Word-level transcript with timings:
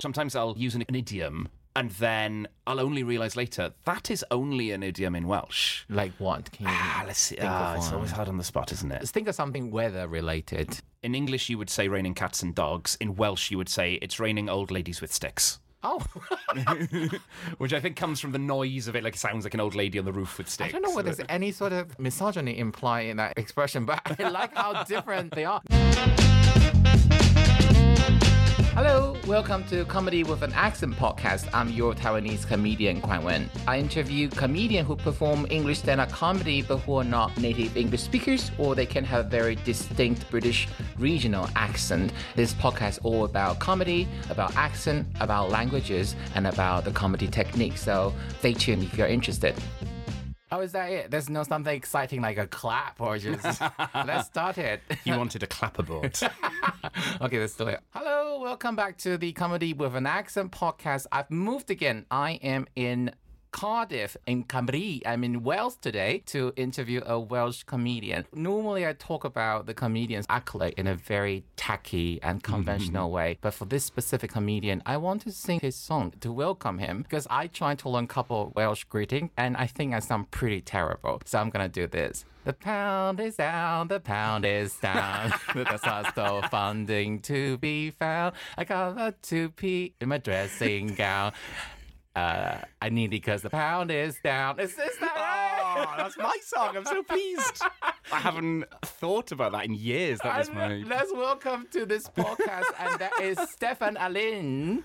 Sometimes 0.00 0.36
I'll 0.36 0.54
use 0.56 0.76
an, 0.76 0.84
an 0.88 0.94
idiom 0.94 1.48
and 1.74 1.90
then 1.92 2.46
I'll 2.68 2.78
only 2.78 3.02
realize 3.02 3.34
later 3.34 3.72
that 3.84 4.12
is 4.12 4.24
only 4.30 4.70
an 4.70 4.84
idiom 4.84 5.16
in 5.16 5.26
Welsh. 5.26 5.82
Like 5.88 6.12
what? 6.18 6.52
Can 6.52 6.66
you 6.66 6.72
Ah, 6.72 7.02
let's 7.04 7.18
see. 7.18 7.36
Ah, 7.40 7.74
it's 7.74 7.86
one? 7.86 7.94
always 7.96 8.12
hard 8.12 8.28
on 8.28 8.36
the 8.38 8.44
spot, 8.44 8.70
isn't 8.70 8.92
it? 8.92 9.00
Let's 9.00 9.10
think 9.10 9.26
of 9.26 9.34
something 9.34 9.72
weather 9.72 10.06
related. 10.06 10.78
In 11.02 11.16
English, 11.16 11.48
you 11.48 11.58
would 11.58 11.68
say 11.68 11.88
raining 11.88 12.14
cats 12.14 12.44
and 12.44 12.54
dogs. 12.54 12.96
In 13.00 13.16
Welsh, 13.16 13.50
you 13.50 13.58
would 13.58 13.68
say 13.68 13.94
it's 13.94 14.20
raining 14.20 14.48
old 14.48 14.70
ladies 14.70 15.00
with 15.00 15.12
sticks. 15.12 15.58
Oh, 15.82 16.00
Which 17.58 17.72
I 17.72 17.80
think 17.80 17.96
comes 17.96 18.20
from 18.20 18.30
the 18.30 18.38
noise 18.38 18.86
of 18.86 18.94
it, 18.94 19.02
like 19.02 19.14
it 19.14 19.18
sounds 19.18 19.44
like 19.44 19.54
an 19.54 19.60
old 19.60 19.74
lady 19.74 19.98
on 19.98 20.04
the 20.04 20.12
roof 20.12 20.38
with 20.38 20.48
sticks. 20.48 20.68
I 20.68 20.72
don't 20.72 20.82
know 20.82 20.94
whether 20.94 21.12
there's 21.12 21.26
any 21.28 21.50
sort 21.50 21.72
of 21.72 21.98
misogyny 21.98 22.56
implied 22.56 23.06
in 23.08 23.16
that 23.16 23.36
expression, 23.36 23.84
but 23.84 24.00
I 24.20 24.28
like 24.28 24.54
how 24.54 24.84
different 24.84 25.34
they 25.34 25.44
are. 25.44 25.60
Hello, 28.80 29.16
welcome 29.26 29.64
to 29.64 29.84
Comedy 29.86 30.22
with 30.22 30.42
an 30.42 30.52
Accent 30.52 30.94
podcast. 30.94 31.48
I'm 31.52 31.68
your 31.68 31.94
Taiwanese 31.94 32.46
comedian, 32.46 33.00
Kuan-wen. 33.00 33.50
I 33.66 33.80
interview 33.80 34.28
comedians 34.28 34.86
who 34.86 34.94
perform 34.94 35.48
English 35.50 35.80
stand-up 35.80 36.12
comedy 36.12 36.62
but 36.62 36.76
who 36.76 36.94
are 36.94 37.02
not 37.02 37.36
native 37.38 37.76
English 37.76 38.02
speakers 38.02 38.52
or 38.56 38.76
they 38.76 38.86
can 38.86 39.02
have 39.02 39.26
a 39.26 39.28
very 39.28 39.56
distinct 39.56 40.30
British 40.30 40.68
regional 40.96 41.50
accent. 41.56 42.12
This 42.36 42.54
podcast 42.54 42.90
is 42.90 42.98
all 42.98 43.24
about 43.24 43.58
comedy, 43.58 44.06
about 44.30 44.54
accent, 44.54 45.08
about 45.18 45.50
languages, 45.50 46.14
and 46.36 46.46
about 46.46 46.84
the 46.84 46.92
comedy 46.92 47.26
technique. 47.26 47.78
So 47.78 48.14
stay 48.38 48.52
tuned 48.52 48.84
if 48.84 48.96
you're 48.96 49.08
interested. 49.08 49.56
Oh, 50.50 50.60
is 50.60 50.72
that 50.72 50.90
it? 50.90 51.10
There's 51.10 51.28
no 51.28 51.42
something 51.42 51.74
exciting 51.74 52.22
like 52.22 52.38
a 52.38 52.46
clap 52.46 53.02
or 53.02 53.18
just 53.18 53.44
let's 53.94 54.28
start 54.28 54.56
it. 54.56 54.80
You 55.04 55.16
wanted 55.16 55.42
a 55.42 55.46
clapperboard. 55.46 56.22
okay, 57.20 57.38
let's 57.38 57.54
do 57.54 57.68
it. 57.68 57.80
Hello, 57.90 58.40
welcome 58.40 58.74
back 58.76 58.96
to 58.98 59.16
the 59.16 59.32
Comedy 59.32 59.72
with 59.72 59.94
an 59.94 60.06
Accent 60.06 60.52
podcast. 60.52 61.06
I've 61.12 61.30
moved 61.30 61.70
again. 61.70 62.06
I 62.10 62.32
am 62.42 62.66
in 62.76 63.12
Cardiff 63.58 64.16
in 64.24 64.44
Cymru. 64.44 65.02
I'm 65.04 65.24
in 65.24 65.42
Wales 65.42 65.74
today 65.74 66.22
to 66.26 66.52
interview 66.54 67.02
a 67.04 67.18
Welsh 67.18 67.64
comedian. 67.64 68.24
Normally, 68.32 68.86
I 68.86 68.92
talk 68.92 69.24
about 69.24 69.66
the 69.66 69.74
comedian's 69.74 70.26
accolade 70.28 70.74
in 70.76 70.86
a 70.86 70.94
very 70.94 71.42
tacky 71.56 72.22
and 72.22 72.40
mm-hmm, 72.40 72.54
conventional 72.54 73.06
mm-hmm. 73.06 73.16
way, 73.16 73.38
but 73.40 73.52
for 73.52 73.64
this 73.64 73.84
specific 73.84 74.30
comedian, 74.30 74.80
I 74.86 74.96
want 74.98 75.22
to 75.22 75.32
sing 75.32 75.58
his 75.58 75.74
song 75.74 76.12
to 76.20 76.30
welcome 76.30 76.78
him 76.78 77.02
because 77.02 77.26
I 77.30 77.48
tried 77.48 77.80
to 77.80 77.88
learn 77.88 78.04
a 78.04 78.06
couple 78.06 78.42
of 78.42 78.54
Welsh 78.54 78.84
greeting 78.84 79.30
and 79.36 79.56
I 79.56 79.66
think 79.66 79.92
I 79.92 79.98
sound 79.98 80.30
pretty 80.30 80.60
terrible. 80.60 81.20
So 81.24 81.40
I'm 81.40 81.50
gonna 81.50 81.68
do 81.68 81.88
this. 81.88 82.24
The 82.44 82.52
pound 82.52 83.18
is 83.18 83.34
down, 83.34 83.88
the 83.88 83.98
pound 83.98 84.44
is 84.44 84.76
down. 84.76 85.34
Not 85.56 86.10
still 86.12 86.42
funding 86.42 87.18
to 87.22 87.58
be 87.58 87.90
found. 87.90 88.36
I 88.56 88.62
got 88.62 88.96
a 88.96 89.14
two 89.20 89.50
P 89.50 89.94
in 90.00 90.10
my 90.10 90.18
dressing 90.18 90.94
gown. 90.94 91.32
Uh, 92.18 92.64
I 92.82 92.88
need 92.88 93.06
it 93.06 93.10
because 93.10 93.42
the 93.42 93.50
pound 93.50 93.92
is 93.92 94.18
down. 94.24 94.58
Is, 94.58 94.70
is 94.70 94.98
that 94.98 95.14
right? 95.14 95.86
oh, 95.88 95.94
that's 95.96 96.18
my 96.18 96.36
song. 96.42 96.76
I'm 96.76 96.84
so 96.84 97.02
pleased. 97.04 97.62
I 98.12 98.18
haven't 98.18 98.64
thought 98.82 99.30
about 99.30 99.52
that 99.52 99.64
in 99.66 99.74
years. 99.74 100.18
That 100.24 100.38
was 100.38 100.50
my. 100.50 100.82
Let's 100.84 101.12
welcome 101.12 101.68
to 101.70 101.86
this 101.86 102.08
podcast, 102.08 102.64
and 102.80 102.98
that 102.98 103.12
is 103.20 103.38
Steffan 103.38 103.96
Alin. 103.98 104.82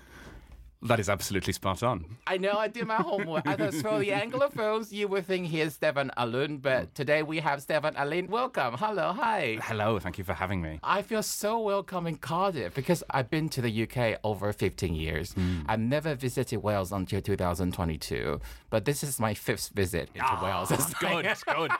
That 0.84 1.00
is 1.00 1.08
absolutely 1.08 1.54
spot 1.54 1.82
on. 1.82 2.04
I 2.26 2.36
know 2.36 2.52
I 2.52 2.68
did 2.68 2.86
my 2.86 2.96
homework. 2.96 3.48
I 3.48 3.56
thought 3.56 3.72
for 3.72 3.98
the 3.98 4.10
Anglophones, 4.10 4.92
you 4.92 5.08
would 5.08 5.24
think 5.24 5.46
here's 5.46 5.78
Steffan 5.78 6.10
Alun, 6.18 6.60
but 6.60 6.88
mm. 6.88 6.94
today 6.94 7.22
we 7.22 7.40
have 7.40 7.60
Steffan 7.60 7.94
Alin. 7.94 8.28
Welcome. 8.28 8.74
Hello. 8.76 9.14
Hi. 9.14 9.58
Hello, 9.62 9.98
thank 9.98 10.18
you 10.18 10.24
for 10.24 10.34
having 10.34 10.60
me. 10.60 10.80
I 10.82 11.00
feel 11.00 11.22
so 11.22 11.58
welcome 11.58 12.06
in 12.06 12.16
Cardiff 12.16 12.74
because 12.74 13.02
I've 13.08 13.30
been 13.30 13.48
to 13.50 13.62
the 13.62 13.84
UK 13.84 14.20
over 14.24 14.52
15 14.52 14.94
years. 14.94 15.32
Hmm. 15.32 15.62
I've 15.66 15.80
never 15.80 16.14
visited 16.14 16.58
Wales 16.58 16.92
until 16.92 17.22
2022, 17.22 18.38
but 18.68 18.84
this 18.84 19.02
is 19.02 19.18
my 19.18 19.32
fifth 19.32 19.70
visit 19.70 20.10
into 20.14 20.26
ah, 20.28 20.44
Wales. 20.44 20.70
It's 20.84 20.92
Good, 20.94 21.26
good, 21.46 21.70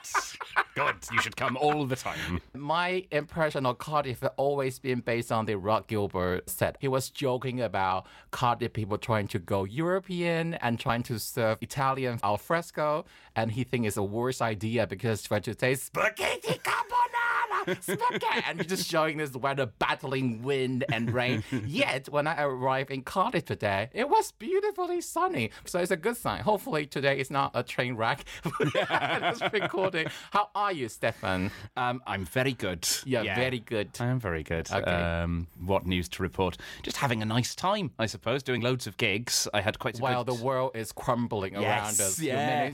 good. 0.73 0.95
You 1.11 1.21
should 1.21 1.37
come 1.37 1.57
all 1.57 1.85
the 1.85 1.95
time. 1.95 2.41
My 2.55 3.05
impression 3.11 3.67
of 3.67 3.77
Cardiff 3.77 4.21
has 4.21 4.31
always 4.37 4.79
been 4.79 5.01
based 5.01 5.31
on 5.31 5.45
the 5.45 5.57
Rhod 5.57 5.85
Gilbert 5.85 6.49
set. 6.49 6.77
He 6.79 6.87
was 6.87 7.11
joking 7.11 7.61
about 7.61 8.07
Cardiff 8.31 8.73
people 8.73 8.94
trying 8.97 9.27
to 9.29 9.39
go 9.39 9.63
European 9.63 10.55
and 10.55 10.79
trying 10.79 11.03
to 11.03 11.19
serve 11.19 11.57
Italian 11.61 12.19
al 12.23 12.37
fresco, 12.37 13.05
and 13.35 13.51
he 13.51 13.63
thinks 13.63 13.87
it's 13.87 13.97
a 13.97 14.03
worse 14.03 14.41
idea 14.41 14.87
because 14.87 15.21
trying 15.23 15.41
to 15.43 15.57
say 15.57 15.75
spaghetti 15.75 16.59
carbonara, 16.59 17.81
spaghetti, 17.83 18.43
and 18.47 18.59
he's 18.59 18.69
just 18.69 18.89
showing 18.89 19.17
this 19.17 19.33
weather 19.35 19.65
battling 19.65 20.41
wind 20.41 20.85
and 20.91 21.13
rain. 21.13 21.43
Yet 21.65 22.09
when 22.09 22.27
I 22.27 22.41
arrived 22.43 22.91
in 22.91 23.01
Cardiff 23.03 23.45
today, 23.45 23.89
it 23.93 24.09
was 24.09 24.31
beautifully 24.31 25.01
sunny, 25.01 25.51
so 25.65 25.79
it's 25.79 25.91
a 25.91 25.97
good 25.97 26.17
sign. 26.17 26.41
Hopefully 26.43 26.85
today 26.85 27.19
is 27.19 27.29
not 27.29 27.51
a 27.53 27.63
train 27.63 27.95
wreck. 27.95 28.23
Recording. 29.53 30.07
How 30.31 30.49
are 30.55 30.71
you, 30.71 30.87
Steffan? 30.87 31.51
Um, 31.75 32.01
I'm 32.05 32.25
very 32.25 32.53
good. 32.53 32.87
Yeah, 33.05 33.35
very 33.35 33.59
good. 33.59 33.89
I 33.99 34.07
am 34.07 34.19
very 34.19 34.43
good. 34.43 34.71
Okay. 34.71 34.91
Um, 34.91 35.47
what 35.63 35.85
news 35.85 36.09
to 36.09 36.23
report? 36.23 36.57
Just 36.83 36.97
having 36.97 37.21
a 37.21 37.25
nice 37.25 37.55
time, 37.55 37.91
I 37.99 38.05
suppose. 38.05 38.43
Doing 38.43 38.61
loads 38.61 38.87
of 38.87 38.97
gigs. 38.97 39.47
I 39.53 39.61
had 39.61 39.79
quite 39.79 39.99
a 39.99 40.01
while 40.01 40.23
good... 40.23 40.37
the 40.37 40.43
world 40.43 40.71
is 40.75 40.91
crumbling 40.91 41.55
around 41.55 41.63
Yes, 41.63 41.99
us. 41.99 42.19
You 42.19 42.29
yeah. 42.29 42.71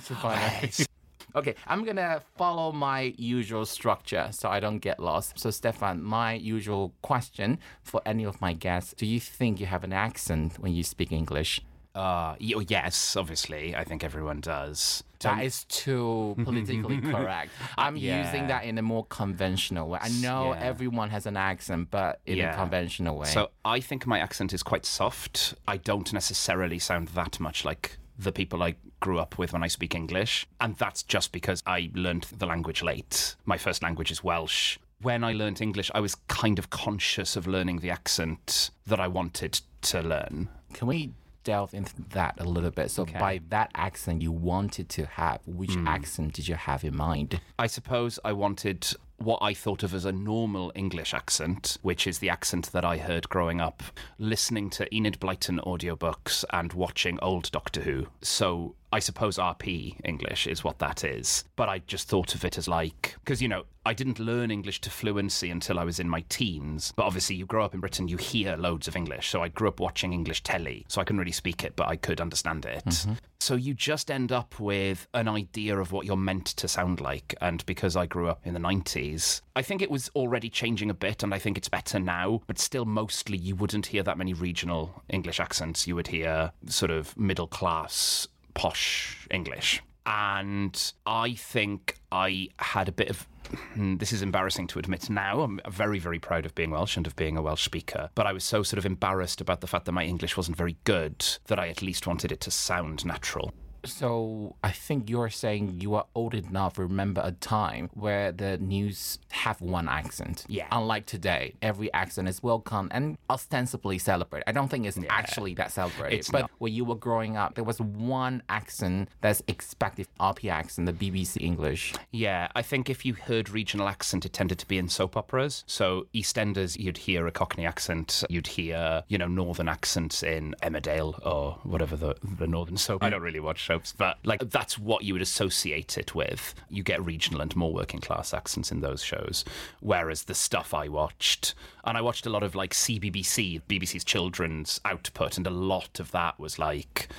Managed 0.53 0.77
to 0.77 0.85
find 0.85 0.87
it. 0.87 0.87
Okay, 1.33 1.55
I'm 1.67 1.85
gonna 1.85 2.21
follow 2.37 2.71
my 2.73 3.13
usual 3.17 3.65
structure 3.65 4.27
so 4.31 4.49
I 4.49 4.59
don't 4.59 4.79
get 4.79 4.99
lost. 4.99 5.39
So, 5.39 5.49
Steffan, 5.49 6.01
my 6.01 6.33
usual 6.33 6.93
question 7.01 7.57
for 7.83 8.01
any 8.05 8.25
of 8.25 8.41
my 8.41 8.51
guests 8.53 8.93
do 8.97 9.05
you 9.05 9.19
think 9.19 9.59
you 9.59 9.65
have 9.67 9.83
an 9.85 9.93
accent 9.93 10.59
when 10.59 10.73
you 10.73 10.83
speak 10.83 11.11
English? 11.11 11.61
Uh, 11.93 12.35
oh, 12.55 12.61
yes, 12.67 13.15
obviously. 13.17 13.75
I 13.75 13.83
think 13.83 14.01
everyone 14.03 14.39
does. 14.39 15.03
That 15.19 15.43
is 15.43 15.65
too 15.65 16.35
politically 16.43 16.99
correct. 17.13 17.51
I'm 17.77 17.97
Yeah. 17.97 18.23
using 18.25 18.47
that 18.47 18.63
in 18.63 18.77
a 18.77 18.81
more 18.81 19.05
conventional 19.05 19.89
way. 19.89 19.99
I 20.01 20.07
know 20.21 20.53
Yeah. 20.53 20.59
everyone 20.61 21.09
has 21.11 21.25
an 21.25 21.35
accent, 21.37 21.89
but 21.91 22.21
in 22.25 22.39
a 22.39 22.53
conventional 22.55 23.17
way. 23.17 23.27
So 23.27 23.51
I 23.65 23.81
think 23.81 24.07
my 24.07 24.19
accent 24.19 24.53
is 24.53 24.63
quite 24.63 24.85
soft. 24.85 25.53
I 25.67 25.77
don't 25.77 26.11
necessarily 26.13 26.79
sound 26.79 27.09
that 27.09 27.39
much 27.41 27.65
like 27.65 27.97
the 28.21 28.31
people 28.31 28.61
I 28.63 28.75
grew 28.99 29.19
up 29.19 29.37
with 29.37 29.53
when 29.53 29.63
I 29.63 29.67
speak 29.67 29.95
English. 29.95 30.45
And 30.59 30.75
that's 30.77 31.03
just 31.03 31.31
because 31.31 31.63
I 31.65 31.89
learned 31.93 32.27
the 32.37 32.45
language 32.45 32.83
late. 32.83 33.35
My 33.45 33.57
first 33.57 33.81
language 33.81 34.11
is 34.11 34.23
Welsh. 34.23 34.77
When 35.01 35.23
I 35.23 35.33
learned 35.33 35.61
English, 35.61 35.89
I 35.95 35.99
was 35.99 36.15
kind 36.27 36.59
of 36.59 36.69
conscious 36.69 37.35
of 37.35 37.47
learning 37.47 37.79
the 37.79 37.89
accent 37.89 38.69
that 38.85 38.99
I 38.99 39.07
wanted 39.07 39.59
to 39.83 40.01
learn. 40.01 40.49
Can 40.73 40.87
we 40.87 41.11
delve 41.43 41.73
into 41.73 41.93
that 42.09 42.35
a 42.39 42.43
little 42.43 42.69
bit? 42.69 42.91
So, 42.91 43.05
by 43.05 43.41
that 43.49 43.71
accent 43.73 44.21
you 44.21 44.31
wanted 44.31 44.89
to 44.89 45.07
have, 45.07 45.39
which 45.47 45.73
Hmm. 45.73 45.87
accent 45.87 46.33
did 46.33 46.47
you 46.47 46.53
have 46.55 46.83
in 46.83 46.95
mind? 46.95 47.41
I 47.57 47.65
suppose 47.65 48.19
I 48.23 48.33
wanted 48.33 48.87
what 49.21 49.39
I 49.41 49.53
thought 49.53 49.83
of 49.83 49.93
as 49.93 50.05
a 50.05 50.11
normal 50.11 50.71
English 50.75 51.13
accent, 51.13 51.77
which 51.81 52.07
is 52.07 52.19
the 52.19 52.29
accent 52.29 52.71
that 52.71 52.83
I 52.83 52.97
heard 52.97 53.29
growing 53.29 53.61
up, 53.61 53.83
listening 54.17 54.69
to 54.71 54.93
Enid 54.95 55.19
Blyton 55.19 55.59
audiobooks 55.63 56.43
and 56.51 56.73
watching 56.73 57.19
old 57.21 57.51
Doctor 57.51 57.81
Who. 57.81 58.07
So 58.21 58.75
I 58.93 58.99
suppose 58.99 59.37
RP 59.37 59.95
English 60.03 60.47
is 60.47 60.63
what 60.63 60.79
that 60.79 61.03
is. 61.03 61.45
But 61.55 61.69
I 61.69 61.79
just 61.79 62.07
thought 62.07 62.35
of 62.35 62.43
it 62.43 62.57
as 62.57 62.67
like, 62.67 63.15
because, 63.23 63.41
you 63.41 63.47
know, 63.47 63.63
I 63.85 63.93
didn't 63.93 64.19
learn 64.19 64.51
English 64.51 64.81
to 64.81 64.89
fluency 64.89 65.49
until 65.49 65.79
I 65.79 65.83
was 65.83 65.99
in 65.99 66.09
my 66.09 66.23
teens. 66.29 66.93
But 66.95 67.05
obviously, 67.05 67.35
you 67.35 67.45
grow 67.45 67.63
up 67.65 67.73
in 67.73 67.79
Britain, 67.79 68.07
you 68.07 68.17
hear 68.17 68.55
loads 68.57 68.87
of 68.87 68.95
English. 68.95 69.29
So 69.29 69.41
I 69.41 69.47
grew 69.47 69.69
up 69.69 69.79
watching 69.79 70.13
English 70.13 70.43
telly. 70.43 70.85
So 70.87 71.01
I 71.01 71.03
couldn't 71.03 71.19
really 71.19 71.31
speak 71.31 71.63
it, 71.63 71.75
but 71.75 71.87
I 71.87 71.95
could 71.95 72.21
understand 72.21 72.65
it. 72.65 72.85
Mm-hmm. 72.85 73.13
So 73.39 73.55
you 73.55 73.73
just 73.73 74.11
end 74.11 74.31
up 74.31 74.59
with 74.59 75.07
an 75.13 75.27
idea 75.27 75.79
of 75.79 75.91
what 75.91 76.05
you're 76.05 76.15
meant 76.15 76.45
to 76.47 76.67
sound 76.67 77.01
like. 77.01 77.33
And 77.41 77.65
because 77.65 77.95
I 77.95 78.05
grew 78.05 78.27
up 78.27 78.41
in 78.45 78.53
the 78.53 78.59
90s, 78.59 79.41
I 79.55 79.63
think 79.63 79.81
it 79.81 79.89
was 79.89 80.11
already 80.15 80.49
changing 80.49 80.91
a 80.91 80.93
bit, 80.93 81.23
and 81.23 81.33
I 81.33 81.39
think 81.39 81.57
it's 81.57 81.69
better 81.69 81.97
now. 81.97 82.41
But 82.45 82.59
still, 82.59 82.85
mostly, 82.85 83.37
you 83.37 83.55
wouldn't 83.55 83.87
hear 83.87 84.03
that 84.03 84.17
many 84.17 84.33
regional 84.33 85.01
English 85.09 85.39
accents. 85.39 85.87
You 85.87 85.95
would 85.95 86.07
hear 86.07 86.51
sort 86.67 86.91
of 86.91 87.17
middle 87.17 87.47
class, 87.47 88.27
posh 88.53 89.27
English. 89.31 89.81
And 90.05 90.93
I 91.05 91.33
think 91.35 91.95
I 92.11 92.49
had 92.57 92.89
a 92.89 92.91
bit 92.91 93.09
of. 93.11 93.27
hmm, 93.73 93.97
This 93.97 94.11
is 94.11 94.21
embarrassing 94.23 94.65
to 94.67 94.79
admit 94.79 95.09
now. 95.11 95.41
I'm 95.41 95.59
very, 95.69 95.99
very 95.99 96.17
proud 96.17 96.45
of 96.45 96.55
being 96.55 96.71
Welsh 96.71 96.97
and 96.97 97.05
of 97.05 97.15
being 97.15 97.37
a 97.37 97.41
Welsh 97.41 97.63
speaker. 97.63 98.09
But 98.15 98.25
I 98.25 98.33
was 98.33 98.43
so 98.43 98.63
sort 98.63 98.79
of 98.79 98.85
embarrassed 98.85 99.41
about 99.41 99.61
the 99.61 99.67
fact 99.67 99.85
that 99.85 99.91
my 99.91 100.03
English 100.03 100.35
wasn't 100.35 100.57
very 100.57 100.75
good 100.85 101.23
that 101.45 101.59
I 101.59 101.69
at 101.69 101.83
least 101.83 102.07
wanted 102.07 102.31
it 102.31 102.41
to 102.41 102.51
sound 102.51 103.05
natural. 103.05 103.53
So 103.85 104.55
I 104.63 104.71
think 104.71 105.09
you're 105.09 105.29
saying 105.29 105.79
you 105.79 105.95
are 105.95 106.05
old 106.15 106.33
enough 106.33 106.73
to 106.75 106.83
remember 106.83 107.21
a 107.23 107.31
time 107.31 107.89
where 107.93 108.31
the 108.31 108.57
news 108.57 109.19
have 109.29 109.61
one 109.61 109.89
accent. 109.89 110.45
Yeah. 110.47 110.67
Unlike 110.71 111.05
today, 111.05 111.53
every 111.61 111.91
accent 111.93 112.27
is 112.27 112.43
welcome 112.43 112.89
and 112.91 113.17
ostensibly 113.29 113.97
celebrated. 113.97 114.47
I 114.47 114.51
don't 114.51 114.67
think 114.67 114.85
it's 114.85 114.99
actually 115.09 115.53
that 115.55 115.71
celebrated. 115.71 116.19
It's 116.19 116.29
but 116.29 116.41
not. 116.41 116.51
when 116.59 116.73
you 116.73 116.85
were 116.85 116.95
growing 116.95 117.37
up, 117.37 117.55
there 117.55 117.63
was 117.63 117.79
one 117.81 118.43
accent 118.49 119.09
that's 119.21 119.41
expected 119.47 120.07
RP 120.19 120.51
accent, 120.51 120.85
the 120.85 120.93
BBC 120.93 121.41
English. 121.41 121.93
Yeah, 122.11 122.49
I 122.55 122.61
think 122.61 122.89
if 122.89 123.05
you 123.05 123.13
heard 123.13 123.49
regional 123.49 123.87
accent, 123.87 124.25
it 124.25 124.33
tended 124.33 124.59
to 124.59 124.67
be 124.67 124.77
in 124.77 124.89
soap 124.89 125.17
operas. 125.17 125.63
So 125.67 126.07
EastEnders, 126.13 126.77
you'd 126.77 126.97
hear 126.97 127.27
a 127.27 127.31
Cockney 127.31 127.65
accent, 127.65 128.23
you'd 128.29 128.47
hear, 128.47 129.03
you 129.07 129.17
know, 129.17 129.27
Northern 129.27 129.67
accents 129.67 130.23
in 130.23 130.55
Emmerdale 130.61 131.25
or 131.25 131.59
whatever 131.63 131.95
the, 131.95 132.15
the 132.37 132.47
Northern 132.47 132.77
soap. 132.77 133.03
I 133.03 133.09
don't 133.09 133.21
really 133.21 133.39
watch 133.39 133.70
soaps, 133.71 133.93
but 133.93 134.17
like 134.23 134.49
that's 134.49 134.77
what 134.77 135.03
you 135.03 135.13
would 135.13 135.21
associate 135.21 135.97
it 135.97 136.13
with. 136.13 136.53
You 136.69 136.83
get 136.83 137.03
regional 137.03 137.41
and 137.41 137.55
more 137.55 137.73
working 137.73 138.01
class 138.01 138.33
accents 138.33 138.71
in 138.71 138.81
those 138.81 139.03
shows. 139.03 139.45
Whereas 139.79 140.23
the 140.23 140.35
stuff 140.35 140.73
I 140.73 140.87
watched, 140.87 141.53
and 141.85 141.97
I 141.97 142.01
watched 142.01 142.25
a 142.25 142.29
lot 142.29 142.43
of 142.43 142.55
like 142.55 142.73
CBBC, 142.73 143.61
BBC's 143.69 144.03
children's 144.03 144.81
output, 144.83 145.37
and 145.37 145.47
a 145.47 145.51
lot 145.51 145.99
of 145.99 146.11
that 146.11 146.39
was 146.39 146.59
like 146.59 147.09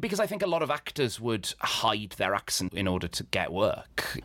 because 0.00 0.18
I 0.18 0.26
think 0.26 0.42
a 0.42 0.48
lot 0.48 0.62
of 0.62 0.70
actors 0.70 1.20
would 1.20 1.54
hide 1.60 2.14
their 2.16 2.34
accent 2.34 2.74
in 2.74 2.88
order 2.88 3.06
to 3.06 3.22
get 3.24 3.52
work. 3.52 4.20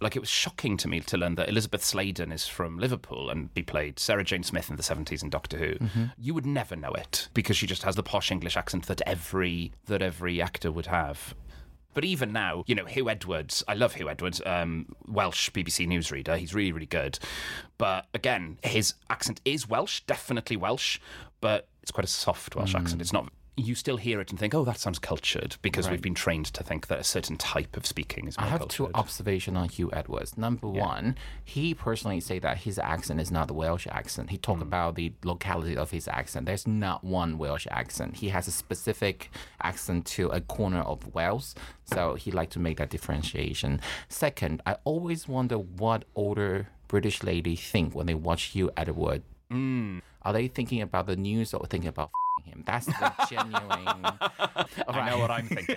Like 0.00 0.14
it 0.14 0.20
was 0.20 0.28
shocking 0.28 0.76
to 0.78 0.88
me 0.88 1.00
to 1.00 1.16
learn 1.16 1.34
that 1.36 1.48
Elisabeth 1.48 1.82
Sladen 1.84 2.30
is 2.30 2.46
from 2.46 2.78
Liverpool 2.78 3.30
and 3.30 3.50
he 3.54 3.62
played 3.62 3.98
Sarah 3.98 4.22
Jane 4.24 4.42
Smith 4.44 4.70
in 4.70 4.76
the 4.76 4.82
70s 4.82 5.22
in 5.22 5.30
Doctor 5.30 5.56
Who. 5.58 5.74
You 6.16 6.34
would 6.34 6.46
never 6.46 6.76
know 6.76 6.92
it 6.92 7.28
because 7.34 7.56
she 7.56 7.66
just 7.66 7.82
has 7.82 7.96
the 7.96 8.02
posh 8.02 8.30
English 8.30 8.56
accent 8.56 8.86
that 8.86 9.02
every 9.06 9.72
that 9.86 10.00
every 10.02 10.40
actor 10.40 10.70
would 10.70 10.86
have. 10.86 11.34
But 11.94 12.04
even 12.04 12.32
now, 12.32 12.62
you 12.68 12.76
know, 12.76 12.84
Huw 12.84 13.10
Edwards, 13.10 13.64
I 13.66 13.74
love 13.74 13.94
Huw 13.94 14.08
Edwards, 14.08 14.40
um, 14.46 14.86
Welsh 15.08 15.50
BBC 15.50 15.88
newsreader. 15.88 16.38
He's 16.38 16.54
really, 16.54 16.70
really 16.70 16.86
good. 16.86 17.18
But 17.76 18.06
again, 18.14 18.58
his 18.62 18.94
accent 19.10 19.40
is 19.44 19.68
Welsh, 19.68 20.02
definitely 20.06 20.56
Welsh, 20.56 21.00
but 21.40 21.66
it's 21.82 21.90
quite 21.90 22.04
a 22.04 22.08
soft 22.08 22.54
Welsh 22.54 22.74
accent. 22.76 23.00
It's 23.00 23.12
not. 23.12 23.32
You 23.58 23.74
still 23.74 23.96
hear 23.96 24.20
it 24.20 24.30
and 24.30 24.38
think, 24.38 24.54
oh, 24.54 24.64
that 24.64 24.78
sounds 24.78 25.00
cultured, 25.00 25.56
because 25.62 25.90
we've 25.90 26.00
been 26.00 26.14
trained 26.14 26.46
to 26.46 26.62
think 26.62 26.86
that 26.86 27.00
a 27.00 27.04
certain 27.04 27.36
type 27.36 27.76
of 27.76 27.84
speaking 27.86 28.28
is 28.28 28.38
more 28.38 28.46
I 28.46 28.50
have 28.50 28.60
cultured. 28.60 28.76
two 28.76 28.90
observations 28.94 29.56
on 29.56 29.68
Huw 29.68 29.90
Edwards. 29.92 30.38
Number 30.38 30.68
one, 30.68 31.16
he 31.44 31.74
personally 31.74 32.20
say 32.20 32.38
that 32.38 32.58
his 32.58 32.78
accent 32.78 33.20
is 33.20 33.32
not 33.32 33.48
the 33.48 33.54
Welsh 33.54 33.88
accent. 33.90 34.30
He 34.30 34.38
talk 34.38 34.60
about 34.60 34.94
the 34.94 35.12
locality 35.24 35.76
of 35.76 35.90
his 35.90 36.06
accent. 36.06 36.46
There's 36.46 36.68
not 36.68 37.02
one 37.02 37.36
Welsh 37.36 37.66
accent. 37.68 38.16
He 38.18 38.28
has 38.28 38.46
a 38.46 38.52
specific 38.52 39.28
accent 39.60 40.06
to 40.06 40.28
a 40.28 40.40
corner 40.40 40.82
of 40.82 41.12
Wales. 41.12 41.56
So 41.84 42.14
he 42.14 42.30
like 42.30 42.50
to 42.50 42.60
make 42.60 42.76
that 42.78 42.90
differentiation. 42.90 43.80
Second, 44.08 44.62
I 44.66 44.76
always 44.84 45.26
wonder 45.26 45.58
what 45.58 46.04
older 46.14 46.68
British 46.86 47.24
lady 47.24 47.56
think 47.56 47.92
when 47.94 48.06
they 48.06 48.14
watch 48.14 48.54
Huw 48.54 48.70
Edwards. 48.76 49.24
Hmm. 49.50 49.98
Are 50.22 50.32
they 50.32 50.46
thinking 50.46 50.80
about 50.80 51.06
the 51.06 51.16
news 51.16 51.54
or 51.54 51.66
thinking 51.66 51.88
about 51.88 52.10
him? 52.42 52.62
That's 52.66 52.86
the 52.86 53.12
genuine. 53.28 53.58
I 54.88 55.10
know 55.10 55.18
what 55.18 55.30
I'm 55.30 55.48
thinking. 55.48 55.76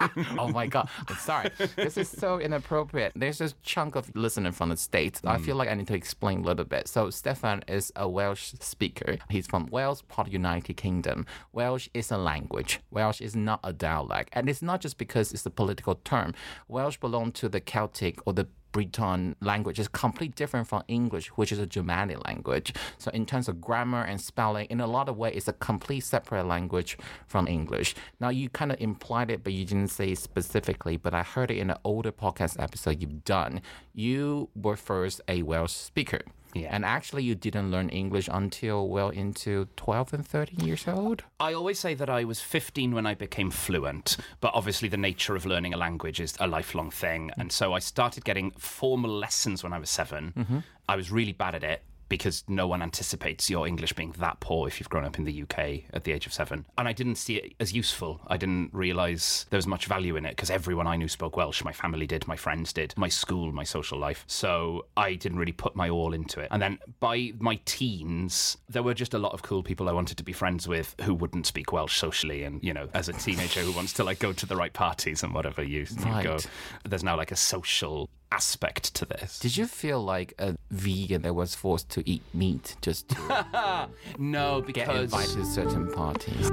oh 0.38 0.48
my 0.48 0.66
god. 0.66 0.88
I'm 1.08 1.16
sorry. 1.16 1.50
This 1.76 1.96
is 1.96 2.08
so 2.08 2.38
inappropriate. 2.38 3.12
There's 3.16 3.38
this 3.38 3.54
chunk 3.62 3.94
of 3.96 4.14
listener 4.14 4.52
from 4.52 4.70
the 4.70 4.76
states. 4.76 5.20
I 5.24 5.38
feel 5.38 5.54
mm. 5.54 5.58
like 5.58 5.68
i 5.68 5.74
need 5.74 5.88
to 5.88 5.94
explain 5.94 6.40
a 6.40 6.44
little 6.44 6.64
bit. 6.64 6.88
So 6.88 7.08
Steffan 7.08 7.68
is 7.68 7.92
a 7.96 8.08
welsh 8.08 8.52
speaker. 8.60 9.18
He's 9.28 9.46
from 9.46 9.66
wales 9.66 10.02
part 10.02 10.28
of 10.28 10.32
united 10.32 10.74
kingdom. 10.74 11.26
Welsh 11.52 11.88
is 11.94 12.10
a 12.10 12.18
language. 12.18 12.80
Welsh 12.90 13.20
is 13.20 13.34
not 13.34 13.60
a 13.64 13.72
dialect. 13.72 14.30
And 14.32 14.48
it's 14.48 14.62
not 14.62 14.80
just 14.80 14.98
because 14.98 15.32
it's 15.32 15.46
a 15.46 15.50
political 15.50 15.96
term. 15.96 16.34
Welsh 16.68 16.98
belong 16.98 17.32
to 17.32 17.48
the 17.48 17.60
celtic 17.60 18.18
or 18.26 18.32
the 18.32 18.48
Breton 18.72 19.36
language 19.40 19.78
is 19.78 19.88
completely 19.88 20.34
different 20.34 20.68
from 20.68 20.82
English, 20.88 21.28
which 21.28 21.52
is 21.52 21.58
a 21.58 21.66
Germanic 21.66 22.24
language. 22.26 22.74
So 22.98 23.10
in 23.12 23.26
terms 23.26 23.48
of 23.48 23.60
grammar 23.60 24.02
and 24.02 24.20
spelling, 24.20 24.66
in 24.70 24.80
a 24.80 24.86
lot 24.86 25.08
of 25.08 25.16
ways, 25.16 25.36
it's 25.36 25.48
a 25.48 25.52
complete 25.52 26.00
separate 26.00 26.44
language 26.44 26.98
from 27.26 27.48
English. 27.48 27.94
Now 28.20 28.28
you 28.28 28.48
kind 28.48 28.72
of 28.72 28.80
implied 28.80 29.30
it, 29.30 29.42
but 29.42 29.52
you 29.52 29.64
didn't 29.64 29.88
say 29.88 30.14
specifically. 30.14 30.96
But 30.96 31.14
I 31.14 31.22
heard 31.22 31.50
it 31.50 31.58
in 31.58 31.70
an 31.70 31.78
older 31.84 32.12
podcast 32.12 32.60
episode 32.62 33.00
you've 33.00 33.24
done. 33.24 33.62
You 33.94 34.50
were 34.54 34.76
first 34.76 35.20
a 35.28 35.42
Welsh 35.42 35.72
speaker. 35.72 36.20
Yeah. 36.54 36.68
And 36.70 36.84
actually, 36.84 37.24
you 37.24 37.34
didn't 37.34 37.70
learn 37.70 37.88
English 37.88 38.28
until 38.32 38.88
well 38.88 39.10
into 39.10 39.68
12 39.76 40.12
and 40.14 40.26
13 40.26 40.66
years 40.66 40.88
old. 40.88 41.24
I 41.40 41.52
always 41.52 41.78
say 41.78 41.94
that 41.94 42.08
I 42.08 42.24
was 42.24 42.40
15 42.40 42.94
when 42.94 43.06
I 43.06 43.14
became 43.14 43.50
fluent, 43.50 44.16
but 44.40 44.52
obviously 44.54 44.88
the 44.88 44.96
nature 44.96 45.36
of 45.36 45.46
learning 45.46 45.74
a 45.74 45.76
language 45.76 46.20
is 46.20 46.34
a 46.40 46.46
lifelong 46.46 46.90
thing. 46.90 47.30
And 47.38 47.52
so 47.52 47.74
I 47.74 47.78
started 47.78 48.24
getting 48.24 48.50
formal 48.52 49.10
lessons 49.10 49.62
when 49.62 49.72
I 49.72 49.78
was 49.78 49.90
7 49.90 50.32
mm-hmm. 50.36 50.58
I 50.88 50.96
was 50.96 51.10
really 51.10 51.32
bad 51.32 51.54
at 51.54 51.62
it 51.62 51.82
because 52.08 52.44
no 52.48 52.66
one 52.66 52.82
anticipates 52.82 53.50
your 53.50 53.66
English 53.66 53.92
being 53.92 54.12
that 54.18 54.40
poor 54.40 54.66
if 54.66 54.80
you've 54.80 54.88
grown 54.88 55.04
up 55.04 55.18
in 55.18 55.24
the 55.24 55.42
UK 55.42 55.84
at 55.92 56.04
the 56.04 56.12
age 56.12 56.26
of 56.26 56.32
seven. 56.32 56.66
And 56.76 56.88
I 56.88 56.92
didn't 56.92 57.16
see 57.16 57.36
it 57.36 57.54
as 57.60 57.72
useful. 57.72 58.20
I 58.26 58.36
didn't 58.36 58.70
realise 58.72 59.46
there 59.50 59.58
was 59.58 59.66
much 59.66 59.86
value 59.86 60.16
in 60.16 60.24
it 60.24 60.30
because 60.30 60.50
everyone 60.50 60.86
I 60.86 60.96
knew 60.96 61.08
spoke 61.08 61.36
Welsh. 61.36 61.62
My 61.64 61.72
family 61.72 62.06
did, 62.06 62.26
my 62.26 62.36
friends 62.36 62.72
did, 62.72 62.94
my 62.96 63.08
school, 63.08 63.52
my 63.52 63.64
social 63.64 63.98
life. 63.98 64.24
So 64.26 64.86
I 64.96 65.14
didn't 65.14 65.38
really 65.38 65.52
put 65.52 65.76
my 65.76 65.88
all 65.88 66.12
into 66.12 66.40
it. 66.40 66.48
And 66.50 66.62
then 66.62 66.78
by 67.00 67.32
my 67.38 67.60
teens, 67.64 68.56
there 68.68 68.82
were 68.82 68.94
just 68.94 69.14
a 69.14 69.18
lot 69.18 69.32
of 69.32 69.42
cool 69.42 69.62
people 69.62 69.88
I 69.88 69.92
wanted 69.92 70.16
to 70.18 70.24
be 70.24 70.32
friends 70.32 70.66
with 70.66 70.94
who 71.02 71.14
wouldn't 71.14 71.46
speak 71.46 71.72
Welsh 71.72 71.96
socially. 71.96 72.44
And, 72.44 72.62
you 72.62 72.72
know, 72.72 72.88
as 72.94 73.08
a 73.08 73.12
teenager 73.12 73.60
who 73.60 73.72
wants 73.72 73.92
to 73.94 74.04
like 74.04 74.18
go 74.18 74.32
to 74.32 74.46
the 74.46 74.56
right 74.56 74.72
parties 74.72 75.22
and 75.22 75.34
whatever, 75.34 75.62
you, 75.62 75.86
you 75.90 76.22
go. 76.22 76.38
There's 76.84 77.04
now 77.04 77.16
like 77.16 77.32
a 77.32 77.36
social 77.36 78.08
aspect 78.32 78.94
to 78.94 79.04
this. 79.04 79.38
Did 79.38 79.56
you 79.56 79.66
feel 79.66 80.02
like 80.02 80.34
a 80.38 80.56
vegan 80.70 81.22
that 81.22 81.34
was 81.34 81.54
forced 81.54 81.88
to 81.90 82.08
eat 82.08 82.22
meat 82.34 82.76
just 82.82 83.08
to 83.10 83.88
No, 84.18 84.60
get 84.60 84.74
because 84.86 85.04
invited 85.04 85.34
to 85.36 85.44
certain 85.44 85.90
parties? 85.92 86.50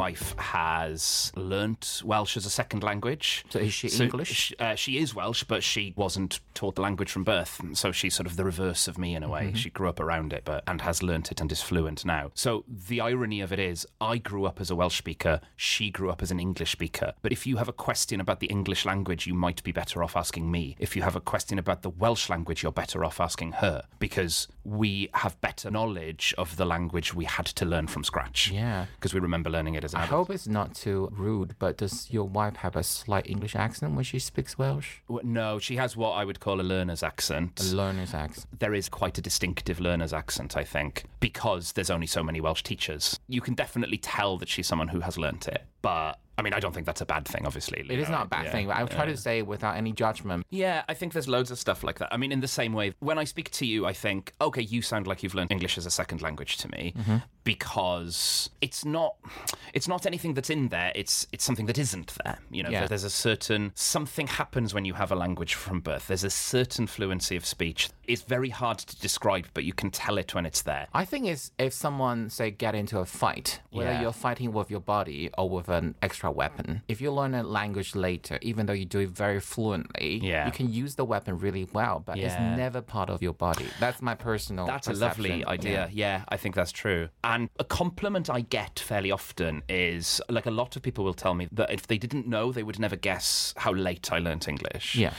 Wife 0.00 0.34
has 0.38 1.30
learnt 1.36 2.00
Welsh 2.04 2.34
as 2.38 2.46
a 2.46 2.50
second 2.50 2.82
language. 2.82 3.44
So 3.50 3.58
is 3.58 3.74
she 3.74 3.88
So 3.88 4.04
English? 4.04 4.30
She, 4.30 4.56
uh, 4.56 4.74
she 4.74 4.96
is 4.96 5.14
Welsh, 5.14 5.44
but 5.44 5.62
she 5.62 5.92
wasn't 5.94 6.40
taught 6.54 6.74
the 6.76 6.80
language 6.80 7.10
from 7.10 7.22
birth. 7.22 7.60
So 7.74 7.92
she's 7.92 8.14
sort 8.14 8.26
of 8.26 8.36
the 8.36 8.44
reverse 8.44 8.88
of 8.88 8.96
me 8.96 9.14
in 9.14 9.22
a 9.22 9.28
way. 9.28 9.48
Mm-hmm. 9.48 9.56
She 9.56 9.68
grew 9.68 9.90
up 9.90 10.00
around 10.00 10.32
it, 10.32 10.42
but 10.46 10.64
and 10.66 10.80
has 10.80 11.02
learnt 11.02 11.30
it 11.30 11.40
and 11.42 11.52
is 11.52 11.60
fluent 11.60 12.06
now. 12.06 12.30
So 12.34 12.64
the 12.66 13.00
irony 13.00 13.42
of 13.42 13.52
it 13.52 13.58
is, 13.58 13.86
I 14.00 14.16
grew 14.16 14.46
up 14.46 14.58
as 14.58 14.70
a 14.70 14.76
Welsh 14.76 14.96
speaker. 14.96 15.40
She 15.54 15.90
grew 15.90 16.10
up 16.10 16.22
as 16.22 16.30
an 16.30 16.40
English 16.40 16.72
speaker. 16.72 17.12
But 17.20 17.32
if 17.32 17.46
you 17.46 17.58
have 17.58 17.68
a 17.68 17.72
question 17.72 18.20
about 18.20 18.40
the 18.40 18.46
English 18.46 18.86
language, 18.86 19.26
you 19.26 19.34
might 19.34 19.62
be 19.62 19.72
better 19.72 20.02
off 20.02 20.16
asking 20.16 20.50
me. 20.50 20.76
If 20.78 20.96
you 20.96 21.02
have 21.02 21.16
a 21.16 21.20
question 21.20 21.58
about 21.58 21.82
the 21.82 21.90
Welsh 21.90 22.30
language, 22.30 22.62
you're 22.62 22.72
better 22.72 23.04
off 23.04 23.20
asking 23.20 23.52
her 23.52 23.82
because 23.98 24.48
we 24.64 25.10
have 25.14 25.38
better 25.42 25.70
knowledge 25.70 26.34
of 26.38 26.56
the 26.56 26.64
language 26.64 27.12
we 27.12 27.26
had 27.26 27.46
to 27.46 27.64
learn 27.66 27.86
from 27.86 28.02
scratch. 28.02 28.50
Yeah. 28.50 28.86
Because 28.94 29.12
we 29.12 29.20
remember 29.20 29.50
learning 29.50 29.74
it 29.74 29.84
as 29.84 29.89
an 29.94 30.00
I 30.00 30.06
hope 30.06 30.30
it's 30.30 30.46
not 30.48 30.74
too 30.74 31.08
rude, 31.12 31.54
but 31.58 31.76
does 31.78 32.10
your 32.10 32.24
wife 32.24 32.56
have 32.56 32.76
a 32.76 32.82
slight 32.82 33.28
English 33.28 33.54
accent 33.56 33.94
when 33.94 34.04
she 34.04 34.18
speaks 34.18 34.58
Welsh? 34.58 34.98
W- 35.08 35.26
No, 35.28 35.58
she 35.58 35.76
has 35.76 35.96
what 35.96 36.10
I 36.12 36.24
would 36.24 36.40
call 36.40 36.60
a 36.60 36.62
learner's 36.62 37.02
accent. 37.02 37.60
A 37.60 37.74
learner's 37.74 38.14
accent. 38.14 38.46
there 38.58 38.74
is 38.74 38.88
quite 38.88 39.18
a 39.18 39.22
distinctive 39.22 39.80
learner's 39.80 40.12
accent, 40.12 40.56
I 40.56 40.64
think, 40.64 41.04
because 41.20 41.72
there's 41.72 41.90
only 41.90 42.06
so 42.06 42.22
many 42.22 42.40
Welsh 42.40 42.62
teachers. 42.62 43.18
You 43.28 43.40
can 43.40 43.54
definitely 43.54 43.98
tell 43.98 44.36
that 44.38 44.48
she's 44.48 44.66
someone 44.66 44.88
who 44.88 45.00
has 45.00 45.18
learnt 45.18 45.48
it. 45.48 45.64
But 45.82 46.18
I 46.40 46.42
mean, 46.42 46.54
I 46.54 46.58
don't 46.58 46.72
think 46.72 46.86
that's 46.86 47.02
a 47.02 47.06
bad 47.06 47.28
thing, 47.28 47.44
obviously. 47.44 47.84
It 47.86 47.98
is 47.98 48.08
not 48.08 48.24
a 48.24 48.28
bad 48.28 48.50
thing, 48.50 48.66
but 48.66 48.76
I'm 48.76 48.88
trying 48.88 49.08
to 49.08 49.16
say 49.16 49.42
without 49.42 49.76
any 49.76 49.92
judgment. 49.92 50.46
Yeah, 50.48 50.84
I 50.88 50.94
think 50.94 51.12
there's 51.12 51.28
loads 51.28 51.50
of 51.50 51.58
stuff 51.58 51.84
like 51.84 51.98
that. 51.98 52.08
I 52.10 52.16
mean, 52.16 52.32
in 52.32 52.40
the 52.40 52.48
same 52.48 52.72
way, 52.72 52.94
when 53.00 53.18
I 53.18 53.24
speak 53.24 53.50
to 53.50 53.66
you, 53.66 53.84
I 53.84 53.92
think, 53.92 54.32
okay, 54.40 54.62
you 54.62 54.80
sound 54.80 55.06
like 55.06 55.22
you've 55.22 55.34
learned 55.34 55.52
English 55.52 55.76
as 55.76 55.84
a 55.84 55.90
second 55.90 56.22
language 56.22 56.56
to 56.56 56.70
me, 56.70 56.94
mm-hmm. 56.96 57.16
because 57.44 58.48
it's 58.62 58.86
not, 58.86 59.16
it's 59.74 59.86
not 59.86 60.06
anything 60.06 60.32
that's 60.32 60.48
in 60.48 60.68
there. 60.68 60.92
It's 60.94 61.26
it's 61.30 61.44
something 61.44 61.66
that 61.66 61.76
isn't 61.76 62.14
there. 62.24 62.38
You 62.50 62.62
know, 62.62 62.70
Yeah. 62.70 62.86
there's 62.86 63.04
a 63.04 63.10
certain 63.10 63.72
something 63.74 64.26
happens 64.26 64.72
when 64.72 64.86
you 64.86 64.94
have 64.94 65.12
a 65.12 65.16
language 65.16 65.52
from 65.54 65.80
birth. 65.80 66.06
There's 66.06 66.24
a 66.24 66.30
certain 66.30 66.86
fluency 66.86 67.36
of 67.36 67.44
speech. 67.44 67.90
It's 68.12 68.22
very 68.22 68.50
hard 68.50 68.78
to 68.78 68.94
describe, 69.00 69.46
but 69.54 69.62
you 69.64 69.72
can 69.72 69.90
tell 69.90 70.18
it 70.18 70.34
when 70.34 70.44
it's 70.46 70.62
there. 70.62 70.88
I 70.92 71.04
think 71.04 71.26
it's 71.26 71.52
if 71.58 71.72
someone 71.72 72.28
say 72.30 72.50
get 72.50 72.74
into 72.74 72.98
a 72.98 73.06
fight, 73.06 73.60
whether 73.70 73.90
Yeah. 73.92 74.02
you're 74.02 74.12
fighting 74.28 74.52
with 74.52 74.68
your 74.70 74.80
body 74.80 75.30
or 75.38 75.48
with 75.48 75.68
an 75.68 75.94
extra 76.02 76.30
weapon. 76.30 76.82
If 76.88 77.00
you 77.00 77.12
learn 77.12 77.34
a 77.34 77.42
language 77.42 77.94
later, 77.94 78.38
even 78.42 78.66
though 78.66 78.72
you 78.82 78.84
do 78.84 79.00
it 79.00 79.10
very 79.10 79.40
fluently, 79.40 80.18
Yeah. 80.22 80.46
you 80.46 80.52
can 80.52 80.72
use 80.72 80.96
the 80.96 81.04
weapon 81.04 81.38
really 81.38 81.68
well, 81.72 82.00
but 82.04 82.18
it's 82.18 82.34
never 82.64 82.80
part 82.82 83.08
of 83.10 83.22
your 83.22 83.32
body. 83.34 83.66
That's 83.78 84.02
my 84.02 84.14
personal. 84.14 84.66
That's 84.66 84.88
a 84.88 84.92
lovely 84.92 85.42
perception. 85.44 85.48
idea. 85.48 85.88
Yeah. 85.92 86.24
I 86.28 86.36
think 86.36 86.54
that's 86.54 86.72
true. 86.72 87.08
And 87.22 87.48
a 87.58 87.64
compliment 87.64 88.28
I 88.28 88.40
get 88.40 88.78
fairly 88.80 89.10
often 89.12 89.62
is 89.68 90.20
like 90.28 90.46
a 90.46 90.50
lot 90.50 90.74
of 90.76 90.82
people 90.82 91.04
will 91.04 91.14
tell 91.14 91.34
me 91.34 91.48
that 91.52 91.70
if 91.70 91.86
they 91.86 91.98
didn't 91.98 92.26
know, 92.26 92.50
they 92.52 92.62
would 92.62 92.78
never 92.78 92.96
guess 92.96 93.54
how 93.56 93.72
late 93.72 94.10
I 94.12 94.18
learnt 94.18 94.48
English. 94.48 94.96
Yeah. 94.96 95.12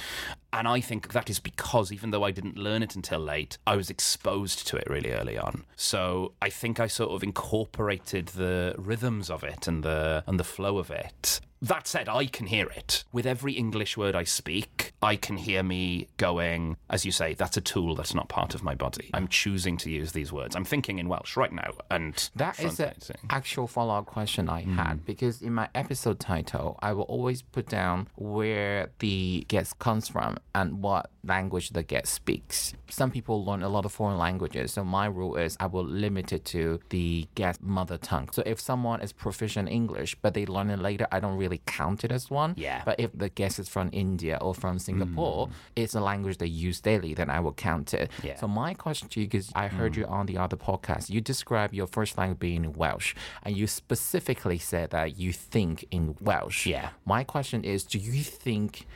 And 0.54 0.68
I 0.68 0.82
think 0.82 1.14
that 1.14 1.30
is 1.30 1.40
because 1.40 1.92
even 1.92 2.12
though 2.12 2.24
I 2.24 2.32
didn't 2.32 2.58
learn 2.58 2.84
it 2.84 2.96
until 2.96 3.20
late, 3.20 3.58
I 3.66 3.76
was 3.76 3.90
exposed 3.90 4.68
to 4.68 4.78
it 4.78 4.90
really 4.90 5.12
early 5.12 5.38
on. 5.38 5.66
So 5.76 6.34
I 6.42 6.50
think 6.50 6.80
I 6.80 6.88
sort 6.88 7.12
of 7.12 7.24
incorporated 7.24 8.28
the 8.28 8.76
rhythms 8.78 9.30
of 9.30 9.44
it 9.44 9.68
and 9.68 9.84
the 9.84 10.24
and 10.28 10.40
the 10.40 10.44
flow 10.44 10.78
of 10.78 10.92
it. 10.92 11.40
That 11.64 11.88
said, 11.88 12.10
I 12.10 12.26
can 12.26 12.48
hear 12.48 12.68
it. 12.70 13.04
With 13.12 13.28
every 13.28 13.54
English 13.54 13.96
word 13.96 14.16
I 14.16 14.24
speak, 14.24 14.94
I 15.04 15.16
can 15.16 15.38
hear 15.38 15.62
me 15.62 16.08
going, 16.18 16.78
as 16.90 17.06
you 17.06 17.12
say, 17.12 17.36
that's 17.36 17.56
a 17.56 17.62
tool 17.62 17.94
that's 17.94 18.16
not 18.16 18.30
part 18.30 18.56
of 18.56 18.64
my 18.64 18.74
body. 18.74 19.12
I'm 19.14 19.28
choosing 19.28 19.78
to 19.78 19.92
use 19.92 20.12
these 20.12 20.34
words. 20.34 20.56
I'm 20.56 20.66
thinking 20.66 20.98
in 20.98 21.08
Welsh 21.08 21.38
right 21.38 21.52
now. 21.54 21.72
And 21.92 22.30
That 22.36 22.60
is 22.60 22.80
an 22.80 22.88
front-facing. 22.88 23.18
actual 23.30 23.68
follow 23.68 23.94
up 23.96 24.08
question 24.08 24.50
I 24.50 24.64
Hmm. 24.64 24.74
had 24.76 25.06
because 25.06 25.44
in 25.44 25.54
my 25.54 25.70
episode 25.76 26.20
title, 26.20 26.80
I 26.82 26.94
will 26.94 27.04
always 27.04 27.44
put 27.44 27.68
down 27.70 28.08
where 28.16 28.90
the 28.98 29.46
guest 29.48 29.78
comes 29.78 30.08
from 30.08 30.38
and 30.56 30.82
what 30.82 31.12
language 31.24 31.70
the 31.70 31.84
guest 31.84 32.12
speaks. 32.12 32.74
Some 32.90 33.12
people 33.12 33.46
learn 33.46 33.62
a 33.62 33.70
lot 33.70 33.86
of 33.86 33.92
foreign 33.92 34.18
languages, 34.18 34.74
so 34.74 34.84
my 34.84 35.06
rule 35.06 35.36
is 35.36 35.58
I 35.60 35.68
will 35.68 35.86
limit 35.86 36.34
it 36.34 36.44
to 36.46 36.80
the 36.90 37.28
guest 37.36 37.62
mother 37.62 37.98
tongue. 37.98 38.30
So 38.32 38.42
if 38.48 38.60
someone 38.60 39.02
is 39.02 39.14
proficient 39.14 39.70
English 39.70 40.16
but 40.24 40.34
they 40.34 40.48
learn 40.48 40.72
it 40.72 40.80
later, 40.80 41.08
I 41.12 41.20
don't 41.20 41.38
really 41.38 41.51
count 41.60 42.04
it 42.04 42.12
as 42.12 42.30
one. 42.30 42.54
Yeah. 42.58 42.84
But 42.86 43.00
if 43.00 43.12
the 43.18 43.30
guest 43.30 43.60
is 43.60 43.70
from 43.70 43.90
India 43.92 44.38
or 44.42 44.54
from 44.54 44.80
Singapore, 44.80 45.50
it's 45.76 45.96
a 45.96 46.02
language 46.02 46.38
they 46.38 46.46
use 46.46 46.82
daily, 46.82 47.14
then 47.14 47.30
I 47.30 47.40
will 47.40 47.54
count 47.54 47.94
it. 47.94 48.12
Yeah. 48.24 48.36
So 48.36 48.48
my 48.48 48.74
question 48.74 49.08
to 49.10 49.22
you, 49.22 49.28
because 49.28 49.52
I 49.56 49.68
heard 49.68 49.96
you 49.96 50.06
on 50.06 50.26
the 50.26 50.38
other 50.38 50.58
podcast, 50.58 51.10
you 51.10 51.22
describe 51.22 51.74
your 51.74 51.88
first 51.88 52.18
language 52.18 52.40
being 52.40 52.74
Welsh, 52.74 53.16
and 53.44 53.56
you 53.56 53.68
specifically 53.68 54.58
said 54.58 54.92
that 54.92 55.18
you 55.18 55.32
think 55.34 55.86
in 55.92 56.16
Welsh. 56.20 56.66
Yeah. 56.66 56.90
My 57.06 57.24
question 57.24 57.64
is, 57.64 57.84
do 57.84 57.98
you 57.98 58.24
think 58.24 58.88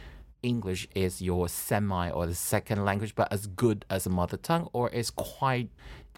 English 0.44 0.88
is 0.96 1.22
your 1.22 1.48
semi 1.50 2.10
or 2.10 2.28
the 2.28 2.36
second 2.36 2.86
language, 2.86 3.16
but 3.16 3.32
as 3.32 3.48
good 3.48 3.84
as 3.90 4.06
a 4.06 4.10
mother 4.10 4.38
tongue, 4.38 4.70
or 4.74 4.90
is 4.90 5.10
quite 5.10 5.70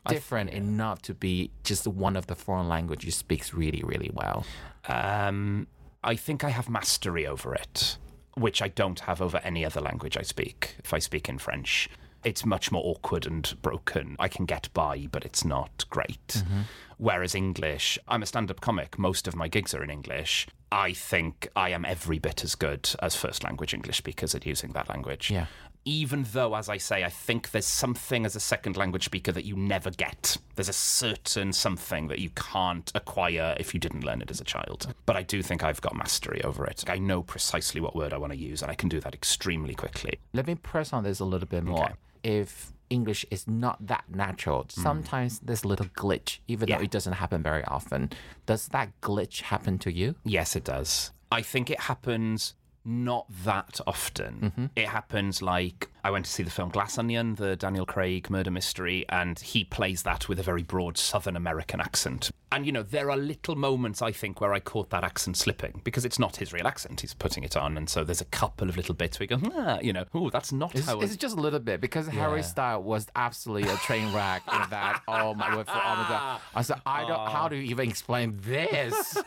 different 0.07 0.49
enough 0.51 1.01
to 1.01 1.13
be 1.13 1.51
just 1.63 1.87
one 1.87 2.15
of 2.15 2.27
the 2.27 2.35
foreign 2.35 2.69
language 2.69 3.03
you 3.03 3.11
speaks 3.11 3.53
really, 3.53 3.81
really 3.85 4.11
well? 4.13 4.45
Um, 4.87 5.67
I 6.03 6.15
think 6.15 6.43
I 6.43 6.49
have 6.49 6.69
mastery 6.69 7.25
over 7.25 7.53
it, 7.53 7.97
which 8.35 8.61
I 8.61 8.67
don't 8.67 9.01
have 9.01 9.21
over 9.21 9.37
any 9.43 9.65
other 9.65 9.81
language 9.81 10.17
I 10.17 10.21
speak. 10.21 10.75
If 10.83 10.93
I 10.93 10.99
speak 10.99 11.27
in 11.27 11.37
French, 11.37 11.89
it's 12.23 12.45
much 12.45 12.71
more 12.71 12.83
awkward 12.85 13.25
and 13.25 13.55
broken. 13.61 14.15
I 14.19 14.27
can 14.27 14.45
get 14.45 14.69
by, 14.73 15.07
but 15.11 15.25
it's 15.25 15.45
not 15.45 15.85
great. 15.89 16.27
Mm-hmm. 16.27 16.61
Whereas 16.97 17.35
English, 17.35 17.99
I'm 18.07 18.23
a 18.23 18.25
stand 18.25 18.49
up 18.49 18.59
comic. 18.59 18.97
Most 18.97 19.27
of 19.27 19.35
my 19.35 19.47
gigs 19.47 19.73
are 19.73 19.83
in 19.83 19.89
English. 19.89 20.47
I 20.71 20.93
think 20.93 21.47
I 21.55 21.69
am 21.69 21.85
every 21.85 22.19
bit 22.19 22.43
as 22.43 22.55
good 22.55 22.89
as 23.01 23.15
first 23.15 23.43
language 23.43 23.73
English 23.73 23.97
speakers 23.97 24.35
at 24.35 24.45
using 24.45 24.71
that 24.71 24.89
language. 24.89 25.31
Yeah. 25.31 25.45
Even 25.89 26.25
though, 26.33 26.53
as 26.53 26.67
I 26.67 26.75
say, 26.75 27.05
I 27.05 27.09
think 27.09 27.51
there's 27.51 27.65
something 27.65 28.25
as 28.25 28.35
a 28.35 28.41
second 28.41 28.75
language 28.75 29.05
speaker 29.05 29.31
that 29.31 29.45
you 29.45 29.55
never 29.55 29.89
get. 29.89 30.35
There's 30.55 30.67
a 30.67 30.73
certain 30.73 31.53
something 31.53 32.09
that 32.09 32.19
you 32.19 32.29
can't 32.31 32.91
acquire 32.93 33.55
if 33.57 33.73
you 33.73 33.79
didn't 33.79 34.03
learn 34.03 34.21
it 34.21 34.29
as 34.29 34.41
a 34.41 34.43
child. 34.43 34.93
But 35.05 35.15
I 35.15 35.23
do 35.23 35.41
think 35.41 35.63
I've 35.63 35.79
got 35.79 35.95
mastery 35.95 36.43
over 36.43 36.65
it. 36.65 36.83
I 36.89 36.97
know 36.97 37.23
precisely 37.23 37.79
what 37.79 37.95
word 37.95 38.11
I 38.11 38.17
want 38.17 38.33
to 38.33 38.37
use, 38.37 38.61
and 38.61 38.69
I 38.69 38.75
can 38.75 38.89
do 38.89 38.99
that 38.99 39.13
extremely 39.13 39.73
quickly. 39.75 40.19
Let 40.33 40.45
me 40.45 40.55
press 40.55 40.91
on 40.91 41.05
this 41.05 41.21
a 41.21 41.25
little 41.25 41.47
bit 41.47 41.63
more. 41.63 41.85
Okay. 41.85 41.93
If 42.21 42.73
English 42.89 43.25
is 43.31 43.47
not 43.47 43.87
that 43.87 44.03
natural, 44.13 44.65
sometimes 44.67 45.39
there's 45.39 45.63
a 45.63 45.69
little 45.69 45.85
glitch, 45.85 46.39
even 46.49 46.67
Hmm. 46.67 46.71
Yeah. 46.71 46.77
though 46.79 46.83
it 46.83 46.91
doesn't 46.91 47.13
happen 47.13 47.41
very 47.41 47.63
often. 47.63 48.09
Does 48.45 48.67
that 48.69 48.89
glitch 48.99 49.39
happen 49.43 49.79
to 49.79 49.93
you? 49.93 50.15
Yes, 50.25 50.53
it 50.57 50.65
does. 50.65 51.11
I 51.31 51.41
think 51.41 51.69
it 51.69 51.79
happens 51.81 52.55
not 52.87 53.25
that 53.43 53.79
often. 53.85 54.39
Mm-hmm. 54.41 54.65
It 54.75 54.87
happens 54.87 55.41
like 55.41 55.89
I 56.07 56.09
went 56.09 56.23
to 56.23 56.31
see 56.31 56.41
the 56.41 56.49
film 56.49 56.69
Glass 56.69 56.97
Onion, 56.97 57.35
the 57.35 57.57
Daniel 57.57 57.85
Craig 57.85 58.29
murder 58.29 58.49
mystery, 58.49 59.05
and 59.09 59.37
he 59.37 59.65
plays 59.65 60.03
that 60.03 60.29
with 60.29 60.39
a 60.39 60.41
very 60.41 60.63
broad 60.63 60.97
Southern 60.97 61.35
American 61.35 61.81
accent. 61.81 62.31
And, 62.49 62.65
you 62.65 62.71
know, 62.71 62.81
there 62.81 63.11
are 63.11 63.17
little 63.17 63.57
moments, 63.57 64.01
I 64.01 64.13
think, 64.13 64.39
where 64.39 64.53
I 64.53 64.61
caught 64.61 64.89
that 64.91 65.03
accent 65.03 65.35
slipping 65.35 65.81
because 65.83 66.05
it's 66.05 66.17
not 66.17 66.37
his 66.37 66.53
real 66.53 66.65
accent. 66.65 67.01
He's 67.01 67.13
putting 67.13 67.43
it 67.43 67.57
on. 67.57 67.75
And 67.75 67.89
so 67.89 68.05
there's 68.05 68.21
a 68.21 68.25
couple 68.25 68.69
of 68.69 68.77
little 68.77 68.95
bits 68.95 69.19
where 69.19 69.27
you 69.29 69.35
go, 69.35 69.51
ah, 69.57 69.79
you 69.81 69.91
know, 69.91 70.05
oh, 70.13 70.29
that's 70.29 70.53
not 70.53 70.73
It's, 70.75 70.85
how. 70.87 71.01
it's 71.01 71.11
It's 71.11 71.21
just 71.21 71.35
a 71.37 71.41
little 71.41 71.59
bit 71.59 71.81
because 71.81 72.07
Harry 72.07 72.41
Styles 72.41 72.85
was 72.85 73.07
absolutely 73.17 73.69
a 73.69 73.75
train 73.75 74.13
wreck 74.13 74.43
in 74.47 74.61
that. 74.69 75.01
Oh 75.09 75.33
my, 75.33 75.57
with, 75.57 75.67
oh 75.67 75.73
my 75.73 76.05
god! 76.07 76.41
I 76.55 76.61
said, 76.61 76.79
I 76.85 77.01
don't. 77.05 77.27
How 77.29 77.49
do 77.49 77.57
you 77.57 77.63
even 77.63 77.89
explain 77.89 78.37
this? 78.43 79.17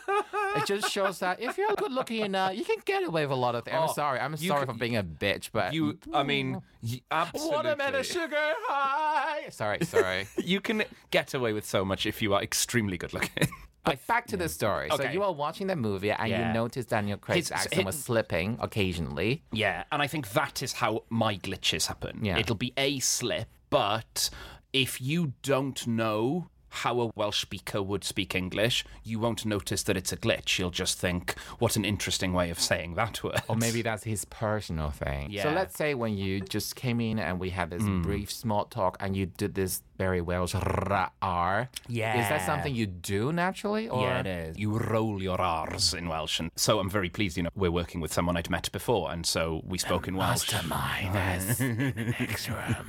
it 0.56 0.64
just 0.64 0.90
shows 0.90 1.18
that 1.18 1.40
if 1.42 1.58
you're 1.58 1.74
good 1.76 1.92
looking 1.92 2.24
enough, 2.24 2.54
you 2.56 2.64
can 2.64 2.78
get 2.86 3.04
away 3.06 3.26
with 3.26 3.32
a 3.32 3.34
lot 3.40 3.54
of 3.54 3.66
things. 3.66 3.76
I'm 3.76 3.90
Oh, 3.90 3.92
sorry. 3.92 4.18
I'm 4.18 4.34
sorry 4.38 4.60
c- 4.62 4.66
for 4.66 4.72
being 4.78 4.96
a 4.96 5.02
bitch, 5.04 5.50
but 5.52 5.74
you, 5.74 5.98
I 6.14 6.22
mean, 6.22 6.62
absolutely. 7.10 7.56
watermelon 7.56 8.02
sugar 8.04 8.36
high. 8.68 9.48
Sorry, 9.50 9.78
sorry. 9.84 10.26
You 10.42 10.60
can 10.60 10.82
get 11.10 11.34
away 11.34 11.52
with 11.52 11.64
so 11.66 11.84
much 11.84 12.06
if 12.06 12.22
you 12.22 12.34
are 12.34 12.42
extremely 12.42 12.96
good 12.98 13.12
looking. 13.12 13.48
But 13.82 14.06
back 14.06 14.26
to 14.26 14.36
the 14.36 14.46
story. 14.50 14.88
So 14.90 14.96
Okay. 14.96 15.14
you 15.14 15.22
are 15.22 15.32
watching 15.32 15.66
the 15.66 15.74
movie 15.74 16.10
and 16.10 16.28
Yeah. 16.28 16.48
you 16.48 16.52
notice 16.54 16.84
Daniel 16.84 17.16
Craig's 17.16 17.48
His- 17.48 17.52
accent 17.52 17.74
his- 17.76 17.84
was 17.86 17.98
slipping 18.04 18.58
occasionally. 18.60 19.42
Yeah, 19.52 19.84
and 19.90 20.02
I 20.02 20.06
think 20.06 20.28
that 20.32 20.62
is 20.62 20.74
how 20.74 21.04
my 21.08 21.36
glitches 21.38 21.86
happen. 21.86 22.22
Yeah. 22.22 22.36
It'll 22.36 22.56
be 22.56 22.74
a 22.76 22.98
slip, 22.98 23.48
but 23.70 24.28
if 24.74 25.00
you 25.00 25.32
don't 25.42 25.86
know 25.86 26.50
how 26.70 27.00
a 27.00 27.10
Welsh 27.16 27.42
speaker 27.42 27.82
would 27.82 28.04
speak 28.04 28.34
English, 28.34 28.84
you 29.04 29.18
won't 29.18 29.44
notice 29.44 29.82
that 29.84 29.96
it's 29.96 30.12
a 30.12 30.16
glitch. 30.16 30.58
You'll 30.58 30.70
just 30.70 30.98
think, 30.98 31.34
what 31.58 31.76
an 31.76 31.84
interesting 31.84 32.32
way 32.32 32.50
of 32.50 32.58
saying 32.60 32.94
that 32.94 33.22
word. 33.24 33.42
Or 33.48 33.56
maybe 33.56 33.82
that's 33.82 34.04
his 34.04 34.24
personal 34.24 34.90
thing. 34.90 35.28
So 35.28 35.32
Yeah. 35.34 35.48
Hmm. 35.50 35.54
let's 35.56 35.76
say 35.76 35.94
when 35.94 36.16
you 36.16 36.40
just 36.40 36.76
came 36.76 37.00
in 37.00 37.18
and 37.18 37.38
we 37.40 37.50
had 37.50 37.70
this 37.70 37.82
brief 37.82 38.30
small 38.30 38.64
talk 38.66 38.96
and 39.00 39.16
you 39.16 39.26
did 39.26 39.54
this 39.54 39.82
very 39.98 40.20
Welsh 40.22 40.54
R. 40.54 41.68
Is 41.88 41.94
Yeah. 41.94 42.28
that 42.28 42.46
something 42.46 42.74
you 42.74 42.86
do 42.86 43.32
naturally? 43.32 43.88
Or? 43.88 44.02
Yeah, 44.02 44.20
it 44.20 44.26
is. 44.26 44.58
You 44.58 44.78
roll 44.78 45.22
your 45.22 45.40
R's 45.40 45.92
in 45.92 46.08
Welsh. 46.08 46.40
And 46.40 46.50
so 46.56 46.78
I'm 46.78 46.88
very 46.88 47.10
pleased, 47.10 47.36
you 47.36 47.42
know, 47.42 47.50
we're 47.54 47.70
working 47.70 48.00
with 48.00 48.12
someone 48.12 48.36
I'd 48.36 48.48
met 48.48 48.70
before. 48.72 49.10
And 49.12 49.26
so 49.26 49.60
we 49.66 49.76
spoke 49.78 50.08
in 50.08 50.16
Welsh. 50.16 50.50
Mastermind. 50.52 52.14
Extra. 52.18 52.84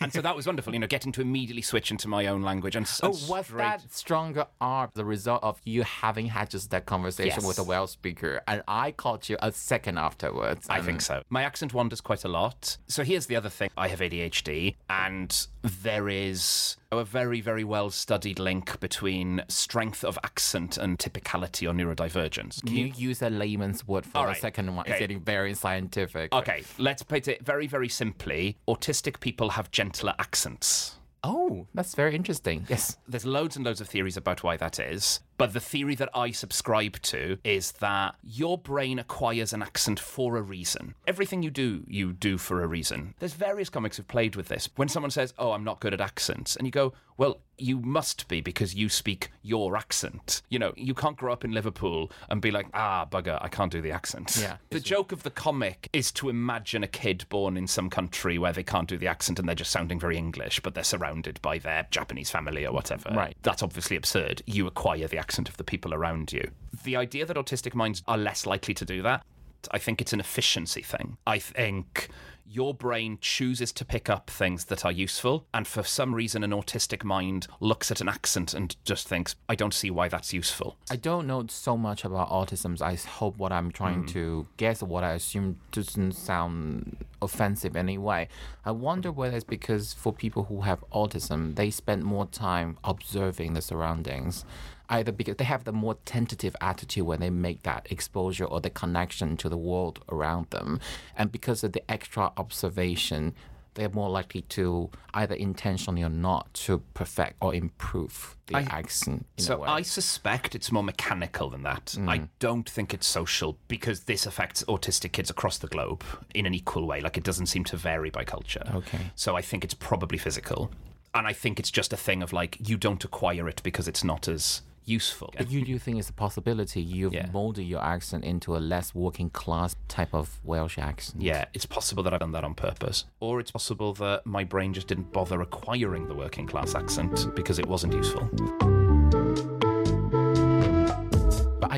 And 0.00 0.12
so 0.12 0.20
that 0.22 0.34
was 0.34 0.46
wonderful, 0.46 0.72
you 0.72 0.78
know, 0.78 0.86
getting 0.86 1.12
to 1.12 1.20
immediately 1.20 1.62
switch 1.62 1.90
into 1.90 2.08
my 2.08 2.26
own 2.26 2.42
language. 2.42 2.74
And, 2.74 2.86
s- 2.86 3.00
Oh, 3.02 3.10
was 3.28 3.46
straight- 3.46 3.58
that 3.58 3.92
stronger 3.92 4.46
R 4.60 4.90
the 4.94 5.04
result 5.04 5.42
of 5.42 5.60
you 5.64 5.82
having 5.82 6.26
had 6.26 6.50
just 6.50 6.70
that 6.70 6.86
conversation 6.86 7.40
Yes. 7.42 7.46
with 7.46 7.58
a 7.58 7.62
Welsh 7.64 7.90
speaker? 7.90 8.40
And 8.48 8.62
I 8.66 8.92
caught 8.92 9.28
you 9.28 9.36
a 9.42 9.52
second 9.52 9.98
afterwards. 9.98 10.66
I 10.70 10.80
think 10.80 11.00
so. 11.02 11.22
My 11.28 11.42
accent 11.42 11.74
wanders 11.74 12.00
quite 12.00 12.24
a 12.24 12.28
lot. 12.28 12.78
So 12.88 13.04
here's 13.04 13.26
the 13.26 13.36
other 13.36 13.50
thing 13.50 13.70
I 13.76 13.88
have 13.88 14.00
ADHD, 14.00 14.76
and 14.88 15.46
there 15.62 16.08
is 16.08 16.76
a 16.90 17.04
very, 17.04 17.40
very 17.40 17.64
well 17.64 17.90
studied 17.90 18.38
link 18.38 18.80
between 18.80 19.42
strength 19.48 20.04
of 20.04 20.18
accent 20.24 20.78
and 20.78 20.98
typicality 20.98 21.68
or 21.68 21.74
neurodivergence. 21.74 22.64
Can 22.64 22.76
you 22.76 22.86
use 22.96 23.20
a 23.22 23.30
layman's 23.30 23.86
word 23.86 24.06
for 24.06 24.22
the 24.22 24.24
right. 24.28 24.36
second 24.36 24.74
one? 24.74 24.86
It's 24.86 24.98
getting 24.98 25.20
very 25.20 25.54
scientific. 25.54 26.32
Okay, 26.32 26.62
let's 26.78 27.02
put 27.02 27.28
it 27.28 27.44
very, 27.44 27.66
very 27.66 27.88
simply. 27.88 28.56
Autistic 28.68 29.20
people 29.20 29.50
have 29.50 29.70
gentler 29.70 30.14
accents. 30.18 30.96
Oh, 31.24 31.66
that's 31.74 31.94
very 31.94 32.14
interesting. 32.14 32.64
Yes. 32.68 32.96
There's 33.06 33.26
loads 33.26 33.56
and 33.56 33.64
loads 33.64 33.80
of 33.80 33.88
theories 33.88 34.16
about 34.16 34.42
why 34.42 34.56
that 34.56 34.78
is, 34.78 35.20
but 35.38 35.52
the 35.52 35.60
theory 35.60 35.94
that 35.94 36.10
I 36.12 36.32
subscribe 36.32 37.00
to 37.02 37.38
is 37.44 37.72
that 37.72 38.16
your 38.22 38.58
brain 38.58 38.98
acquires 38.98 39.52
an 39.52 39.62
accent 39.62 39.98
for 40.00 40.36
a 40.36 40.42
reason. 40.42 40.94
Everything 41.06 41.42
you 41.42 41.50
do, 41.50 41.84
you 41.86 42.12
do 42.12 42.36
for 42.36 42.62
a 42.62 42.66
reason. 42.66 43.14
There's 43.20 43.34
various 43.34 43.70
comics 43.70 43.96
who've 43.96 44.08
played 44.08 44.36
with 44.36 44.48
this. 44.48 44.68
When 44.76 44.88
someone 44.88 45.10
says, 45.10 45.32
"Oh, 45.38 45.52
I'm 45.52 45.64
not 45.64 45.80
good 45.80 45.94
at 45.94 46.00
accents," 46.00 46.56
and 46.56 46.66
you 46.66 46.72
go, 46.72 46.92
"Well, 47.16 47.40
you 47.56 47.80
must 47.80 48.28
be 48.28 48.40
because 48.40 48.74
you 48.74 48.88
speak 48.88 49.30
your 49.42 49.76
accent." 49.76 50.42
You 50.48 50.58
know, 50.58 50.74
you 50.76 50.94
can't 50.94 51.16
grow 51.16 51.32
up 51.32 51.44
in 51.44 51.52
Liverpool 51.52 52.10
and 52.28 52.42
be 52.42 52.50
like, 52.50 52.66
"Ah, 52.74 53.06
bugger, 53.06 53.38
I 53.40 53.48
can't 53.48 53.72
do 53.72 53.80
the 53.80 53.92
accent." 53.92 54.36
Yeah. 54.40 54.56
The 54.70 54.80
joke 54.80 55.12
of 55.12 55.22
the 55.22 55.30
comic 55.30 55.88
is 55.92 56.10
to 56.12 56.28
imagine 56.28 56.82
a 56.82 56.88
kid 56.88 57.26
born 57.28 57.56
in 57.56 57.68
some 57.68 57.90
country 57.90 58.38
where 58.38 58.52
they 58.52 58.64
can't 58.64 58.88
do 58.88 58.98
the 58.98 59.06
accent 59.06 59.38
and 59.38 59.48
they're 59.48 59.54
just 59.54 59.70
sounding 59.70 60.00
very 60.00 60.16
English, 60.16 60.60
but 60.60 60.74
they're 60.74 60.84
surrounded 60.84 61.40
by 61.42 61.58
their 61.58 61.86
Japanese 61.90 62.30
family 62.30 62.66
or 62.66 62.72
whatever. 62.72 63.10
Right. 63.14 63.36
That's 63.42 63.62
obviously 63.62 63.96
absurd. 63.96 64.42
You 64.44 64.66
acquire 64.66 65.06
the 65.06 65.18
accent 65.18 65.27
of 65.36 65.56
the 65.56 65.64
people 65.64 65.92
around 65.92 66.32
you. 66.32 66.50
The 66.84 66.96
idea 66.96 67.26
that 67.26 67.36
autistic 67.36 67.74
minds 67.74 68.02
are 68.06 68.16
less 68.16 68.46
likely 68.46 68.74
to 68.74 68.84
do 68.84 69.02
that, 69.02 69.24
I 69.70 69.78
think 69.78 70.00
it's 70.00 70.12
an 70.12 70.20
efficiency 70.20 70.82
thing. 70.82 71.18
I 71.26 71.38
think 71.38 72.08
your 72.50 72.72
brain 72.72 73.18
chooses 73.20 73.72
to 73.72 73.84
pick 73.84 74.08
up 74.08 74.30
things 74.30 74.66
that 74.66 74.84
are 74.84 74.92
useful, 74.92 75.46
and 75.52 75.66
for 75.66 75.82
some 75.82 76.14
reason, 76.14 76.42
an 76.42 76.50
autistic 76.50 77.04
mind 77.04 77.46
looks 77.60 77.90
at 77.90 78.00
an 78.00 78.08
accent 78.08 78.54
and 78.54 78.74
just 78.84 79.06
thinks, 79.06 79.36
I 79.48 79.54
don't 79.54 79.74
see 79.74 79.90
why 79.90 80.08
that's 80.08 80.32
useful. 80.32 80.76
I 80.90 80.96
don't 80.96 81.26
know 81.26 81.44
so 81.48 81.76
much 81.76 82.04
about 82.04 82.30
autism. 82.30 82.80
I 82.80 82.94
hope 82.94 83.36
what 83.36 83.52
I'm 83.52 83.70
trying 83.70 84.00
hmm. 84.00 84.06
to 84.06 84.46
guess, 84.56 84.82
what 84.82 85.04
I 85.04 85.12
assume 85.12 85.58
doesn't 85.72 86.12
sound 86.12 86.96
offensive 87.20 87.76
anyway. 87.76 88.28
I 88.64 88.70
wonder 88.70 89.12
whether 89.12 89.36
it's 89.36 89.44
because 89.44 89.92
for 89.92 90.12
people 90.12 90.44
who 90.44 90.62
have 90.62 90.82
autism, 90.90 91.54
they 91.54 91.70
spend 91.70 92.04
more 92.04 92.26
time 92.26 92.78
observing 92.82 93.54
the 93.54 93.62
surroundings. 93.62 94.46
Either 94.88 95.12
because 95.12 95.36
they 95.36 95.44
have 95.44 95.64
the 95.64 95.72
more 95.72 95.96
tentative 96.04 96.56
attitude 96.60 97.06
when 97.06 97.20
they 97.20 97.30
make 97.30 97.62
that 97.62 97.86
exposure 97.90 98.44
or 98.44 98.60
the 98.60 98.70
connection 98.70 99.36
to 99.36 99.48
the 99.48 99.56
world 99.56 100.02
around 100.10 100.50
them, 100.50 100.80
and 101.16 101.30
because 101.30 101.62
of 101.64 101.72
the 101.72 101.90
extra 101.90 102.32
observation, 102.36 103.34
they're 103.78 103.88
more 103.88 104.10
likely 104.10 104.42
to 104.42 104.90
either 105.14 105.36
intentionally 105.36 106.02
or 106.02 106.08
not 106.08 106.52
to 106.52 106.82
perfect 106.94 107.36
or 107.40 107.54
improve 107.54 108.36
the 108.46 108.56
I- 108.56 108.62
accent. 108.62 109.24
So. 109.36 109.62
I 109.62 109.82
suspect 109.82 110.56
it's 110.56 110.72
more 110.72 110.82
mechanical 110.82 111.48
than 111.48 111.62
that. 111.62 111.96
I 112.06 112.18
mm. 112.18 112.28
don't 112.40 112.68
think 112.68 112.92
it's 112.92 113.06
social 113.06 113.56
because 113.68 114.00
this 114.00 114.26
affects 114.26 114.64
autistic 114.64 115.12
kids 115.12 115.30
across 115.30 115.58
the 115.58 115.68
globe 115.68 116.02
in 116.34 116.44
an 116.44 116.54
equal 116.54 116.86
way. 116.86 117.00
Like 117.00 117.16
it 117.16 117.22
doesn't 117.22 117.46
seem 117.46 117.62
to 117.64 117.76
vary 117.76 118.10
by 118.10 118.24
culture. 118.24 118.64
Okay. 118.74 118.98
So 119.14 119.36
I 119.36 119.42
think 119.42 119.62
it's 119.62 119.74
probably 119.74 120.18
physical. 120.18 120.72
And 121.14 121.26
I 121.26 121.32
think 121.32 121.60
it's 121.60 121.70
just 121.70 121.92
a 121.92 121.96
thing 121.96 122.20
of 122.22 122.32
like 122.32 122.58
you 122.68 122.76
don't 122.76 123.04
acquire 123.04 123.48
it 123.48 123.62
because 123.62 123.86
it's 123.86 124.02
not 124.02 124.26
as 124.26 124.62
useful. 124.88 125.32
But 125.36 125.50
you 125.50 125.64
do 125.64 125.78
think 125.78 125.98
it's 125.98 126.08
a 126.08 126.12
possibility 126.12 126.80
you've 126.82 127.12
Yeah. 127.14 127.28
molded 127.32 127.66
your 127.66 127.82
accent 127.82 128.24
into 128.24 128.56
a 128.56 128.58
less 128.58 128.94
working 128.94 129.30
class 129.30 129.76
type 129.88 130.14
of 130.14 130.40
Welsh 130.44 130.78
accent. 130.78 131.22
Yeah, 131.22 131.44
it's 131.54 131.66
possible 131.66 132.02
that 132.04 132.12
I've 132.14 132.20
done 132.20 132.32
that 132.32 132.44
on 132.44 132.54
purpose. 132.54 133.04
Or 133.20 133.40
it's 133.40 133.50
possible 133.50 133.92
that 133.94 134.26
my 134.26 134.44
brain 134.44 134.72
just 134.72 134.86
didn't 134.88 135.12
bother 135.12 135.40
acquiring 135.40 136.08
the 136.08 136.14
working 136.14 136.46
class 136.46 136.74
accent 136.74 137.28
because 137.34 137.58
it 137.58 137.66
wasn't 137.66 137.92
useful. 137.94 138.30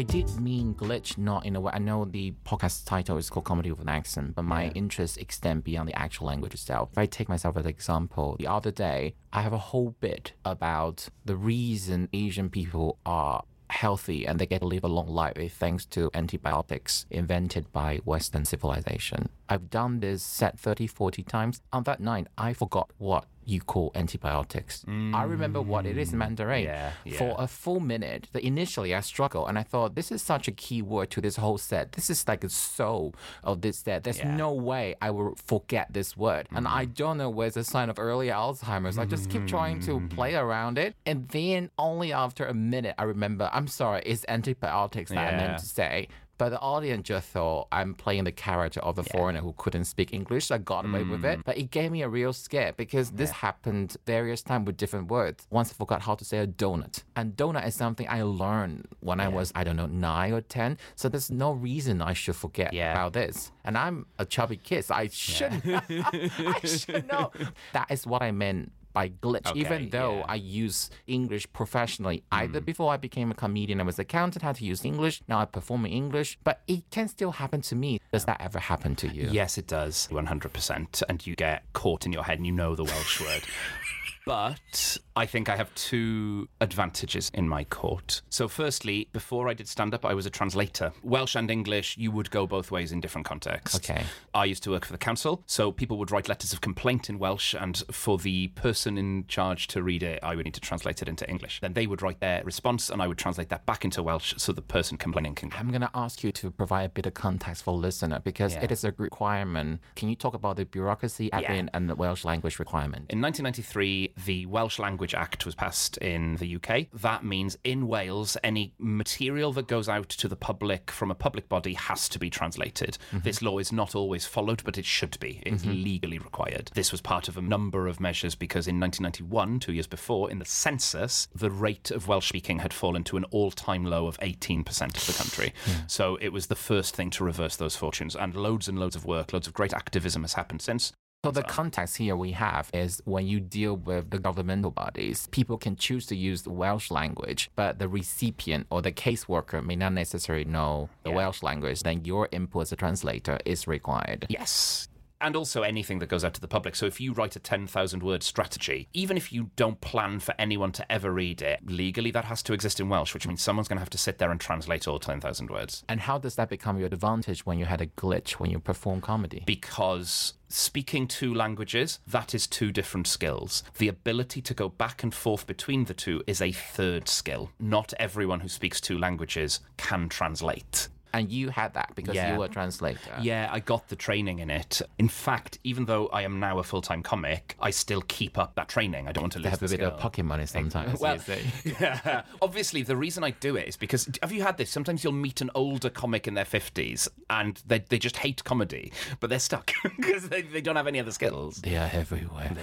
I 0.00 0.02
did 0.02 0.40
mean 0.40 0.74
glitch, 0.74 1.18
not 1.18 1.44
in 1.44 1.56
a 1.56 1.60
way. 1.60 1.72
I 1.74 1.78
know 1.78 2.06
the 2.06 2.32
podcast 2.46 2.86
title 2.86 3.18
is 3.18 3.28
called 3.28 3.44
Comedy 3.44 3.70
with 3.70 3.82
an 3.82 3.90
Accent, 3.90 4.34
but 4.34 4.46
my 4.46 4.68
interests 4.68 5.18
extend 5.18 5.62
beyond 5.62 5.90
the 5.90 5.94
actual 5.94 6.28
language 6.28 6.54
itself. 6.54 6.88
If 6.92 6.96
I 6.96 7.04
take 7.04 7.28
myself 7.28 7.58
as 7.58 7.66
an 7.66 7.68
example, 7.68 8.36
the 8.38 8.46
other 8.46 8.70
day, 8.70 9.14
I 9.30 9.42
have 9.42 9.52
a 9.52 9.58
whole 9.58 9.94
bit 10.00 10.32
about 10.42 11.10
the 11.26 11.36
reason 11.36 12.08
Asian 12.14 12.48
people 12.48 12.96
are 13.04 13.42
healthy 13.68 14.26
and 14.26 14.38
they 14.38 14.46
get 14.46 14.60
to 14.60 14.66
live 14.66 14.84
a 14.84 14.88
long 14.88 15.06
life 15.06 15.36
thanks 15.52 15.84
to 15.84 16.10
antibiotics 16.14 17.04
invented 17.10 17.70
by 17.70 17.98
Western 18.06 18.46
civilization. 18.46 19.28
I've 19.50 19.68
done 19.68 20.00
this 20.00 20.22
set 20.22 20.58
30, 20.58 20.86
40 20.86 21.22
times. 21.24 21.60
On 21.74 21.82
that 21.82 22.00
night, 22.00 22.26
I 22.38 22.54
forgot 22.54 22.90
what 22.96 23.26
you 23.50 23.60
call 23.60 23.90
antibiotics. 23.94 24.84
I 24.88 25.24
remember 25.24 25.60
what 25.60 25.86
it 25.86 25.98
is 25.98 26.10
mm, 26.10 26.12
in 26.12 26.18
Mandarin. 26.18 26.64
Yeah, 26.64 26.92
For 27.18 27.34
a 27.38 27.46
full 27.46 27.80
minute, 27.80 28.28
the 28.32 28.44
initially 28.44 28.94
I 28.94 29.00
struggled 29.00 29.48
and 29.48 29.58
I 29.58 29.62
thought 29.62 29.94
this 29.94 30.12
is 30.12 30.22
such 30.22 30.48
a 30.48 30.52
key 30.52 30.82
word 30.82 31.10
to 31.10 31.20
this 31.20 31.36
whole 31.36 31.58
set. 31.58 31.92
This 31.92 32.10
is 32.10 32.26
like 32.26 32.44
a 32.44 32.48
soul 32.48 33.14
of 33.42 33.60
this 33.60 33.78
set. 33.78 34.04
There's 34.04 34.18
Yeah. 34.18 34.34
no 34.36 34.52
way 34.52 34.94
I 35.02 35.10
will 35.10 35.34
forget 35.36 35.92
this 35.92 36.16
word. 36.16 36.48
And 36.52 36.66
I 36.66 36.84
mm-hmm. 36.84 36.92
don't 36.92 37.18
know 37.18 37.30
where's 37.30 37.56
a 37.56 37.64
sign 37.64 37.90
of 37.90 37.98
early 37.98 38.28
Alzheimer's. 38.28 38.98
I 38.98 39.04
just 39.04 39.30
keep 39.30 39.46
trying 39.46 39.80
to 39.80 39.92
mm-hmm. 39.92 40.08
play 40.08 40.34
around 40.34 40.78
it. 40.78 40.94
And 41.04 41.28
then 41.28 41.70
only 41.78 42.12
after 42.12 42.46
a 42.46 42.54
minute 42.54 42.94
I 42.98 43.04
remember, 43.04 43.50
I'm 43.52 43.66
sorry, 43.66 44.02
it's 44.06 44.24
antibiotics 44.28 45.10
that 45.10 45.34
I 45.34 45.36
meant 45.36 45.58
to 45.58 45.66
say. 45.66 46.08
But 46.40 46.48
the 46.48 46.60
audience 46.60 47.06
just 47.06 47.28
thought 47.28 47.68
I'm 47.70 47.92
playing 47.92 48.24
the 48.24 48.32
character 48.32 48.80
of 48.80 48.96
the 48.96 49.02
foreigner 49.04 49.40
who 49.42 49.52
couldn't 49.58 49.84
speak 49.84 50.14
English. 50.14 50.46
So 50.46 50.54
I 50.54 50.58
got 50.58 50.86
away 50.86 51.02
with 51.04 51.22
it. 51.22 51.40
Mm. 51.40 51.44
But 51.44 51.58
it 51.58 51.70
gave 51.70 51.92
me 51.92 52.00
a 52.00 52.08
real 52.08 52.32
scare 52.32 52.72
because 52.72 53.10
this 53.10 53.30
happened 53.30 53.98
various 54.06 54.40
times 54.40 54.66
with 54.66 54.78
different 54.78 55.08
words. 55.08 55.46
Once 55.50 55.70
I 55.70 55.74
forgot 55.74 56.00
how 56.00 56.14
to 56.14 56.24
say 56.24 56.38
a 56.38 56.46
donut. 56.46 57.02
And 57.14 57.36
donut 57.36 57.66
is 57.68 57.74
something 57.74 58.06
I 58.08 58.22
learned 58.22 58.88
when 59.00 59.20
I 59.20 59.28
was, 59.28 59.52
I 59.54 59.64
don't 59.64 59.76
know, 59.76 59.84
nine 59.84 60.32
or 60.32 60.40
10. 60.40 60.78
So 60.94 61.10
there's 61.10 61.30
no 61.30 61.52
reason 61.52 62.00
I 62.00 62.14
should 62.14 62.36
forget 62.36 62.72
Yeah. 62.72 62.92
about 62.92 63.12
this. 63.12 63.52
And 63.66 63.76
I'm 63.76 64.06
a 64.18 64.24
chubby 64.24 64.56
kid. 64.56 64.86
So 64.86 64.94
I 64.94 65.08
shouldn't. 65.08 65.62
I 65.90 66.60
should 66.64 67.06
know. 67.06 67.32
That 67.74 67.90
is 67.90 68.06
what 68.06 68.22
I 68.22 68.30
meant 68.30 68.72
by 68.92 69.08
glitch, 69.08 69.46
Okay, 69.46 69.60
even 69.60 69.90
though 69.90 70.18
yeah. 70.18 70.26
I 70.28 70.34
use 70.36 70.90
English 71.06 71.50
professionally. 71.52 72.22
Either 72.32 72.58
hmm. 72.58 72.64
before 72.64 72.92
I 72.92 72.96
became 72.96 73.30
a 73.30 73.34
comedian, 73.34 73.80
I 73.80 73.84
was 73.84 73.98
an 73.98 74.02
accountant, 74.02 74.42
had 74.42 74.56
to 74.56 74.64
use 74.64 74.84
English. 74.84 75.22
Now 75.28 75.40
I 75.40 75.44
perform 75.44 75.86
in 75.86 75.92
English, 75.92 76.38
but 76.44 76.62
it 76.66 76.84
can 76.90 77.08
still 77.08 77.32
happen 77.32 77.60
to 77.62 77.74
me. 77.74 78.00
Does 78.12 78.24
that 78.24 78.40
ever 78.40 78.58
happen 78.58 78.96
to 78.96 79.08
you? 79.08 79.28
Yes, 79.30 79.58
it 79.58 79.66
does, 79.66 80.08
100%. 80.10 81.02
And 81.08 81.26
you 81.26 81.36
get 81.36 81.62
caught 81.72 82.06
in 82.06 82.12
your 82.12 82.24
head 82.24 82.38
and 82.38 82.46
you 82.46 82.52
know 82.52 82.74
the 82.74 82.84
Welsh 82.84 83.20
word. 83.20 83.42
But 84.30 84.96
I 85.16 85.26
think 85.26 85.48
I 85.48 85.56
have 85.56 85.74
two 85.74 86.48
advantages 86.60 87.32
in 87.34 87.48
my 87.48 87.64
court. 87.64 88.22
So, 88.30 88.46
firstly, 88.46 89.08
before 89.12 89.48
I 89.48 89.54
did 89.54 89.66
stand 89.66 89.92
up, 89.92 90.04
I 90.06 90.14
was 90.14 90.24
a 90.24 90.30
translator. 90.30 90.92
Welsh 91.02 91.34
and 91.34 91.50
English, 91.50 91.96
you 91.98 92.12
would 92.12 92.30
go 92.30 92.46
both 92.46 92.70
ways 92.70 92.92
in 92.92 93.00
different 93.00 93.26
contexts. 93.26 93.76
Okay. 93.78 94.04
I 94.32 94.44
used 94.44 94.62
to 94.62 94.70
work 94.70 94.84
for 94.84 94.92
the 94.92 94.98
council, 94.98 95.42
so 95.46 95.72
people 95.72 95.98
would 95.98 96.12
write 96.12 96.28
letters 96.28 96.52
of 96.52 96.60
complaint 96.60 97.10
in 97.10 97.18
Welsh, 97.18 97.54
and 97.54 97.82
for 97.90 98.18
the 98.18 98.46
person 98.54 98.96
in 98.96 99.26
charge 99.26 99.66
to 99.68 99.82
read 99.82 100.04
it, 100.04 100.20
I 100.22 100.36
would 100.36 100.44
need 100.44 100.54
to 100.54 100.60
translate 100.60 101.02
it 101.02 101.08
into 101.08 101.28
English. 101.28 101.58
Then 101.60 101.72
they 101.72 101.88
would 101.88 102.00
write 102.00 102.20
their 102.20 102.44
response, 102.44 102.88
and 102.88 103.02
I 103.02 103.08
would 103.08 103.18
translate 103.18 103.48
that 103.48 103.66
back 103.66 103.84
into 103.84 104.00
Welsh 104.00 104.34
so 104.36 104.52
the 104.52 104.62
person 104.62 104.96
complaining 104.96 105.34
can. 105.34 105.50
I'm 105.58 105.70
going 105.70 105.80
to 105.80 105.90
ask 105.92 106.22
you 106.22 106.30
to 106.30 106.52
provide 106.52 106.84
a 106.84 106.88
bit 106.88 107.06
of 107.06 107.14
context 107.14 107.64
for 107.64 107.74
listener 107.74 108.20
because 108.20 108.54
Yeah. 108.54 108.62
it 108.62 108.70
is 108.70 108.84
a 108.84 108.94
requirement. 108.96 109.80
Can 109.96 110.08
you 110.08 110.14
talk 110.14 110.34
about 110.34 110.54
the 110.54 110.66
bureaucracy, 110.66 111.30
admin, 111.32 111.68
and 111.74 111.90
the 111.90 111.96
Welsh 111.96 112.24
language 112.24 112.60
requirement? 112.60 113.06
In 113.10 113.20
1993, 113.20 114.12
the 114.26 114.46
Welsh 114.46 114.78
Language 114.78 115.14
Act 115.14 115.46
was 115.46 115.54
passed 115.54 115.96
in 115.98 116.36
the 116.36 116.56
UK. 116.56 116.86
That 116.92 117.24
means 117.24 117.56
in 117.64 117.86
Wales, 117.88 118.36
any 118.42 118.74
material 118.78 119.52
that 119.52 119.68
goes 119.68 119.88
out 119.88 120.08
to 120.08 120.28
the 120.28 120.36
public 120.36 120.90
from 120.90 121.10
a 121.10 121.14
public 121.14 121.48
body 121.48 121.74
has 121.74 122.08
to 122.10 122.18
be 122.18 122.30
translated. 122.30 122.98
Mm-hmm. 123.12 123.20
This 123.20 123.42
law 123.42 123.58
is 123.58 123.72
not 123.72 123.94
always 123.94 124.26
followed, 124.26 124.62
but 124.64 124.78
it 124.78 124.84
should 124.84 125.18
be. 125.20 125.42
It's 125.46 125.62
mm-hmm. 125.62 125.82
legally 125.82 126.18
required. 126.18 126.70
This 126.74 126.92
was 126.92 127.00
part 127.00 127.28
of 127.28 127.36
a 127.36 127.42
number 127.42 127.86
of 127.86 128.00
measures 128.00 128.34
because 128.34 128.66
in 128.66 128.80
1991, 128.80 129.60
two 129.60 129.72
years 129.72 129.86
before, 129.86 130.30
in 130.30 130.38
the 130.38 130.44
census, 130.44 131.28
the 131.34 131.50
rate 131.50 131.90
of 131.90 132.08
Welsh 132.08 132.28
speaking 132.28 132.60
had 132.60 132.72
fallen 132.72 133.04
to 133.04 133.16
an 133.16 133.24
all 133.30 133.50
time 133.50 133.84
low 133.84 134.06
of 134.06 134.18
18% 134.18 134.68
of 134.68 135.06
the 135.06 135.12
country. 135.12 135.52
So 135.86 136.16
it 136.20 136.30
was 136.32 136.46
the 136.46 136.56
first 136.56 136.94
thing 136.94 137.10
to 137.10 137.24
reverse 137.24 137.56
those 137.56 137.76
fortunes. 137.76 138.14
And 138.16 138.34
loads 138.34 138.68
and 138.68 138.78
loads 138.78 138.96
of 138.96 139.04
work, 139.04 139.32
loads 139.32 139.46
of 139.46 139.54
great 139.54 139.72
activism 139.72 140.22
has 140.22 140.34
happened 140.34 140.62
since. 140.62 140.92
So 141.22 141.30
the 141.30 141.42
context 141.42 141.98
here 141.98 142.16
we 142.16 142.32
have 142.32 142.70
is 142.72 143.02
when 143.04 143.26
you 143.26 143.40
deal 143.40 143.76
with 143.76 144.08
the 144.08 144.18
governmental 144.18 144.70
bodies, 144.70 145.28
people 145.30 145.58
can 145.58 145.76
choose 145.76 146.06
to 146.06 146.16
use 146.16 146.44
the 146.44 146.50
Welsh 146.50 146.90
language, 146.90 147.50
but 147.56 147.78
the 147.78 147.88
recipient 147.88 148.66
or 148.70 148.80
the 148.80 148.90
caseworker 148.90 149.62
may 149.62 149.76
not 149.76 149.92
necessarily 149.92 150.46
know 150.46 150.88
the 151.02 151.10
Yeah. 151.10 151.16
Welsh 151.16 151.42
language. 151.42 151.82
Then 151.82 152.06
your 152.06 152.30
input 152.32 152.62
as 152.62 152.72
a 152.72 152.76
translator 152.76 153.38
is 153.44 153.66
required. 153.66 154.24
Yes. 154.30 154.88
And 155.20 155.36
also 155.36 155.62
anything 155.62 155.98
that 155.98 156.08
goes 156.08 156.24
out 156.24 156.34
to 156.34 156.40
the 156.40 156.48
public. 156.48 156.74
So 156.74 156.86
if 156.86 157.00
you 157.00 157.12
write 157.12 157.36
a 157.36 157.40
10,000 157.40 158.02
word 158.02 158.22
strategy, 158.22 158.88
even 158.92 159.16
if 159.16 159.32
you 159.32 159.50
don't 159.56 159.80
plan 159.80 160.20
for 160.20 160.34
anyone 160.38 160.72
to 160.72 160.92
ever 160.92 161.12
read 161.12 161.42
it, 161.42 161.60
legally 161.64 162.10
that 162.12 162.24
has 162.24 162.42
to 162.44 162.52
exist 162.52 162.80
in 162.80 162.88
Welsh, 162.88 163.14
which 163.14 163.26
means 163.26 163.42
someone's 163.42 163.68
going 163.68 163.76
to 163.76 163.82
have 163.82 163.90
to 163.90 163.98
sit 163.98 164.18
there 164.18 164.30
and 164.30 164.40
translate 164.40 164.88
all 164.88 164.98
10,000 164.98 165.50
words. 165.50 165.84
And 165.88 166.00
how 166.00 166.18
does 166.18 166.36
that 166.36 166.48
become 166.48 166.78
your 166.78 166.86
advantage 166.86 167.44
when 167.44 167.58
you 167.58 167.66
had 167.66 167.80
a 167.80 167.86
glitch 167.86 168.32
when 168.32 168.50
you 168.50 168.58
perform 168.58 169.00
comedy? 169.00 169.42
Because 169.46 170.34
speaking 170.48 171.06
two 171.06 171.34
languages, 171.34 172.00
that 172.06 172.34
is 172.34 172.46
two 172.46 172.72
different 172.72 173.06
skills. 173.06 173.62
The 173.78 173.88
ability 173.88 174.42
to 174.42 174.54
go 174.54 174.68
back 174.68 175.02
and 175.02 175.14
forth 175.14 175.46
between 175.46 175.84
the 175.84 175.94
two 175.94 176.22
is 176.26 176.42
a 176.42 176.52
third 176.52 177.08
skill. 177.08 177.50
Not 177.58 177.94
everyone 177.98 178.40
who 178.40 178.48
speaks 178.48 178.80
two 178.80 178.98
languages 178.98 179.60
can 179.76 180.08
translate. 180.08 180.88
And 181.12 181.30
you 181.32 181.48
had 181.50 181.74
that 181.74 181.92
because 181.94 182.14
Yeah. 182.14 182.32
you 182.32 182.38
were 182.38 182.46
a 182.46 182.48
translator. 182.48 182.98
Yeah, 183.20 183.48
I 183.50 183.60
got 183.60 183.88
the 183.88 183.96
training 183.96 184.38
in 184.38 184.50
it. 184.50 184.80
In 184.98 185.08
fact, 185.08 185.58
even 185.64 185.86
though 185.86 186.06
I 186.08 186.22
am 186.22 186.38
now 186.40 186.58
a 186.58 186.62
full 186.62 186.82
time 186.82 187.02
comic, 187.02 187.56
I 187.60 187.70
still 187.70 188.02
keep 188.02 188.38
up 188.38 188.54
that 188.54 188.68
training. 188.68 189.08
I 189.08 189.12
don't 189.12 189.22
want 189.22 189.32
to 189.34 189.38
They 189.38 189.50
lose 189.50 189.60
have 189.60 189.72
a 189.72 189.76
bit 189.76 189.80
of 189.86 189.98
pocket 189.98 190.22
money 190.24 190.46
sometimes. 190.46 191.00
Well, 191.00 191.18
yeah. 191.64 192.22
Obviously, 192.40 192.82
the 192.82 192.96
reason 192.96 193.24
I 193.24 193.30
do 193.30 193.56
it 193.56 193.66
is 193.68 193.76
because 193.76 194.08
have 194.22 194.32
you 194.32 194.42
had 194.42 194.56
this? 194.56 194.70
Sometimes 194.70 195.02
you'll 195.04 195.12
meet 195.12 195.40
an 195.40 195.50
older 195.54 195.90
comic 195.90 196.28
in 196.28 196.34
their 196.34 196.44
50s 196.44 197.08
and 197.28 197.60
they, 197.66 197.80
they 197.80 197.98
just 197.98 198.16
hate 198.18 198.44
comedy, 198.44 198.92
but 199.18 199.30
they're 199.30 199.38
stuck 199.38 199.72
because 199.96 200.28
they, 200.28 200.42
they 200.42 200.60
don't 200.60 200.76
have 200.76 200.86
any 200.86 201.00
other 201.00 201.12
skills. 201.12 201.56
They 201.56 201.76
are 201.76 201.90
everywhere. 201.92 202.50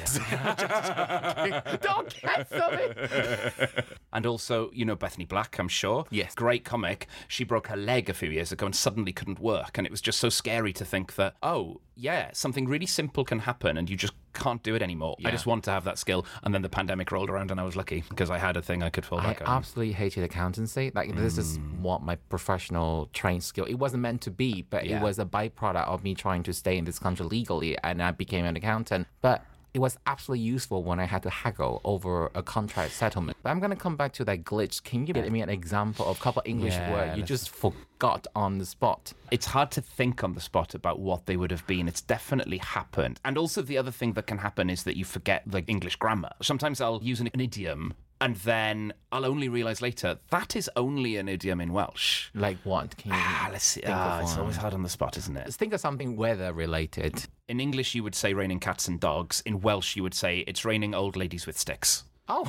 Don't 1.82 2.10
cancel 2.14 2.72
me. 2.72 3.68
And 4.14 4.26
also, 4.26 4.72
you 4.74 4.86
know, 4.86 4.96
Bethany 4.96 5.26
Black, 5.26 5.58
I'm 5.60 5.68
sure. 5.68 6.06
Yes. 6.10 6.34
Great 6.36 6.64
comic. 6.66 7.08
She 7.28 7.44
broke 7.44 7.68
her 7.68 7.76
leg 7.78 8.10
a 8.10 8.14
few 8.14 8.30
years 8.38 8.52
ago 8.52 8.66
and 8.66 8.76
suddenly 8.76 9.12
couldn't 9.12 9.40
work. 9.40 9.78
And 9.78 9.86
it 9.86 9.92
was 9.92 10.02
just 10.02 10.20
so 10.20 10.30
scary 10.30 10.74
to 10.74 10.86
think 10.86 11.16
that, 11.16 11.36
oh, 11.44 11.82
yeah, 11.96 12.30
something 12.34 12.68
really 12.68 12.86
simple 12.86 13.26
can 13.26 13.40
happen 13.40 13.78
and 13.78 13.90
you 13.90 13.98
just 13.98 14.14
can't 14.34 14.62
do 14.64 14.76
it 14.76 14.82
anymore. 14.82 15.16
I 15.26 15.32
just 15.32 15.46
want 15.46 15.64
to 15.66 15.72
have 15.72 15.84
that 15.86 15.98
skill. 15.98 16.26
And 16.44 16.54
then 16.54 16.62
the 16.62 16.70
pandemic 16.70 17.12
rolled 17.12 17.30
around 17.30 17.52
and 17.52 17.60
I 17.60 17.64
was 17.64 17.76
lucky 17.76 18.04
because 18.10 18.30
I 18.30 18.38
had 18.38 18.56
a 18.56 18.62
thing 18.62 18.84
I 18.84 18.90
could 18.90 19.06
fall 19.06 19.20
I 19.20 19.24
back 19.24 19.42
on. 19.42 19.48
I 19.48 19.58
absolutely 19.58 19.94
hated 19.94 20.24
accountancy. 20.24 20.92
Like 20.94 21.14
this 21.16 21.38
is 21.38 21.58
mm. 21.58 21.80
what 21.80 22.04
my 22.04 22.16
professional 22.16 23.10
trained 23.14 23.44
skill. 23.44 23.66
It 23.66 23.76
wasn't 23.76 24.04
meant 24.04 24.22
to 24.22 24.32
be, 24.32 24.62
but 24.62 24.86
Yeah. 24.86 25.00
it 25.00 25.04
was 25.04 25.20
a 25.20 25.26
byproduct 25.26 25.88
of 25.88 26.04
me 26.04 26.14
trying 26.14 26.44
to 26.44 26.54
stay 26.54 26.78
in 26.78 26.86
this 26.86 27.00
country 27.00 27.26
legally, 27.26 27.78
and 27.84 28.02
I 28.02 28.12
became 28.12 28.46
an 28.46 28.56
accountant. 28.56 29.08
But 29.22 29.44
it 29.78 29.80
was 29.80 29.96
absolutely 30.08 30.44
useful 30.44 30.84
when 30.84 31.00
I 31.00 31.06
had 31.06 31.22
to 31.22 31.30
haggle 31.30 31.82
over 31.84 32.32
a 32.34 32.42
contract 32.42 32.94
settlement. 32.94 33.38
But 33.44 33.52
I'm 33.52 33.60
gonna 33.60 33.76
come 33.76 33.96
back 33.96 34.12
to 34.14 34.26
that 34.26 34.44
glitch. 34.44 34.82
Can 34.82 35.06
you 35.06 35.14
give 35.14 35.32
me 35.32 35.42
an 35.44 35.50
example 35.50 36.08
of 36.08 36.18
a 36.18 36.20
couple 36.20 36.42
English 36.46 36.74
Yeah, 36.74 36.92
words 36.92 37.16
you 37.18 37.22
just 37.22 37.52
forgot 37.52 38.26
on 38.36 38.58
the 38.58 38.66
spot? 38.66 39.14
it's 39.30 39.46
hard 39.46 39.70
to 39.72 39.82
think 39.82 40.24
on 40.24 40.34
the 40.34 40.42
spot 40.42 40.74
about 40.74 41.00
what 41.00 41.28
they 41.28 41.38
would 41.38 41.52
have 41.52 41.68
been. 41.68 41.88
It's 41.88 42.02
definitely 42.02 42.58
happened. 42.58 43.20
And 43.24 43.38
also, 43.38 43.62
the 43.62 43.78
other 43.78 43.92
thing 43.92 44.14
that 44.14 44.26
can 44.26 44.40
happen 44.40 44.72
is 44.72 44.82
that 44.84 44.98
you 44.98 45.06
forget 45.06 45.44
the 45.46 45.64
English 45.68 45.98
grammar. 45.98 46.32
Sometimes 46.42 46.82
I'll 46.82 47.04
use 47.04 47.20
an, 47.20 47.30
an 47.36 47.40
idiom 47.42 47.94
And 48.20 48.36
then 48.38 48.94
I'll 49.12 49.26
only 49.26 49.48
realize 49.48 49.82
later 49.82 50.18
that 50.32 50.56
is 50.56 50.70
only 50.76 51.18
an 51.18 51.28
idiom 51.30 51.62
in 51.62 51.72
Welsh. 51.72 52.30
Like 52.34 52.58
what? 52.64 52.98
Can 52.98 53.12
you 53.12 53.18
Ah, 53.20 53.50
let's 53.52 53.64
see. 53.66 53.84
Ah, 53.86 54.22
it's 54.22 54.32
one? 54.32 54.40
always 54.42 54.58
hard 54.58 54.74
on 54.74 54.82
the 54.84 54.90
spot, 54.90 55.18
isn't 55.18 55.38
it? 55.38 55.54
think 55.54 55.72
of 55.74 55.80
something 55.80 56.16
weather 56.16 56.52
related? 56.52 57.26
In 57.48 57.60
English, 57.60 57.94
you 57.96 58.04
would 58.04 58.16
say 58.16 58.34
raining 58.34 58.60
cats 58.60 58.88
and 58.88 59.00
dogs. 59.00 59.42
In 59.46 59.62
Welsh, 59.62 59.96
you 59.96 60.04
would 60.04 60.16
say 60.16 60.40
it's 60.48 60.66
raining 60.66 60.96
old 60.96 61.16
ladies 61.16 61.46
with 61.46 61.58
sticks. 61.60 62.04
Oh, 62.30 62.46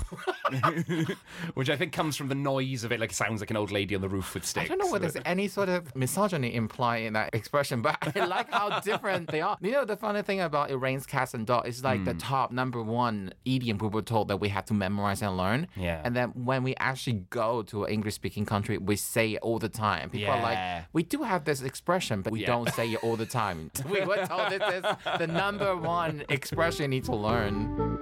Which 1.55 1.71
I 1.71 1.77
think 1.77 1.93
comes 1.93 2.17
from 2.17 2.29
the 2.29 2.35
noise 2.35 2.85
of 2.85 2.93
it, 2.93 3.01
like 3.01 3.11
it 3.13 3.15
sounds 3.15 3.41
like 3.41 3.51
an 3.51 3.57
old 3.57 3.71
lady 3.71 3.95
on 3.95 4.01
the 4.01 4.09
roof 4.09 4.35
with 4.35 4.45
sticks. 4.45 4.65
I 4.67 4.69
don't 4.69 4.79
know 4.79 4.91
whether 4.91 5.09
there's 5.09 5.23
any 5.25 5.49
sort 5.49 5.69
of 5.69 5.95
misogyny 5.95 6.55
implied 6.55 7.05
in 7.05 7.13
that 7.15 7.35
expression, 7.35 7.83
but 7.83 7.97
I 8.17 8.25
like 8.27 8.51
how 8.53 8.81
different 8.81 9.31
they 9.31 9.41
are. 9.41 9.57
You 9.61 9.73
know, 9.73 9.85
the 9.85 9.97
funny 9.97 10.23
thing 10.23 10.41
about 10.41 10.71
it 10.71 10.77
rains 10.77 11.07
cats 11.07 11.35
and 11.35 11.47
dogs 11.47 11.69
is 11.69 11.85
like 11.85 12.05
the 12.05 12.13
Hmm. 12.13 12.19
top 12.19 12.51
number 12.53 12.83
one 12.83 13.33
idiom 13.45 13.79
we 13.79 13.89
were 13.89 14.03
told 14.03 14.29
that 14.29 14.39
we 14.39 14.49
have 14.49 14.65
to 14.67 14.75
memorize 14.75 15.23
and 15.23 15.37
learn. 15.37 15.69
Yeah. 15.77 16.01
And 16.05 16.17
then 16.17 16.31
when 16.31 16.63
we 16.65 16.75
actually 16.77 17.25
go 17.31 17.63
to 17.65 17.85
an 17.85 17.93
English 17.93 18.15
speaking 18.15 18.47
country, 18.47 18.79
we 18.79 18.97
say 18.97 19.35
it 19.35 19.39
all 19.43 19.59
the 19.59 19.69
time. 19.69 20.11
People 20.11 20.31
are 20.35 20.43
like, 20.43 20.85
we 20.93 21.03
do 21.03 21.23
have 21.23 21.45
this 21.45 21.63
expression, 21.63 22.23
but 22.23 22.33
we 22.33 22.41
Yeah. 22.41 22.47
don't 22.49 22.71
say 22.75 22.91
it 22.93 23.05
all 23.05 23.17
the 23.17 23.27
time. 23.27 23.71
we 23.91 24.01
were 24.05 24.25
told 24.27 24.51
this 24.51 24.75
is 24.75 24.85
the 25.19 25.27
number 25.27 25.77
one 25.77 26.25
expression 26.29 26.83
you 26.85 26.89
need 26.89 27.05
to 27.05 27.15
learn. 27.15 27.99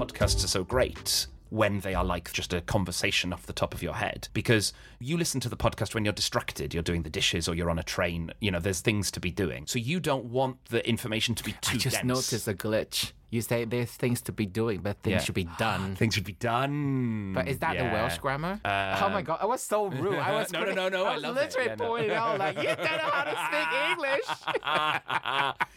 Podcasts 0.00 0.44
are 0.44 0.48
so 0.48 0.62
great 0.62 1.26
when 1.50 1.78
they 1.80 1.94
are 1.94 2.04
like 2.04 2.30
just 2.32 2.52
a 2.52 2.60
conversation 2.60 3.32
off 3.32 3.46
the 3.46 3.52
top 3.52 3.72
of 3.72 3.82
your 3.82 3.94
head. 3.94 4.28
Because 4.34 4.72
you 4.98 5.16
listen 5.16 5.40
to 5.40 5.48
the 5.48 5.56
podcast 5.56 5.94
when 5.94 6.04
you're 6.04 6.12
distracted, 6.12 6.74
you're 6.74 6.82
doing 6.82 7.02
the 7.02 7.08
dishes 7.10 7.48
or 7.48 7.54
you're 7.54 7.70
on 7.70 7.78
a 7.78 7.82
train, 7.84 8.30
you 8.40 8.50
know, 8.50 8.58
there's 8.60 8.80
things 8.80 9.10
to 9.12 9.20
be 9.20 9.30
doing. 9.30 9.64
So 9.66 9.78
you 9.78 10.00
don't 10.00 10.26
want 10.26 10.62
the 10.66 10.86
information 10.86 11.34
to 11.36 11.44
be 11.44 11.52
too 11.62 11.76
I 11.76 11.78
just 11.78 11.96
dense. 11.96 12.04
noticed 12.06 12.48
a 12.48 12.52
glitch. 12.54 13.12
You 13.30 13.40
say 13.42 13.64
there's 13.64 13.90
things 13.90 14.20
to 14.22 14.32
be 14.32 14.44
doing, 14.44 14.80
but 14.80 14.98
things 15.02 15.12
Yeah. 15.14 15.20
should 15.20 15.34
be 15.36 15.44
done. 15.58 15.94
Things 15.96 16.14
should 16.14 16.24
be 16.24 16.32
done. 16.34 17.32
But 17.32 17.48
is 17.48 17.58
that 17.60 17.78
the 17.78 17.84
Welsh 17.84 18.18
grammar? 18.18 18.60
Uh, 18.64 19.00
oh 19.04 19.08
my 19.10 19.22
god, 19.22 19.38
I 19.40 19.46
was 19.46 19.62
so 19.62 19.86
rude. 19.86 20.18
I 20.18 20.32
was 20.32 20.52
No, 20.56 20.64
no, 20.64 20.72
no, 20.72 20.88
no, 20.88 21.04
I 21.06 21.14
was 21.14 21.22
love 21.22 21.36
it. 21.36 21.40
literally 21.40 21.66
Yeah, 21.68 21.74
no. 21.76 21.86
pointing 21.86 22.10
out 22.12 22.38
like 22.38 22.56
you 22.58 22.64
don't 22.64 22.78
know 22.82 23.10
how 23.12 23.24
to 23.24 23.36
speak 23.46 23.70
English. 23.92 24.26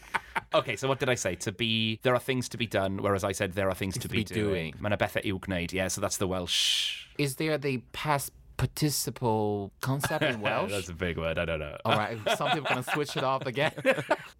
Okay, 0.52 0.74
so 0.74 0.88
what 0.88 0.98
did 0.98 1.08
I 1.08 1.14
say? 1.14 1.36
To 1.36 1.52
be, 1.52 2.00
there 2.02 2.14
are 2.14 2.18
things 2.20 2.48
to 2.48 2.56
be 2.56 2.66
done, 2.66 3.02
whereas 3.02 3.22
I 3.22 3.30
said 3.32 3.52
there 3.52 3.68
are 3.68 3.74
things 3.74 3.96
to, 3.98 4.08
be, 4.08 4.18
be 4.18 4.24
doing. 4.24 4.74
Mae 4.80 4.88
'na 4.88 4.96
bethau 4.96 5.22
i'w 5.24 5.38
gwneud. 5.38 5.72
Yeah, 5.72 5.86
so 5.88 6.00
that's 6.00 6.16
the 6.16 6.26
Welsh. 6.26 7.06
Is 7.18 7.36
there 7.36 7.56
the 7.56 7.78
past 7.92 8.32
participle 8.60 9.72
concept 9.80 10.22
in 10.24 10.40
Welsh? 10.46 10.70
that's 10.70 10.88
a 10.88 10.94
big 10.94 11.16
word. 11.18 11.38
I 11.38 11.44
don't 11.44 11.58
know. 11.60 11.76
All 11.84 11.96
right, 11.96 12.18
some 12.36 12.50
people 12.50 12.66
are 12.66 12.74
gonna 12.74 12.82
switch 12.94 13.16
it 13.16 13.24
off 13.24 13.46
again. 13.46 13.72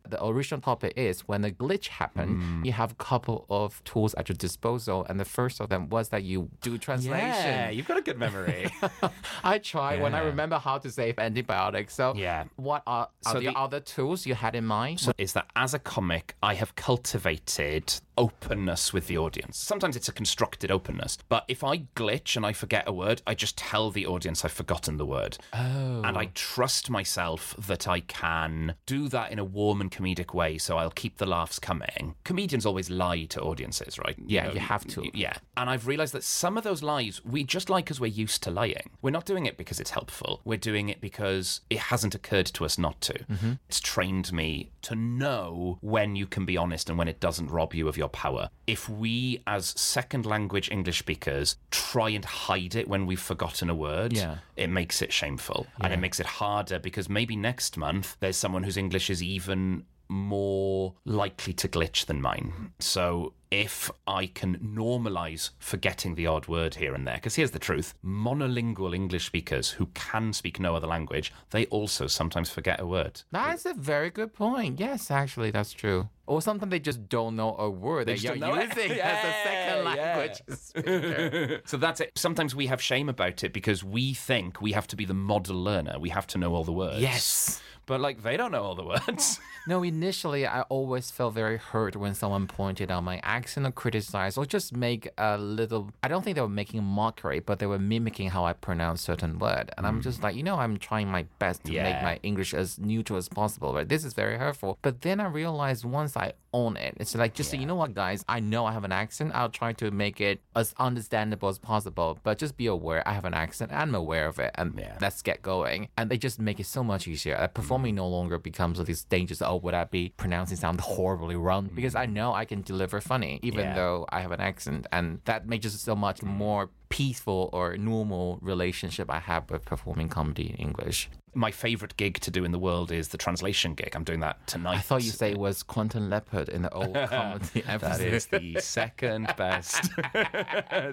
the 0.09 0.25
original 0.25 0.61
topic 0.61 0.93
is 0.97 1.21
when 1.23 1.45
a 1.45 1.51
glitch 1.51 1.89
happened, 1.89 2.31
Hmm. 2.43 2.65
you 2.65 2.73
have 2.73 2.93
a 2.93 2.95
couple 2.97 3.47
of 3.51 3.83
tools 3.85 4.15
at 4.15 4.29
your 4.29 4.37
disposal, 4.37 5.07
and 5.09 5.19
the 5.19 5.25
first 5.25 5.61
of 5.61 5.69
them 5.69 5.89
was 5.89 6.09
that 6.11 6.23
you 6.23 6.49
do 6.61 6.79
translation. 6.79 7.29
Yeah, 7.29 7.71
you've 7.71 7.89
got 7.89 7.99
a 7.99 8.03
good 8.03 8.19
memory. 8.19 8.71
I 9.45 9.59
try 9.59 10.01
when 10.01 10.15
I 10.15 10.21
remember 10.21 10.59
how 10.59 10.79
to 10.79 10.91
say 10.91 11.15
antibiotics. 11.17 11.95
So, 11.95 12.15
Yeah. 12.17 12.45
what 12.57 12.83
are, 12.87 13.09
are 13.27 13.33
So 13.33 13.41
the, 13.41 13.47
the- 13.51 13.59
other 13.59 13.81
tools 13.81 14.27
you 14.27 14.35
had 14.35 14.55
in 14.55 14.65
mind? 14.67 15.01
So, 15.01 15.13
is 15.19 15.33
that 15.35 15.47
as 15.57 15.75
a 15.75 15.79
comic, 15.79 16.35
I 16.43 16.55
have 16.55 16.75
cultivated 16.77 17.95
openness 18.21 18.93
with 18.93 19.07
the 19.07 19.17
audience. 19.17 19.57
Sometimes 19.57 19.97
it's 19.97 20.09
a 20.09 20.13
constructed 20.13 20.71
openness, 20.71 21.17
but 21.29 21.45
if 21.49 21.65
I 21.65 21.79
glitch 21.97 22.37
and 22.37 22.45
I 22.45 22.53
forget 22.53 22.85
a 22.87 22.93
word, 22.93 23.23
I 23.27 23.35
just 23.35 23.57
tell 23.57 23.91
the 23.91 24.07
audience 24.07 24.45
I've 24.45 24.53
forgotten 24.53 24.99
the 24.99 25.07
word. 25.07 25.39
oh. 25.55 26.03
And 26.05 26.19
I 26.19 26.27
trust 26.35 26.91
myself 26.91 27.55
that 27.59 27.89
I 27.89 28.01
can 28.01 28.75
do 28.87 29.09
that 29.09 29.33
in 29.33 29.39
a 29.39 29.45
warm 29.45 29.81
and 29.81 29.91
comedic 29.91 30.35
way, 30.35 30.59
so 30.59 30.77
I'll 30.77 30.91
keep 30.91 31.17
the 31.17 31.27
laughs 31.27 31.59
coming. 31.59 32.15
Comedians 32.25 32.67
always 32.67 32.91
lie 32.91 33.25
to 33.25 33.41
audiences, 33.41 33.99
right? 33.99 34.17
Yeah, 34.27 34.53
you 34.53 34.61
have 34.61 34.87
to. 34.89 35.11
Yeah. 35.15 35.35
And 35.57 35.71
I've 35.71 35.87
realized 35.87 36.13
that 36.15 36.25
some 36.25 36.59
of 36.59 36.65
those 36.65 36.83
lies 36.83 37.23
we 37.25 37.45
just 37.45 37.71
lie 37.71 37.81
because 37.81 38.01
we're 38.01 38.09
used 38.09 38.43
to 38.43 38.51
lying. 38.51 38.91
We're 39.01 39.11
not 39.11 39.25
doing 39.25 39.47
it 39.47 39.57
because 39.57 39.81
it's 39.81 39.91
helpful. 39.91 40.41
We're 40.45 40.59
doing 40.59 40.89
it 40.91 41.01
because 41.01 41.63
it 41.71 41.79
hasn't 41.79 42.15
occurred 42.15 42.47
to 42.47 42.65
us 42.65 42.77
not 42.77 43.01
to. 43.03 43.15
Mm-hmm. 43.15 43.53
It's 43.69 43.81
trained 43.81 44.33
me 44.33 44.71
to 44.83 44.95
know 44.95 45.79
when 45.81 46.17
you 46.17 46.27
can 46.27 46.45
be 46.45 46.57
honest 46.57 46.89
and 46.91 46.99
when 46.99 47.09
it 47.09 47.21
doesn't 47.21 47.51
rob 47.51 47.75
you 47.75 47.89
of 47.89 47.97
your 47.97 48.09
power. 48.11 48.51
If 48.67 48.89
we, 48.89 49.43
as 49.47 49.67
second 49.81 50.27
language 50.27 50.71
English 50.71 50.99
speakers, 51.01 51.57
try 51.71 52.11
and 52.11 52.25
hide 52.25 52.75
it 52.75 52.89
when 52.89 53.07
we've 53.07 53.21
forgotten 53.21 53.71
a 53.71 53.75
word, 53.75 54.13
Yeah. 54.13 54.39
it 54.57 54.69
makes 54.69 55.01
it 55.03 55.13
shameful 55.13 55.67
and 55.81 55.93
it 55.93 55.99
makes 55.99 56.21
it 56.21 56.27
harder 56.27 56.79
because 56.79 57.09
maybe 57.09 57.37
next 57.37 57.77
month 57.77 58.17
there's 58.21 58.37
someone 58.37 58.63
whose 58.63 58.77
English 58.77 59.11
is 59.11 59.23
even 59.23 59.85
more 60.11 60.95
likely 61.05 61.53
to 61.55 61.69
glitch 61.69 62.07
than 62.07 62.21
mine. 62.21 62.73
So 62.81 63.33
if 63.51 63.91
I 64.07 64.27
can 64.27 64.59
normalize 64.59 65.51
forgetting 65.59 66.15
the 66.15 66.27
odd 66.27 66.47
word 66.47 66.75
here 66.77 66.95
and 66.95 67.07
there, 67.07 67.17
because 67.17 67.35
here's 67.37 67.51
the 67.53 67.59
truth 67.59 67.95
monolingual 68.05 68.95
English 68.95 69.27
speakers 69.27 69.71
who 69.71 69.87
can 69.95 70.33
speak 70.33 70.61
no 70.61 70.75
other 70.77 70.87
language, 70.87 71.33
they 71.51 71.67
also 71.67 72.07
sometimes 72.07 72.51
forget 72.51 72.81
a 72.81 72.87
word. 72.87 73.23
That's 73.33 73.67
a 73.67 73.75
very 73.75 74.11
good 74.11 74.33
point. 74.35 74.79
Yes, 74.79 75.11
actually, 75.11 75.51
that's 75.51 75.73
true. 75.73 76.09
Or 76.27 76.41
sometimes 76.41 76.71
they 76.71 76.79
just 76.79 77.09
don't 77.09 77.35
know 77.35 77.57
a 77.57 77.69
word 77.69 78.07
that 78.07 78.23
you're 78.23 78.35
using 78.37 78.45
as 78.53 78.71
a 78.71 78.75
second 79.45 79.85
Yeah, 79.85 79.95
yeah. 79.95 80.17
language. 80.17 81.61
So 81.67 81.77
that's 81.77 82.01
it. 82.01 82.13
Sometimes 82.17 82.55
we 82.55 82.67
have 82.67 82.81
shame 82.81 83.09
about 83.09 83.43
it 83.43 83.53
because 83.53 83.83
we 83.83 84.15
think 84.15 84.61
we 84.61 84.73
have 84.73 84.87
to 84.89 84.97
be 84.97 85.05
the 85.05 85.15
model 85.15 85.57
learner. 85.57 85.99
We 85.99 86.11
have 86.11 86.27
to 86.29 86.39
know 86.39 86.55
all 86.55 86.65
the 86.65 86.73
words. 86.73 87.01
yes. 87.01 87.61
But 87.87 88.01
like 88.01 88.23
they 88.23 88.37
don't 88.37 88.53
know 88.53 88.63
all 88.63 88.75
the 88.75 88.85
words. 88.85 89.41
No, 89.67 89.83
initially, 89.83 90.47
I 90.47 90.63
always 90.63 91.11
felt 91.11 91.35
very 91.35 91.59
hurt 91.59 91.95
when 91.95 92.15
someone 92.15 92.47
pointed 92.47 92.91
out 92.91 93.05
my 93.05 93.21
accent 93.23 93.67
or 93.67 93.71
criticized 93.71 94.39
or 94.39 94.47
just 94.47 94.75
make 94.75 95.11
a 95.19 95.37
little. 95.37 95.91
I 96.03 96.09
don't 96.09 96.25
think 96.25 96.37
they 96.37 96.41
were 96.41 96.49
making 96.49 96.83
mockery, 96.83 97.41
but 97.41 97.59
they 97.59 97.67
were 97.67 97.79
mimicking 97.79 98.31
how 98.31 98.45
I 98.45 98.55
pronounce 98.55 99.03
certain 99.03 99.39
word. 99.39 99.71
And 99.77 99.87
I'm 99.87 100.01
just 100.01 100.21
mm. 100.21 100.25
like, 100.25 100.35
you 100.35 100.43
know, 100.43 100.57
I'm 100.57 100.79
trying 100.79 101.09
my 101.09 101.27
best 101.39 101.65
to 101.65 101.73
make 101.73 102.03
my 102.03 102.19
English 102.23 102.55
as 102.55 102.79
neutral 102.79 103.19
as 103.19 103.29
possible, 103.29 103.73
but 103.73 103.89
this 103.89 104.05
is 104.05 104.15
very 104.15 104.39
hurtful. 104.39 104.79
But 104.81 105.03
then 105.03 105.21
I 105.21 105.27
realized 105.27 105.85
once 105.85 106.17
I 106.17 106.33
own 106.53 106.77
it, 106.77 106.97
it's 106.99 107.15
like, 107.15 107.35
just 107.35 107.51
say, 107.51 107.59
you 107.59 107.67
know 107.67 107.75
what, 107.77 107.95
guys, 107.95 108.25
I 108.29 108.41
know 108.41 108.65
I 108.65 108.73
have 108.73 108.85
an 108.85 108.93
accent. 108.93 109.33
I'll 109.35 109.51
try 109.51 109.73
to 109.75 109.91
make 109.91 110.21
it 110.21 110.41
as 110.57 110.75
understandable 110.79 111.49
as 111.49 111.59
possible, 111.59 112.19
but 112.23 112.39
just 112.39 112.57
be 112.57 112.67
aware 112.67 113.07
I 113.07 113.13
have 113.13 113.25
an 113.27 113.35
accent. 113.35 113.71
And 113.71 113.81
I'm 113.81 113.95
aware 113.95 114.27
of 114.27 114.39
it, 114.39 114.53
and 114.55 114.75
Yeah. 114.77 114.97
let's 115.01 115.21
get 115.23 115.43
going. 115.43 115.89
And 115.97 116.11
they 116.11 116.17
just 116.17 116.41
make 116.41 116.59
it 116.59 116.67
so 116.67 116.83
much 116.83 117.07
easier. 117.07 117.37
Uh, 117.71 117.75
performing 117.75 117.95
no 117.95 118.09
longer 118.09 118.39
becomes 118.39 118.79
of 118.81 118.87
this 118.87 119.05
dangerous. 119.05 119.41
Oh, 119.43 119.57
would 119.57 119.75
I 119.75 119.85
be 119.85 120.13
pronouncing 120.17 120.57
sound 120.57 120.81
horribly 120.81 121.37
wrong? 121.37 121.71
Because 121.73 121.95
I 121.95 122.07
know 122.07 122.33
I 122.33 122.45
can 122.45 122.63
deliver 122.63 123.01
funny, 123.01 123.39
even 123.43 123.61
Yeah. 123.67 123.75
though 123.75 124.07
I 124.11 124.21
have 124.23 124.33
an 124.33 124.41
accent, 124.41 124.87
and 124.93 125.21
that 125.25 125.47
makes 125.47 125.67
it 125.67 125.71
so 125.79 125.95
much 125.95 126.23
more 126.23 126.71
peaceful 126.89 127.49
or 127.53 127.77
normal 127.77 128.39
relationship 128.43 129.09
I 129.11 129.21
have 129.21 129.49
with 129.51 129.65
performing 129.65 130.09
comedy 130.09 130.51
in 130.51 130.57
English. 130.57 131.09
My 131.33 131.53
favorite 131.53 131.97
gig 131.97 132.19
to 132.21 132.31
do 132.33 132.45
in 132.45 132.51
the 132.51 132.59
world 132.59 132.91
is 132.91 133.09
the 133.09 133.19
translation 133.19 133.75
gig. 133.75 133.93
I'm 133.95 134.03
doing 134.03 134.19
that 134.21 134.45
tonight. 134.49 134.79
I 134.79 134.81
thought 134.81 135.05
you 135.05 135.13
say 135.13 135.31
it 135.31 135.39
was 135.39 135.63
Quentin 135.63 136.11
Leopard 136.11 136.49
in 136.49 136.63
the 136.63 136.71
old 136.81 136.95
comedy 136.95 137.61
That 137.61 137.85
episode. 137.85 138.13
is 138.13 138.27
the 138.27 138.57
second 138.61 139.33
best. 139.37 139.91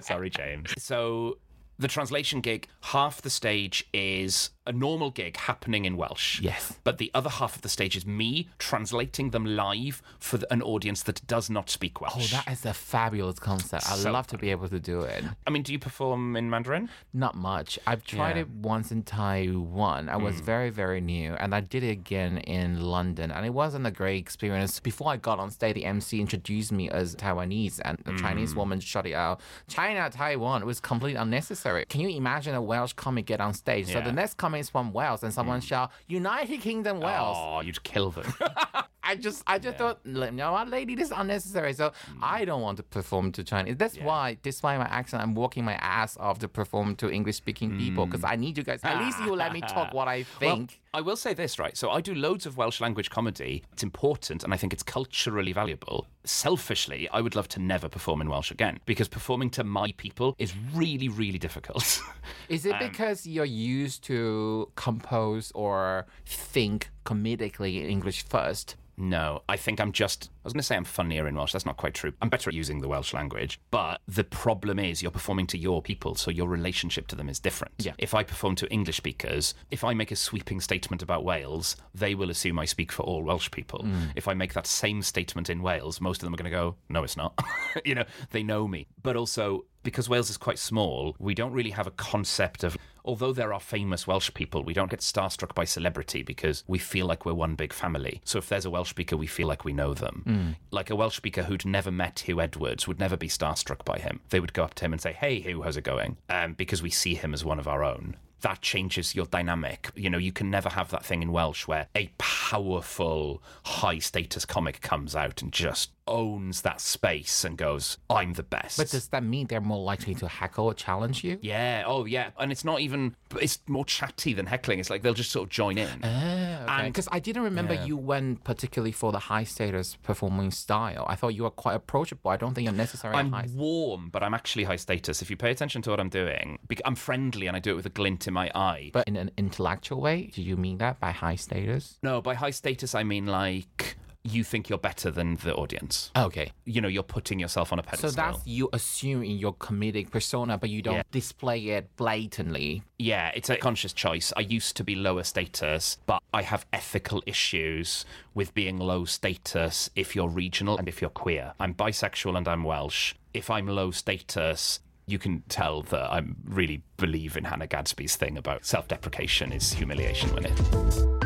Sorry, 0.00 0.30
James. 0.30 0.74
So 0.78 1.38
the 1.80 1.88
translation 1.88 2.40
gig, 2.40 2.68
half 2.82 3.20
the 3.22 3.30
stage 3.30 3.84
is 3.92 4.50
a 4.68 4.72
normal 4.72 5.10
gig 5.10 5.36
happening 5.36 5.86
in 5.86 5.96
Welsh. 5.96 6.40
Yes. 6.40 6.78
But 6.84 6.98
the 6.98 7.10
other 7.14 7.30
half 7.30 7.56
of 7.56 7.62
the 7.62 7.68
stage 7.68 7.96
is 7.96 8.06
me 8.06 8.48
translating 8.58 9.30
them 9.30 9.44
live 9.44 10.02
for 10.18 10.36
the- 10.38 10.52
an 10.52 10.62
audience 10.62 11.02
that 11.04 11.26
does 11.26 11.48
not 11.48 11.70
speak 11.70 12.00
Welsh. 12.00 12.32
Oh, 12.34 12.36
that 12.36 12.52
is 12.52 12.66
a 12.66 12.74
fabulous 12.74 13.38
concept. 13.38 13.90
I'd 13.90 13.98
So 13.98 14.12
love 14.12 14.26
to 14.28 14.38
be 14.38 14.50
able 14.50 14.68
to 14.68 14.78
do 14.78 15.00
it. 15.00 15.24
I 15.46 15.50
mean, 15.50 15.62
do 15.62 15.72
you 15.72 15.78
perform 15.78 16.36
in 16.36 16.50
Mandarin? 16.50 16.90
Not 17.14 17.34
much. 17.34 17.78
I've 17.86 18.04
tried 18.04 18.36
Yeah. 18.36 18.42
it 18.42 18.50
once 18.50 18.92
in 18.92 19.02
Taiwan. 19.02 20.08
I 20.10 20.16
was 20.16 20.36
hmm. 20.38 20.44
very, 20.44 20.70
very 20.70 21.00
new, 21.00 21.32
and 21.34 21.54
I 21.54 21.60
did 21.60 21.82
it 21.82 21.90
again 21.90 22.38
in 22.38 22.82
London, 22.82 23.30
and 23.30 23.46
it 23.46 23.54
wasn't 23.54 23.86
a 23.86 23.90
great 23.90 24.18
experience. 24.18 24.80
Before 24.80 25.10
I 25.10 25.16
got 25.16 25.38
on 25.38 25.50
stage, 25.50 25.74
the 25.74 25.86
MC 25.86 26.20
introduced 26.20 26.72
me 26.72 26.90
as 26.90 27.16
Taiwanese, 27.16 27.80
and 27.84 27.98
a 28.04 28.18
Chinese 28.18 28.52
hmm. 28.52 28.58
woman 28.58 28.80
shut 28.80 29.06
it 29.06 29.14
out. 29.14 29.40
China, 29.66 30.10
Taiwan. 30.10 30.62
It 30.62 30.66
was 30.66 30.80
completely 30.80 31.18
unnecessary. 31.18 31.86
Can 31.88 32.02
you 32.02 32.10
imagine 32.10 32.54
a 32.54 32.62
Welsh 32.62 32.92
comic 32.92 33.24
get 33.26 33.40
on 33.40 33.54
stage? 33.54 33.92
So 33.92 34.00
the 34.00 34.12
next 34.12 34.36
comic 34.36 34.57
is 34.58 34.68
from 34.68 34.92
Wales, 34.92 35.22
and 35.22 35.32
someone 35.32 35.60
hmm. 35.60 35.66
shout 35.66 35.92
United 36.06 36.60
Kingdom 36.60 37.00
Wales. 37.00 37.36
Oh, 37.38 37.60
you'd 37.60 37.82
kill 37.82 38.10
them. 38.10 38.32
I 39.02 39.16
just, 39.16 39.42
I 39.46 39.58
just 39.58 39.78
thought, 39.78 40.00
you 40.04 40.30
know 40.32 40.52
what, 40.52 40.68
lady, 40.68 40.94
this 40.94 41.06
is 41.06 41.14
unnecessary. 41.16 41.72
So 41.72 41.92
hmm. 42.06 42.20
I 42.22 42.44
don't 42.44 42.60
want 42.60 42.76
to 42.76 42.82
perform 42.82 43.32
to 43.32 43.44
Chinese. 43.44 43.76
That's 43.76 43.96
why, 43.96 44.36
despite 44.42 44.78
my 44.78 44.86
accent, 44.86 45.22
I'm 45.22 45.34
working 45.34 45.64
my 45.64 45.74
ass 45.74 46.18
off 46.18 46.38
to 46.40 46.48
perform 46.48 46.94
to 46.96 47.10
English-speaking 47.10 47.78
people 47.78 48.04
hmm. 48.04 48.10
because 48.10 48.24
I 48.24 48.36
need 48.36 48.58
you 48.58 48.64
guys. 48.64 48.80
At 48.82 49.02
least 49.02 49.18
you 49.20 49.34
let 49.34 49.52
me 49.52 49.62
talk 49.62 49.94
what 49.98 50.08
I 50.08 50.24
think. 50.24 50.78
I 50.94 51.00
will 51.02 51.16
say 51.16 51.34
this, 51.34 51.58
right? 51.58 51.76
So 51.76 51.90
I 51.90 52.00
do 52.00 52.14
loads 52.14 52.46
of 52.46 52.56
Welsh 52.56 52.80
language 52.80 53.10
comedy. 53.10 53.62
It's 53.72 53.82
important 53.82 54.42
and 54.42 54.54
I 54.54 54.56
think 54.56 54.72
it's 54.72 54.82
culturally 54.82 55.52
valuable. 55.52 56.06
Selfishly, 56.24 57.08
I 57.10 57.20
would 57.20 57.34
love 57.34 57.48
to 57.48 57.60
never 57.60 57.88
perform 57.88 58.20
in 58.20 58.30
Welsh 58.30 58.50
again 58.50 58.80
because 58.86 59.08
performing 59.08 59.50
to 59.50 59.64
my 59.64 59.92
people 59.96 60.34
is 60.38 60.54
really, 60.74 61.08
really 61.08 61.38
difficult. 61.38 62.00
is 62.48 62.64
it 62.64 62.72
um, 62.72 62.78
because 62.78 63.26
you're 63.26 63.44
used 63.44 64.02
to 64.04 64.70
compose 64.76 65.52
or 65.54 66.06
think 66.24 66.90
comedically 67.04 67.82
in 67.82 67.90
English 67.90 68.24
first. 68.24 68.76
No, 68.98 69.42
I 69.48 69.56
think 69.56 69.80
I'm 69.80 69.92
just. 69.92 70.30
I 70.44 70.48
was 70.48 70.52
going 70.52 70.60
to 70.60 70.66
say 70.66 70.76
I'm 70.76 70.84
funnier 70.84 71.28
in 71.28 71.36
Welsh. 71.36 71.52
That's 71.52 71.66
not 71.66 71.76
quite 71.76 71.94
true. 71.94 72.12
I'm 72.20 72.28
better 72.28 72.50
at 72.50 72.54
using 72.54 72.80
the 72.80 72.88
Welsh 72.88 73.14
language. 73.14 73.60
But 73.70 74.00
the 74.08 74.24
problem 74.24 74.78
is 74.78 75.02
you're 75.02 75.10
performing 75.10 75.46
to 75.48 75.58
your 75.58 75.80
people, 75.80 76.14
so 76.16 76.30
your 76.30 76.48
relationship 76.48 77.06
to 77.08 77.16
them 77.16 77.28
is 77.28 77.38
different. 77.38 77.74
Yeah. 77.78 77.92
If 77.98 78.14
I 78.14 78.24
perform 78.24 78.56
to 78.56 78.68
English 78.70 78.96
speakers, 78.96 79.54
if 79.70 79.84
I 79.84 79.94
make 79.94 80.10
a 80.10 80.16
sweeping 80.16 80.60
statement 80.60 81.02
about 81.02 81.24
Wales, 81.24 81.76
they 81.94 82.14
will 82.14 82.30
assume 82.30 82.58
I 82.58 82.64
speak 82.64 82.90
for 82.90 83.04
all 83.04 83.22
Welsh 83.22 83.50
people. 83.50 83.82
Hmm. 83.82 84.06
If 84.16 84.26
I 84.26 84.34
make 84.34 84.54
that 84.54 84.66
same 84.66 85.02
statement 85.02 85.48
in 85.48 85.62
Wales, 85.62 86.00
most 86.00 86.22
of 86.22 86.26
them 86.26 86.34
are 86.34 86.38
going 86.38 86.50
to 86.50 86.56
go, 86.56 86.76
no, 86.88 87.04
it's 87.04 87.16
not. 87.16 87.38
you 87.84 87.94
know, 87.94 88.04
they 88.30 88.42
know 88.42 88.66
me. 88.66 88.88
But 89.02 89.16
also, 89.16 89.64
because 89.88 90.06
Wales 90.06 90.28
is 90.28 90.36
quite 90.36 90.58
small, 90.58 91.16
we 91.18 91.34
don't 91.34 91.52
really 91.52 91.70
have 91.70 91.86
a 91.86 91.90
concept 91.92 92.62
of. 92.62 92.76
Although 93.06 93.32
there 93.32 93.54
are 93.54 93.60
famous 93.60 94.06
Welsh 94.06 94.30
people, 94.34 94.62
we 94.62 94.74
don't 94.74 94.90
get 94.90 95.00
starstruck 95.00 95.54
by 95.54 95.64
celebrity 95.64 96.22
because 96.22 96.62
we 96.66 96.78
feel 96.78 97.06
like 97.06 97.24
we're 97.24 97.32
one 97.32 97.54
big 97.54 97.72
family. 97.72 98.20
So 98.22 98.36
if 98.36 98.50
there's 98.50 98.66
a 98.66 98.70
Welsh 98.70 98.90
speaker, 98.90 99.16
we 99.16 99.26
feel 99.26 99.48
like 99.48 99.64
we 99.64 99.72
know 99.72 99.94
them. 99.94 100.56
Like 100.70 100.90
a 100.90 100.96
Welsh 100.96 101.16
speaker 101.16 101.44
who'd 101.44 101.64
never 101.64 101.90
met 101.90 102.24
Huw 102.26 102.42
Edwards 102.42 102.86
would 102.86 103.00
never 103.00 103.16
be 103.16 103.28
starstruck 103.28 103.82
by 103.86 103.98
him. 103.98 104.20
They 104.28 104.40
would 104.40 104.52
go 104.52 104.62
up 104.62 104.74
to 104.74 104.84
him 104.84 104.92
and 104.92 105.00
say, 105.00 105.14
Hey, 105.14 105.40
Huw, 105.40 105.64
how's 105.64 105.78
it 105.78 105.84
going? 105.84 106.18
Um, 106.28 106.52
because 106.52 106.82
we 106.82 106.90
see 106.90 107.14
him 107.14 107.32
as 107.32 107.46
one 107.46 107.58
of 107.58 107.66
our 107.66 107.82
own. 107.82 108.16
That 108.42 108.60
changes 108.60 109.14
your 109.14 109.26
dynamic. 109.26 109.90
You 109.96 110.10
know, 110.10 110.18
you 110.18 110.30
can 110.30 110.50
never 110.50 110.68
have 110.68 110.90
that 110.90 111.04
thing 111.04 111.22
in 111.22 111.32
Welsh 111.32 111.66
where 111.66 111.88
a 111.96 112.10
powerful, 112.18 113.42
high 113.64 113.98
status 114.00 114.44
comic 114.44 114.80
comes 114.82 115.16
out 115.16 115.40
and 115.40 115.50
just 115.50 115.90
owns 116.08 116.62
that 116.62 116.80
space 116.80 117.44
and 117.44 117.56
goes, 117.56 117.98
I'm 118.10 118.32
the 118.32 118.42
best. 118.42 118.76
But 118.78 118.90
does 118.90 119.08
that 119.08 119.22
mean 119.22 119.46
they're 119.46 119.60
more 119.60 119.82
likely 119.84 120.14
to 120.16 120.26
heckle 120.28 120.66
or 120.66 120.74
challenge 120.74 121.22
you? 121.22 121.38
Yeah. 121.42 121.84
Oh, 121.86 122.04
yeah. 122.06 122.30
And 122.38 122.50
it's 122.50 122.64
not 122.64 122.80
even. 122.80 123.14
It's 123.40 123.58
more 123.68 123.84
chatty 123.84 124.32
than 124.32 124.46
heckling. 124.46 124.80
It's 124.80 124.90
like 124.90 125.02
they'll 125.02 125.14
just 125.14 125.30
sort 125.30 125.44
of 125.44 125.50
join 125.50 125.76
in. 125.78 126.00
Oh, 126.02 126.06
and 126.08 126.92
because 126.92 127.08
I 127.12 127.18
didn't 127.18 127.42
remember 127.42 127.74
Yeah. 127.74 127.84
you 127.84 127.96
went 127.96 128.42
particularly 128.44 128.92
for 128.92 129.12
the 129.12 129.18
high 129.18 129.44
status 129.44 129.96
performing 130.02 130.50
style. 130.50 131.04
I 131.08 131.14
thought 131.14 131.28
you 131.34 131.42
were 131.44 131.50
quite 131.50 131.74
approachable. 131.74 132.30
I 132.30 132.36
don't 132.36 132.54
think 132.54 132.64
you're 132.64 132.72
necessarily 132.74 133.18
I'm 133.20 133.30
high. 133.32 133.46
warm, 133.54 134.08
but 134.10 134.22
I'm 134.22 134.34
actually 134.34 134.64
high 134.64 134.76
status. 134.76 135.20
If 135.22 135.30
you 135.30 135.36
pay 135.36 135.50
attention 135.50 135.82
to 135.82 135.90
what 135.90 136.00
I'm 136.00 136.08
doing, 136.08 136.58
I'm 136.84 136.94
friendly 136.94 137.46
and 137.46 137.56
I 137.56 137.60
do 137.60 137.70
it 137.72 137.76
with 137.76 137.86
a 137.86 137.90
glint 137.90 138.26
in 138.26 138.34
my 138.34 138.50
eye. 138.54 138.90
But 138.92 139.06
in 139.08 139.16
an 139.16 139.30
intellectual 139.36 140.00
way, 140.00 140.30
do 140.34 140.42
you 140.42 140.56
mean 140.56 140.78
that 140.78 140.98
by 141.00 141.10
high 141.10 141.36
status? 141.36 141.98
no, 142.02 142.20
by 142.22 142.34
high 142.34 142.50
status, 142.50 142.94
I 142.94 143.02
mean 143.04 143.26
like 143.26 143.96
you 144.32 144.44
think 144.44 144.68
you're 144.68 144.78
better 144.78 145.10
than 145.10 145.36
the 145.36 145.54
audience. 145.54 146.10
Ah, 146.14 146.24
okay. 146.24 146.52
You 146.64 146.80
know, 146.80 146.88
you're 146.88 147.02
putting 147.02 147.38
yourself 147.38 147.72
on 147.72 147.78
a 147.78 147.82
pedestal. 147.82 148.10
So 148.10 148.16
that's 148.16 148.46
you 148.46 148.68
assume 148.72 149.22
in 149.22 149.38
your 149.38 149.54
comedic 149.54 150.10
persona, 150.10 150.58
but 150.58 150.70
you 150.70 150.82
don't 150.82 150.96
Yeah. 150.96 151.02
display 151.10 151.68
it 151.68 151.94
blatantly. 151.96 152.82
Yeah, 152.98 153.30
it's 153.34 153.48
a 153.50 153.56
conscious 153.56 153.92
choice. 153.92 154.32
I 154.36 154.40
used 154.40 154.76
to 154.76 154.84
be 154.84 154.94
lower 154.94 155.22
status, 155.24 155.98
but 156.06 156.22
I 156.32 156.42
have 156.42 156.66
ethical 156.72 157.22
issues 157.26 158.04
with 158.34 158.54
being 158.54 158.76
low 158.78 159.04
status 159.04 159.90
if 159.94 160.14
you're 160.16 160.28
regional 160.28 160.78
and 160.78 160.88
if 160.88 161.00
you're 161.00 161.10
queer. 161.10 161.54
I'm 161.60 161.74
bisexual 161.74 162.36
and 162.36 162.46
I'm 162.48 162.64
Welsh. 162.64 163.14
If 163.34 163.50
I'm 163.50 163.66
low 163.66 163.90
status, 163.90 164.80
you 165.06 165.18
can 165.18 165.42
tell 165.48 165.82
that 165.82 166.12
I 166.12 166.22
really 166.44 166.82
believe 166.96 167.36
in 167.36 167.44
Hannah 167.44 167.66
Gadsby's 167.68 168.16
thing 168.16 168.36
about 168.36 168.66
self 168.66 168.88
deprecation 168.88 169.52
is 169.52 169.72
humiliation 169.72 170.34
when 170.34 170.44
it. 170.46 171.17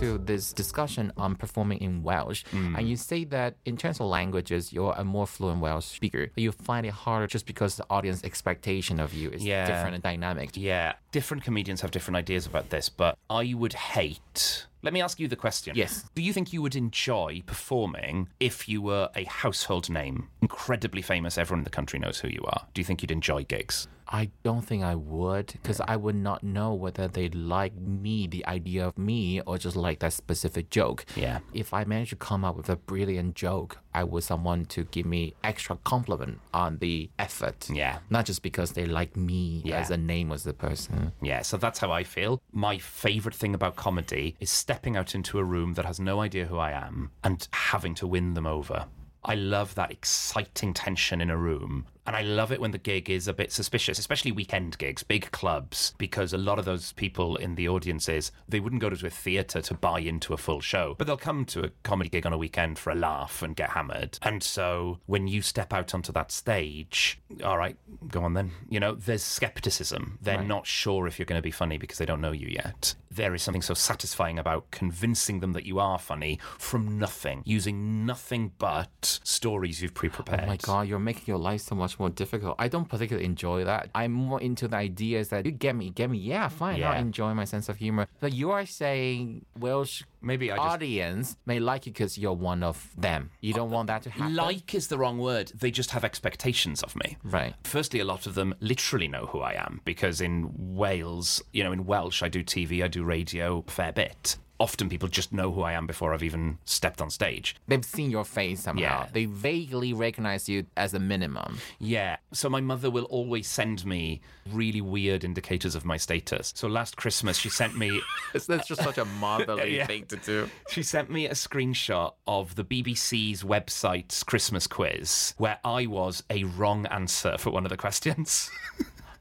To 0.00 0.06
come 0.06 0.16
back 0.16 0.26
to 0.26 0.32
this 0.32 0.52
discussion 0.52 1.12
on 1.16 1.34
performing 1.36 1.78
in 1.80 2.02
Welsh. 2.02 2.44
Mm. 2.52 2.78
And 2.78 2.88
you 2.88 2.96
say 2.96 3.24
that 3.26 3.54
in 3.64 3.76
terms 3.76 4.00
of 4.00 4.06
languages, 4.06 4.72
you're 4.72 4.94
a 4.96 5.04
more 5.04 5.26
fluent 5.26 5.60
Welsh 5.60 5.84
speaker. 5.86 6.28
But 6.34 6.42
you 6.42 6.52
find 6.52 6.86
it 6.86 6.92
harder 6.92 7.26
just 7.26 7.46
because 7.46 7.76
the 7.76 7.86
audience 7.90 8.24
expectation 8.24 9.00
of 9.00 9.12
you 9.14 9.30
is 9.30 9.44
Yeah. 9.44 9.66
different 9.66 9.94
and 9.94 10.02
dynamic. 10.02 10.50
Yeah, 10.56 10.94
different 11.12 11.44
comedians 11.44 11.80
have 11.82 11.90
different 11.90 12.16
ideas 12.16 12.46
about 12.46 12.70
this, 12.70 12.88
but 12.88 13.16
I 13.28 13.54
would 13.54 13.72
hate. 13.74 14.66
Let 14.82 14.94
me 14.94 15.02
ask 15.02 15.20
you 15.20 15.28
the 15.28 15.36
question. 15.36 15.76
Yes. 15.76 16.08
Do 16.14 16.22
you 16.22 16.32
think 16.32 16.54
you 16.54 16.62
would 16.62 16.74
enjoy 16.74 17.42
performing 17.44 18.28
if 18.40 18.66
you 18.66 18.80
were 18.80 19.10
a 19.14 19.24
household 19.24 19.90
name, 19.90 20.28
incredibly 20.40 21.02
famous, 21.02 21.36
everyone 21.36 21.60
in 21.60 21.64
the 21.64 21.70
country 21.70 21.98
knows 21.98 22.20
who 22.20 22.28
you 22.28 22.42
are? 22.46 22.66
Do 22.72 22.80
you 22.80 22.84
think 22.84 23.02
you'd 23.02 23.10
enjoy 23.10 23.44
gigs? 23.44 23.88
I 24.12 24.30
don't 24.42 24.62
think 24.62 24.82
I 24.82 24.96
would 24.96 25.46
because 25.52 25.80
I 25.80 25.94
would 25.94 26.16
not 26.16 26.42
know 26.42 26.74
whether 26.74 27.06
they 27.06 27.28
like 27.28 27.74
me, 27.76 28.26
the 28.26 28.44
idea 28.46 28.86
of 28.86 28.98
me, 28.98 29.40
or 29.42 29.56
just 29.56 29.76
like 29.76 30.00
that 30.00 30.12
specific 30.12 30.68
joke. 30.70 31.04
Yeah. 31.14 31.38
If 31.54 31.72
I 31.72 31.84
managed 31.84 32.10
to 32.10 32.16
come 32.16 32.44
up 32.44 32.56
with 32.56 32.68
a 32.68 32.74
brilliant 32.76 33.36
joke, 33.36 33.78
I 33.94 34.02
would 34.02 34.24
someone 34.24 34.64
to 34.66 34.82
give 34.84 35.06
me 35.06 35.34
extra 35.44 35.76
compliment 35.84 36.40
on 36.52 36.78
the 36.78 37.08
effort. 37.20 37.70
Yeah. 37.70 37.98
Not 38.10 38.24
just 38.26 38.42
because 38.42 38.72
they 38.72 38.84
like 38.84 39.16
me 39.16 39.62
Yeah. 39.64 39.78
as 39.78 39.90
a 39.90 39.96
name 39.96 40.32
as 40.32 40.42
the 40.42 40.54
person. 40.54 41.12
Yeah, 41.22 41.42
so 41.42 41.56
that's 41.56 41.78
how 41.78 41.92
I 41.92 42.02
feel. 42.02 42.42
My 42.52 42.78
favorite 42.78 43.34
thing 43.36 43.54
about 43.54 43.76
comedy 43.76 44.34
is 44.40 44.50
stepping 44.50 44.96
out 44.96 45.14
into 45.14 45.38
a 45.38 45.44
room 45.44 45.74
that 45.74 45.84
has 45.84 46.00
no 46.00 46.20
idea 46.20 46.46
who 46.46 46.58
I 46.58 46.72
am 46.72 47.12
and 47.22 47.46
having 47.52 47.94
to 47.96 48.08
win 48.08 48.34
them 48.34 48.46
over. 48.46 48.86
I 49.22 49.34
love 49.34 49.74
that 49.74 49.90
exciting 49.90 50.72
tension 50.72 51.20
in 51.20 51.28
a 51.30 51.36
room. 51.36 51.86
And 52.06 52.16
I 52.16 52.22
love 52.22 52.50
it 52.52 52.60
when 52.60 52.70
the 52.70 52.78
gig 52.78 53.10
is 53.10 53.28
a 53.28 53.32
bit 53.32 53.52
suspicious, 53.52 53.98
especially 53.98 54.32
weekend 54.32 54.78
gigs, 54.78 55.02
big 55.02 55.30
clubs, 55.30 55.94
because 55.98 56.32
a 56.32 56.38
lot 56.38 56.58
of 56.58 56.64
those 56.64 56.92
people 56.92 57.36
in 57.36 57.54
the 57.54 57.68
audiences, 57.68 58.32
they 58.48 58.60
wouldn't 58.60 58.80
go 58.80 58.90
to 58.90 59.06
a 59.06 59.10
theatre 59.10 59.60
to 59.60 59.74
buy 59.74 60.00
into 60.00 60.32
a 60.32 60.36
full 60.36 60.60
show, 60.60 60.94
but 60.98 61.06
they'll 61.06 61.16
come 61.16 61.44
to 61.46 61.64
a 61.64 61.70
comedy 61.82 62.10
gig 62.10 62.26
on 62.26 62.32
a 62.32 62.38
weekend 62.38 62.78
for 62.78 62.90
a 62.90 62.94
laugh 62.94 63.42
and 63.42 63.54
get 63.56 63.70
hammered. 63.70 64.18
And 64.22 64.42
so 64.42 64.98
when 65.06 65.28
you 65.28 65.42
step 65.42 65.72
out 65.72 65.94
onto 65.94 66.12
that 66.12 66.32
stage, 66.32 67.20
all 67.44 67.58
right, 67.58 67.76
go 68.08 68.24
on 68.24 68.34
then. 68.34 68.52
You 68.68 68.80
know, 68.80 68.94
there's 68.94 69.22
skepticism. 69.22 70.18
They're 70.20 70.42
not 70.42 70.66
sure 70.66 71.06
if 71.06 71.18
you're 71.18 71.26
going 71.26 71.38
to 71.38 71.42
be 71.42 71.50
funny 71.50 71.78
because 71.78 71.98
they 71.98 72.06
don't 72.06 72.20
know 72.20 72.32
you 72.32 72.48
yet. 72.48 72.94
There 73.10 73.34
is 73.34 73.42
something 73.42 73.62
so 73.62 73.74
satisfying 73.74 74.38
about 74.38 74.70
convincing 74.70 75.40
them 75.40 75.52
that 75.52 75.66
you 75.66 75.78
are 75.80 75.98
funny 75.98 76.38
from 76.58 76.98
nothing, 76.98 77.42
using 77.44 78.06
nothing 78.06 78.52
but 78.58 79.20
stories 79.24 79.82
you've 79.82 79.94
pre 79.94 80.08
prepared. 80.08 80.44
Oh 80.44 80.46
my 80.46 80.56
god, 80.56 80.88
you're 80.88 80.98
making 80.98 81.24
your 81.26 81.38
life 81.38 81.62
so 81.62 81.74
much 81.74 81.89
more 81.98 82.10
difficult. 82.10 82.56
I 82.58 82.68
don't 82.68 82.88
particularly 82.88 83.26
enjoy 83.26 83.64
that. 83.64 83.90
I'm 83.94 84.12
more 84.12 84.40
into 84.40 84.68
the 84.68 84.76
ideas 84.76 85.28
that 85.28 85.44
you 85.46 85.52
get 85.52 85.74
me, 85.74 85.90
get 85.90 86.10
me. 86.10 86.18
Yeah, 86.18 86.48
fine. 86.48 86.78
Yeah. 86.78 86.90
I 86.90 86.98
enjoy 86.98 87.34
my 87.34 87.44
sense 87.44 87.68
of 87.68 87.76
humor. 87.76 88.06
But 88.20 88.32
you 88.32 88.50
are 88.50 88.66
saying 88.66 89.44
Welsh 89.58 90.02
Maybe 90.22 90.52
I 90.52 90.56
just. 90.56 90.68
audience 90.68 91.36
may 91.46 91.58
like 91.60 91.86
you 91.86 91.92
because 91.92 92.18
you're 92.18 92.34
one 92.34 92.62
of 92.62 92.90
them. 92.96 93.30
You 93.40 93.54
don't 93.54 93.70
want 93.70 93.86
that 93.88 94.02
to 94.02 94.10
happen. 94.10 94.34
Like 94.34 94.74
is 94.74 94.88
the 94.88 94.98
wrong 94.98 95.18
word. 95.18 95.52
They 95.54 95.70
just 95.70 95.90
have 95.92 96.04
expectations 96.04 96.82
of 96.82 96.94
me. 96.96 97.16
right. 97.24 97.54
Firstly, 97.64 98.00
a 98.00 98.04
lot 98.04 98.26
of 98.26 98.34
them 98.34 98.54
literally 98.60 99.08
know 99.08 99.26
who 99.26 99.40
I 99.40 99.52
am 99.54 99.80
because 99.84 100.20
in 100.20 100.52
Wales, 100.56 101.42
you 101.52 101.64
know, 101.64 101.72
in 101.72 101.86
Welsh, 101.86 102.22
I 102.22 102.28
do 102.28 102.44
TV, 102.44 102.84
I 102.84 102.88
do 102.88 103.02
radio 103.04 103.64
a 103.66 103.70
fair 103.70 103.92
bit. 103.92 104.36
Often 104.60 104.90
people 104.90 105.08
just 105.08 105.32
know 105.32 105.50
who 105.50 105.62
I 105.62 105.72
am 105.72 105.86
before 105.86 106.12
I've 106.14 106.22
even 106.22 106.58
stepped 106.66 107.00
on 107.00 107.08
stage. 107.10 107.56
They've 107.66 107.84
seen 107.84 108.10
your 108.10 108.24
face 108.26 108.60
somehow. 108.60 108.82
Yeah. 108.82 109.06
They 109.10 109.24
vaguely 109.24 109.92
recognize 109.94 110.48
you 110.50 110.66
as 110.76 110.92
a 110.94 110.98
minimum. 111.00 111.58
Yeah. 111.78 112.18
So 112.32 112.50
my 112.50 112.60
mother 112.60 112.90
will 112.90 113.04
always 113.06 113.48
send 113.48 113.86
me 113.86 114.20
really 114.52 114.82
weird 114.82 115.24
indicators 115.24 115.74
of 115.74 115.86
my 115.86 115.96
status. 115.96 116.52
So 116.54 116.68
last 116.68 116.96
Christmas, 116.98 117.38
she 117.38 117.48
sent 117.48 117.76
me. 117.76 118.02
That's 118.46 118.68
just 118.68 118.82
such 118.82 118.98
a 118.98 119.06
motherly 119.06 119.76
Yeah. 119.78 119.86
thing 119.86 120.04
to 120.06 120.16
do. 120.16 120.50
She 120.68 120.82
sent 120.82 121.10
me 121.10 121.26
a 121.26 121.32
screenshot 121.32 122.12
of 122.26 122.54
the 122.54 122.64
BBC's 122.64 123.42
website's 123.42 124.22
Christmas 124.22 124.66
quiz 124.66 125.34
where 125.38 125.58
I 125.64 125.86
was 125.86 126.22
a 126.28 126.44
wrong 126.44 126.84
answer 126.86 127.38
for 127.38 127.50
one 127.50 127.64
of 127.64 127.70
the 127.70 127.76
questions. 127.78 128.50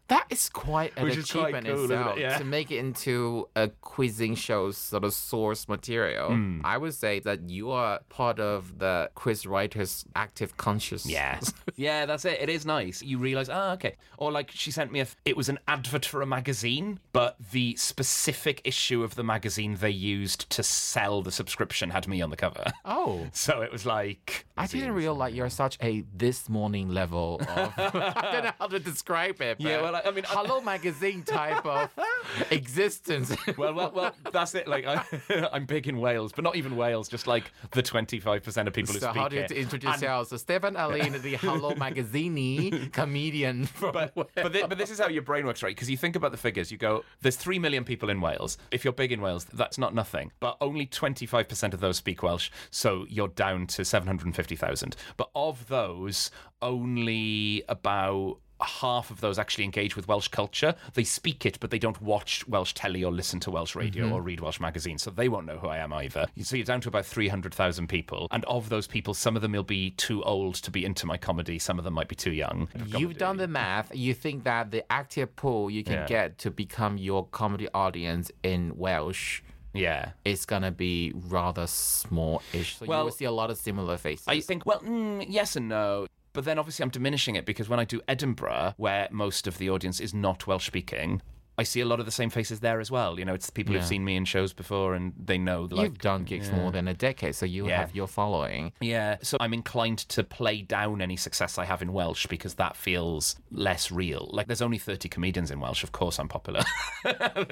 That 0.09 0.25
is 0.29 0.49
quite 0.49 0.93
an 0.97 1.03
Which 1.05 1.17
is 1.17 1.31
quite 1.31 1.53
achievement 1.53 1.67
cool, 1.67 1.83
isn't 1.85 1.91
it? 1.91 1.99
itself 1.99 2.19
Yeah. 2.19 2.37
to 2.37 2.43
make 2.43 2.71
it 2.71 2.77
into 2.77 3.47
a 3.55 3.69
quizzing 3.81 4.35
show's 4.35 4.77
sort 4.77 5.03
of 5.03 5.13
source 5.13 5.67
material. 5.67 6.29
Hmm. 6.29 6.61
I 6.63 6.77
would 6.77 6.93
say 6.93 7.19
that 7.21 7.49
you 7.49 7.71
are 7.71 7.99
part 8.09 8.39
of 8.39 8.79
the 8.79 9.09
quiz 9.15 9.45
writer's 9.45 10.05
active 10.15 10.57
consciousness. 10.57 11.13
Yeah. 11.13 11.39
yeah, 11.75 12.05
that's 12.05 12.25
it. 12.25 12.39
It 12.41 12.49
is 12.49 12.65
nice. 12.65 13.01
You 13.01 13.17
realize, 13.19 13.49
oh, 13.49 13.71
okay. 13.73 13.95
Or 14.17 14.31
like 14.31 14.51
she 14.51 14.71
sent 14.71 14.91
me 14.91 14.99
a, 15.01 15.07
it 15.25 15.37
was 15.37 15.47
an 15.49 15.59
advert 15.67 16.05
for 16.05 16.21
a 16.21 16.25
magazine, 16.25 16.99
but 17.13 17.35
the 17.51 17.75
specific 17.75 18.61
issue 18.63 19.03
of 19.03 19.15
the 19.15 19.23
magazine 19.23 19.75
they 19.79 19.89
used 19.91 20.49
to 20.49 20.63
sell 20.63 21.21
the 21.21 21.31
subscription 21.31 21.91
had 21.91 22.07
me 22.07 22.21
on 22.21 22.29
the 22.29 22.35
cover. 22.35 22.65
Oh. 22.85 23.27
So 23.33 23.61
it 23.61 23.71
was 23.71 23.85
like. 23.85 24.45
I 24.57 24.65
didn't 24.67 24.91
realize 24.91 25.33
you're 25.33 25.49
such 25.49 25.77
a 25.81 26.03
this 26.15 26.49
morning 26.49 26.89
level 26.89 27.39
of 27.41 27.73
I 27.77 28.29
don't 28.33 28.43
know 28.45 28.51
how 28.59 28.67
to 28.67 28.79
describe 28.79 29.41
it. 29.41 29.57
Yeah, 29.59 29.81
but 29.81 29.83
well, 29.93 29.98
I- 30.05 30.09
I 30.09 30.12
mean, 30.12 30.23
Hello 30.27 30.62
Magazine 30.62 31.23
type 31.23 31.65
of 31.65 31.89
existence. 32.51 33.35
Well, 33.57 33.73
well, 33.73 33.91
well, 33.93 34.15
that's 34.31 34.55
it. 34.55 34.67
Like, 34.67 34.85
I, 34.85 35.03
I'm 35.51 35.65
big 35.65 35.88
in 35.88 35.99
Wales, 35.99 36.31
but 36.31 36.43
not 36.43 36.55
even 36.55 36.75
Wales, 36.75 37.07
just 37.09 37.27
like 37.27 37.51
the 37.71 37.83
25% 37.83 38.67
of 38.67 38.73
people 38.73 38.93
who 38.93 38.99
speak. 38.99 39.01
so 39.01 39.12
how 39.13 39.27
do 39.27 39.35
you 39.38 39.41
it. 39.43 39.51
introduce 39.51 39.93
And- 39.93 40.01
yourself? 40.01 40.27
So 40.29 40.35
Steffan 40.38 40.75
Aline, 40.81 41.21
the 41.21 41.35
Hello 41.35 41.75
Magazine 41.75 42.89
comedian. 42.93 43.65
From 43.65 43.93
but 43.93 44.13
but, 44.15 44.33
but 44.35 44.77
this 44.77 44.91
is 44.91 44.99
how 44.99 45.07
your 45.07 45.21
brain 45.23 45.45
works, 45.45 45.63
right? 45.63 45.75
Because 45.75 45.89
you 45.89 45.97
think 45.97 46.15
about 46.15 46.31
the 46.31 46.38
figures. 46.38 46.71
You 46.71 46.77
go, 46.77 47.03
there's 47.21 47.35
three 47.35 47.59
million 47.59 47.83
people 47.83 48.09
in 48.09 48.21
Wales. 48.21 48.57
If 48.71 48.83
you're 48.83 48.93
big 48.93 49.12
in 49.12 49.21
Wales, 49.21 49.45
that's 49.53 49.77
not 49.77 49.93
nothing. 49.93 50.31
But 50.39 50.57
only 50.62 50.85
25% 50.88 51.73
of 51.73 51.79
those 51.79 51.97
speak 51.97 52.23
Welsh, 52.23 52.49
so 52.71 53.05
you're 53.09 53.27
down 53.29 53.67
to 53.67 53.85
750,000. 53.85 54.95
But 55.17 55.29
of 55.35 55.67
those, 55.67 56.31
only 56.62 57.63
about 57.69 58.38
half 58.61 59.09
of 59.11 59.21
those 59.21 59.39
actually 59.39 59.63
engage 59.63 59.95
with 59.95 60.07
Welsh 60.07 60.27
culture. 60.27 60.75
They 60.93 61.03
speak 61.03 61.45
it, 61.45 61.59
but 61.59 61.71
they 61.71 61.79
don't 61.79 62.01
watch 62.01 62.47
Welsh 62.47 62.73
telly 62.73 63.03
or 63.03 63.11
listen 63.11 63.39
to 63.41 63.51
Welsh 63.51 63.75
radio 63.75 64.05
Mm-hmm. 64.05 64.13
or 64.13 64.21
read 64.21 64.39
Welsh 64.39 64.59
magazines, 64.59 65.03
so 65.03 65.11
they 65.11 65.29
won't 65.29 65.45
know 65.45 65.57
who 65.57 65.67
I 65.67 65.77
am 65.77 65.93
either. 65.93 66.27
So 66.41 66.55
you're 66.55 66.65
down 66.65 66.81
to 66.81 66.89
about 66.89 67.05
300,000 67.05 67.87
people, 67.87 68.27
and 68.31 68.43
of 68.45 68.69
those 68.69 68.87
people, 68.87 69.13
some 69.13 69.35
of 69.35 69.41
them 69.41 69.51
will 69.53 69.63
be 69.63 69.91
too 69.91 70.23
old 70.23 70.55
to 70.55 70.71
be 70.71 70.85
into 70.85 71.05
my 71.05 71.17
comedy, 71.17 71.59
some 71.59 71.77
of 71.77 71.83
them 71.85 71.93
might 71.93 72.07
be 72.07 72.15
too 72.15 72.31
young. 72.31 72.67
You've 72.85 73.17
done 73.17 73.37
the 73.37 73.47
math. 73.47 73.95
You 73.95 74.13
think 74.13 74.43
that 74.43 74.71
the 74.71 74.89
active 74.91 75.35
pool 75.35 75.69
you 75.69 75.83
can 75.83 75.93
Yeah. 75.93 76.07
get 76.07 76.37
to 76.39 76.51
become 76.51 76.97
your 76.97 77.25
comedy 77.27 77.67
audience 77.73 78.31
in 78.43 78.77
Welsh 78.77 79.41
Yeah. 79.73 80.11
is 80.25 80.45
gonna 80.45 80.71
be 80.71 81.11
rather 81.15 81.67
small-ish. 81.67 82.77
So 82.77 82.85
you 82.85 82.89
Well, 82.89 83.05
will 83.05 83.11
see 83.11 83.25
a 83.25 83.31
lot 83.31 83.49
of 83.51 83.57
similar 83.57 83.97
faces. 83.97 84.27
I 84.27 84.39
think, 84.39 84.65
well, 84.65 84.79
mm, 84.81 85.25
yes 85.29 85.55
and 85.55 85.69
no. 85.69 86.07
But 86.33 86.45
then 86.45 86.59
obviously 86.59 86.83
I'm 86.83 86.89
diminishing 86.89 87.35
it 87.35 87.45
because 87.45 87.69
when 87.69 87.79
I 87.79 87.85
do 87.85 88.01
Edinburgh, 88.07 88.75
where 88.77 89.07
most 89.11 89.47
of 89.47 89.57
the 89.57 89.69
audience 89.69 89.99
is 89.99 90.13
not 90.13 90.47
Welsh 90.47 90.67
speaking, 90.67 91.21
I 91.59 91.63
see 91.63 91.81
a 91.81 91.85
lot 91.85 91.99
of 91.99 92.05
the 92.05 92.11
same 92.11 92.29
faces 92.29 92.61
there 92.61 92.79
as 92.79 92.89
well. 92.89 93.19
You 93.19 93.25
know, 93.25 93.33
it's 93.33 93.49
people 93.49 93.73
Yeah. 93.73 93.81
who've 93.81 93.87
seen 93.87 94.05
me 94.05 94.15
in 94.15 94.23
shows 94.23 94.53
before 94.53 94.93
and 94.95 95.11
they 95.21 95.37
know, 95.37 95.67
like, 95.69 95.83
You've 95.83 95.97
done 95.99 96.23
gigs 96.23 96.51
more 96.53 96.71
than 96.71 96.87
a 96.87 96.93
decade, 96.93 97.35
so 97.35 97.45
you 97.45 97.67
Yeah. 97.67 97.77
have 97.81 97.93
your 97.93 98.07
following. 98.07 98.71
Yeah, 98.79 99.17
so 99.21 99.35
I'm 99.41 99.53
inclined 99.53 99.99
to 100.15 100.23
play 100.23 100.61
down 100.61 101.01
any 101.01 101.17
success 101.17 101.57
I 101.57 101.65
have 101.65 101.81
in 101.81 101.91
Welsh 101.91 102.27
because 102.27 102.53
that 102.55 102.77
feels 102.77 103.35
less 103.51 103.91
real. 103.91 104.29
Like, 104.31 104.47
there's 104.47 104.61
only 104.61 104.77
30 104.77 105.09
comedians 105.09 105.51
in 105.51 105.59
Welsh. 105.59 105.83
Of 105.83 105.91
course, 105.91 106.17
I'm 106.17 106.29
popular. 106.29 106.61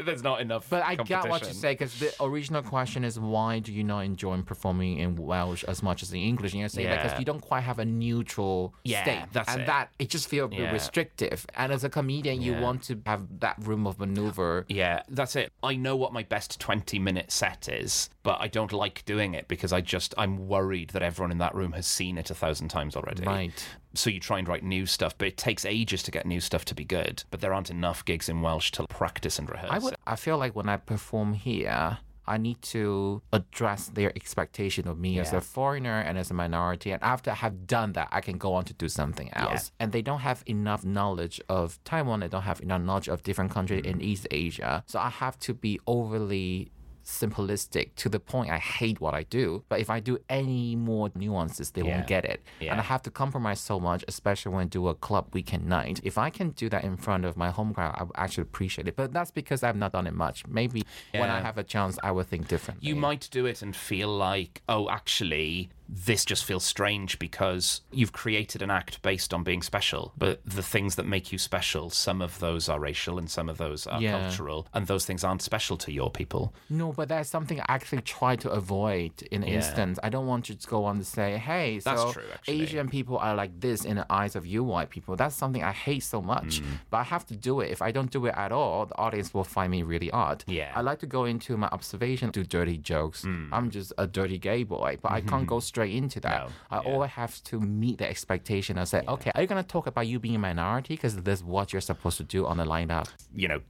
there's 0.05 0.23
not 0.23 0.39
enough. 0.39 0.69
But 0.69 0.83
I 0.83 0.95
get 0.95 1.27
what 1.27 1.45
you 1.45 1.53
say 1.53 1.73
because 1.73 1.99
the 1.99 2.13
original 2.21 2.61
question 2.61 3.03
is 3.03 3.19
why 3.19 3.59
do 3.59 3.73
you 3.73 3.83
not 3.83 4.01
enjoy 4.01 4.41
performing 4.41 4.99
in 4.99 5.15
Welsh 5.17 5.63
as 5.67 5.83
much 5.83 6.01
as 6.01 6.11
in 6.13 6.19
English? 6.19 6.53
And 6.53 6.61
you're 6.61 6.69
saying 6.69 6.89
because 6.89 7.19
you 7.19 7.25
don't 7.25 7.41
quite 7.41 7.61
have 7.61 7.79
a 7.79 7.85
neutral 7.85 8.73
Yeah, 8.85 9.03
state, 9.03 9.25
that's 9.33 9.49
and 9.51 9.61
it. 9.63 9.65
that 9.65 9.89
it 9.99 10.09
just 10.09 10.29
feels 10.29 10.53
Yeah. 10.53 10.71
restrictive. 10.71 11.45
And 11.55 11.73
as 11.73 11.83
a 11.83 11.89
comedian, 11.89 12.41
you 12.41 12.53
want 12.53 12.83
to 12.83 13.01
have 13.05 13.39
that 13.41 13.55
room 13.59 13.85
of 13.85 13.96
maneuver. 13.99 14.65
Yeah, 14.69 15.01
that's 15.10 15.36
it. 15.36 15.51
I 15.63 15.75
know 15.75 15.95
what 15.95 16.13
my 16.13 16.23
best 16.23 16.60
20 16.60 16.99
minute 16.99 17.31
set 17.31 17.67
is, 17.69 18.10
but 18.23 18.38
I 18.39 18.47
don't 18.47 18.73
like 18.73 19.05
doing 19.05 19.33
it 19.33 19.47
because 19.47 19.73
I 19.73 19.81
just, 19.81 20.13
I'm 20.17 20.47
worried 20.47 20.89
that 20.89 21.01
everyone 21.01 21.31
in 21.31 21.38
that 21.39 21.55
room 21.55 21.73
has 21.73 21.88
seen 21.88 22.17
it 22.17 22.29
a 22.29 22.36
thousand 22.36 22.69
times 22.69 22.95
already. 22.95 23.23
Right. 23.23 23.67
So 23.93 24.10
you 24.10 24.19
try 24.19 24.39
and 24.39 24.47
write 24.47 24.63
new 24.63 24.86
stuff, 24.86 25.17
but 25.17 25.27
it 25.27 25.38
takes 25.38 25.65
ages 25.65 26.03
to 26.03 26.12
get 26.12 26.25
new 26.25 26.39
stuff 26.39 26.65
to 26.65 26.75
be 26.75 26.86
good. 26.86 27.23
But 27.31 27.41
there 27.41 27.53
aren't 27.53 27.71
enough 27.71 28.05
gigs 28.05 28.29
in 28.29 28.41
Welsh 28.41 28.71
to 28.71 28.86
practice 28.88 29.39
and 29.39 29.49
rehearse. 29.49 29.71
I 29.71 29.79
would. 29.79 29.95
I 30.05 30.15
feel 30.15 30.38
like 30.38 30.55
when 30.55 30.69
I 30.69 30.77
perform 30.77 31.33
here. 31.33 31.97
I 32.27 32.37
need 32.37 32.61
to 32.73 33.21
address 33.31 33.87
their 33.87 34.11
expectation 34.15 34.87
of 34.87 34.97
me 34.99 35.19
as 35.19 35.31
a 35.33 35.41
foreigner 35.41 35.99
and 35.99 36.17
as 36.17 36.29
a 36.31 36.33
minority. 36.33 36.91
And 36.91 37.01
after 37.03 37.31
I 37.31 37.35
have 37.35 37.67
done 37.67 37.93
that, 37.93 38.09
I 38.11 38.21
can 38.21 38.37
go 38.37 38.53
on 38.53 38.65
to 38.65 38.73
do 38.73 38.89
something 38.89 39.29
else. 39.33 39.71
And 39.79 39.91
they 39.91 40.01
don't 40.01 40.19
have 40.19 40.43
enough 40.45 40.83
knowledge 40.83 41.39
of 41.49 41.79
Taiwan. 41.83 42.19
They 42.19 42.27
don't 42.27 42.43
have 42.43 42.61
enough 42.61 42.81
knowledge 42.81 43.07
of 43.07 43.23
different 43.23 43.51
countries 43.51 43.83
Mm. 43.83 43.89
in 43.91 44.01
East 44.01 44.27
Asia. 44.31 44.83
So 44.87 44.99
I 44.99 45.09
have 45.09 45.37
to 45.39 45.53
be 45.53 45.79
overly 45.87 46.71
simplistic 47.07 47.95
to 47.95 48.09
the 48.09 48.19
point 48.19 48.49
I 48.51 48.57
hate 48.57 48.99
what 48.99 49.13
I 49.13 49.23
do. 49.23 49.63
But 49.69 49.79
if 49.79 49.89
I 49.89 49.99
do 49.99 50.17
any 50.29 50.75
more 50.75 51.09
nuances, 51.15 51.71
they 51.71 51.81
Yeah. 51.81 51.95
won't 51.95 52.07
get 52.07 52.25
it. 52.25 52.43
And 52.61 52.79
I 52.79 52.83
have 52.83 53.01
to 53.03 53.11
compromise 53.11 53.59
so 53.59 53.79
much, 53.79 54.03
especially 54.07 54.53
when 54.53 54.63
I 54.63 54.67
do 54.67 54.87
a 54.87 54.93
club 54.95 55.27
weekend 55.33 55.65
night. 55.65 55.99
If 56.03 56.17
I 56.17 56.29
can 56.29 56.49
do 56.51 56.67
that 56.69 56.83
in 56.83 56.97
front 56.97 57.23
of 57.25 57.37
my 57.37 57.49
home 57.49 57.73
crowd, 57.73 57.95
I 57.97 58.03
would 58.03 58.15
actually 58.15 58.43
appreciate 58.43 58.87
it. 58.87 58.95
But 58.95 59.13
that's 59.13 59.31
because 59.31 59.63
I've 59.63 59.77
not 59.77 59.93
done 59.93 60.05
it 60.07 60.13
much. 60.13 60.45
Maybe 60.47 60.83
when 61.13 61.29
I 61.29 61.39
have 61.41 61.57
a 61.57 61.63
chance, 61.63 61.97
I 62.03 62.11
will 62.11 62.23
think 62.23 62.47
differently. 62.47 62.87
You 62.89 62.95
might 62.95 63.29
do 63.31 63.45
it 63.45 63.61
and 63.61 63.75
feel 63.75 64.09
like, 64.09 64.61
oh, 64.67 64.89
actually, 64.89 65.69
this 65.89 66.26
just 66.26 66.43
feels 66.45 66.63
strange 66.63 67.17
because 67.19 67.82
you've 67.91 68.12
created 68.12 68.62
an 68.62 68.69
act 68.69 69.02
based 69.02 69.34
on 69.34 69.43
being 69.43 69.62
special. 69.62 70.13
But 70.17 70.41
the 70.45 70.63
things 70.63 70.95
that 70.95 71.06
make 71.06 71.32
you 71.32 71.38
special, 71.38 71.89
some 71.89 72.21
of 72.21 72.39
those 72.39 72.67
are 72.69 72.80
racial 72.80 73.17
and 73.17 73.30
some 73.30 73.47
of 73.50 73.58
those 73.58 73.88
are 73.88 74.02
Yeah. 74.02 74.19
cultural, 74.21 74.67
and 74.73 74.88
those 74.88 75.06
things 75.06 75.23
aren't 75.23 75.41
special 75.41 75.78
to 75.78 75.91
your 75.91 76.12
people. 76.12 76.54
No, 76.69 76.91
but 76.91 77.08
that's 77.10 77.30
something 77.30 77.60
I 77.62 77.65
actually 77.69 78.02
try 78.02 78.36
to 78.38 78.50
avoid 78.52 79.23
in 79.32 79.43
Yeah. 79.43 79.56
instance. 79.56 79.97
I 80.04 80.10
don't 80.10 80.28
want 80.28 80.50
you 80.50 80.56
to 80.56 80.67
go 80.67 80.84
on 80.86 80.97
to 81.00 81.06
say, 81.06 81.38
hey, 81.38 81.80
That's 81.80 82.02
so 82.02 82.12
true, 82.12 82.23
actually. 82.34 82.62
Asian 82.62 82.89
people 82.89 83.17
are 83.17 83.36
like 83.36 83.60
this 83.62 83.86
in 83.86 83.95
the 83.95 84.06
eyes 84.12 84.36
of 84.36 84.45
you 84.45 84.63
white 84.63 84.89
people. 84.89 85.15
That's 85.15 85.36
something 85.36 85.63
I 85.63 85.71
hate 85.71 86.04
so 86.04 86.21
much. 86.21 86.62
Mm. 86.62 86.80
But 86.89 86.97
I 86.97 87.04
have 87.04 87.26
to 87.28 87.36
do 87.36 87.62
it. 87.62 87.71
If 87.71 87.82
I 87.82 87.91
don't 87.91 88.12
do 88.12 88.26
it 88.26 88.34
at 88.36 88.52
all, 88.52 88.86
the 88.88 88.97
audience 88.97 89.34
will 89.34 89.43
find 89.45 89.71
me 89.71 89.84
really 89.84 90.12
odd. 90.12 90.43
Yeah. 90.47 90.71
I 90.76 90.82
like 90.82 91.00
to 91.00 91.08
go 91.08 91.23
into 91.26 91.56
my 91.56 91.67
observation, 91.67 92.32
do 92.32 92.43
dirty 92.43 92.78
jokes. 92.78 93.23
Mm. 93.23 93.50
I'm 93.54 93.69
just 93.69 93.93
a 93.97 94.06
dirty 94.06 94.38
gay 94.38 94.63
boy, 94.63 94.97
but 95.02 95.12
I 95.13 95.21
can't 95.21 95.47
go 95.47 95.60
straight 95.62 95.76
into 95.85 96.19
that. 96.21 96.47
No, 96.47 96.49
I 96.71 96.81
yeah. 96.81 96.93
always 96.93 97.11
have 97.11 97.43
to 97.45 97.59
meet 97.59 97.97
the 97.99 98.09
expectation 98.09 98.77
and 98.77 98.87
say, 98.87 99.03
okay, 99.07 99.31
are 99.35 99.41
you 99.41 99.47
going 99.47 99.61
to 99.63 99.67
talk 99.67 99.87
about 99.87 100.07
you 100.07 100.19
being 100.19 100.35
a 100.35 100.39
minority? 100.39 100.95
Because 100.95 101.15
this 101.17 101.39
is 101.39 101.43
what 101.45 101.71
you're 101.73 101.81
supposed 101.81 102.17
to 102.17 102.23
do 102.23 102.45
on 102.45 102.57
the 102.57 102.65
lineup. 102.65 103.07
you 103.35 103.47
know, 103.47 103.61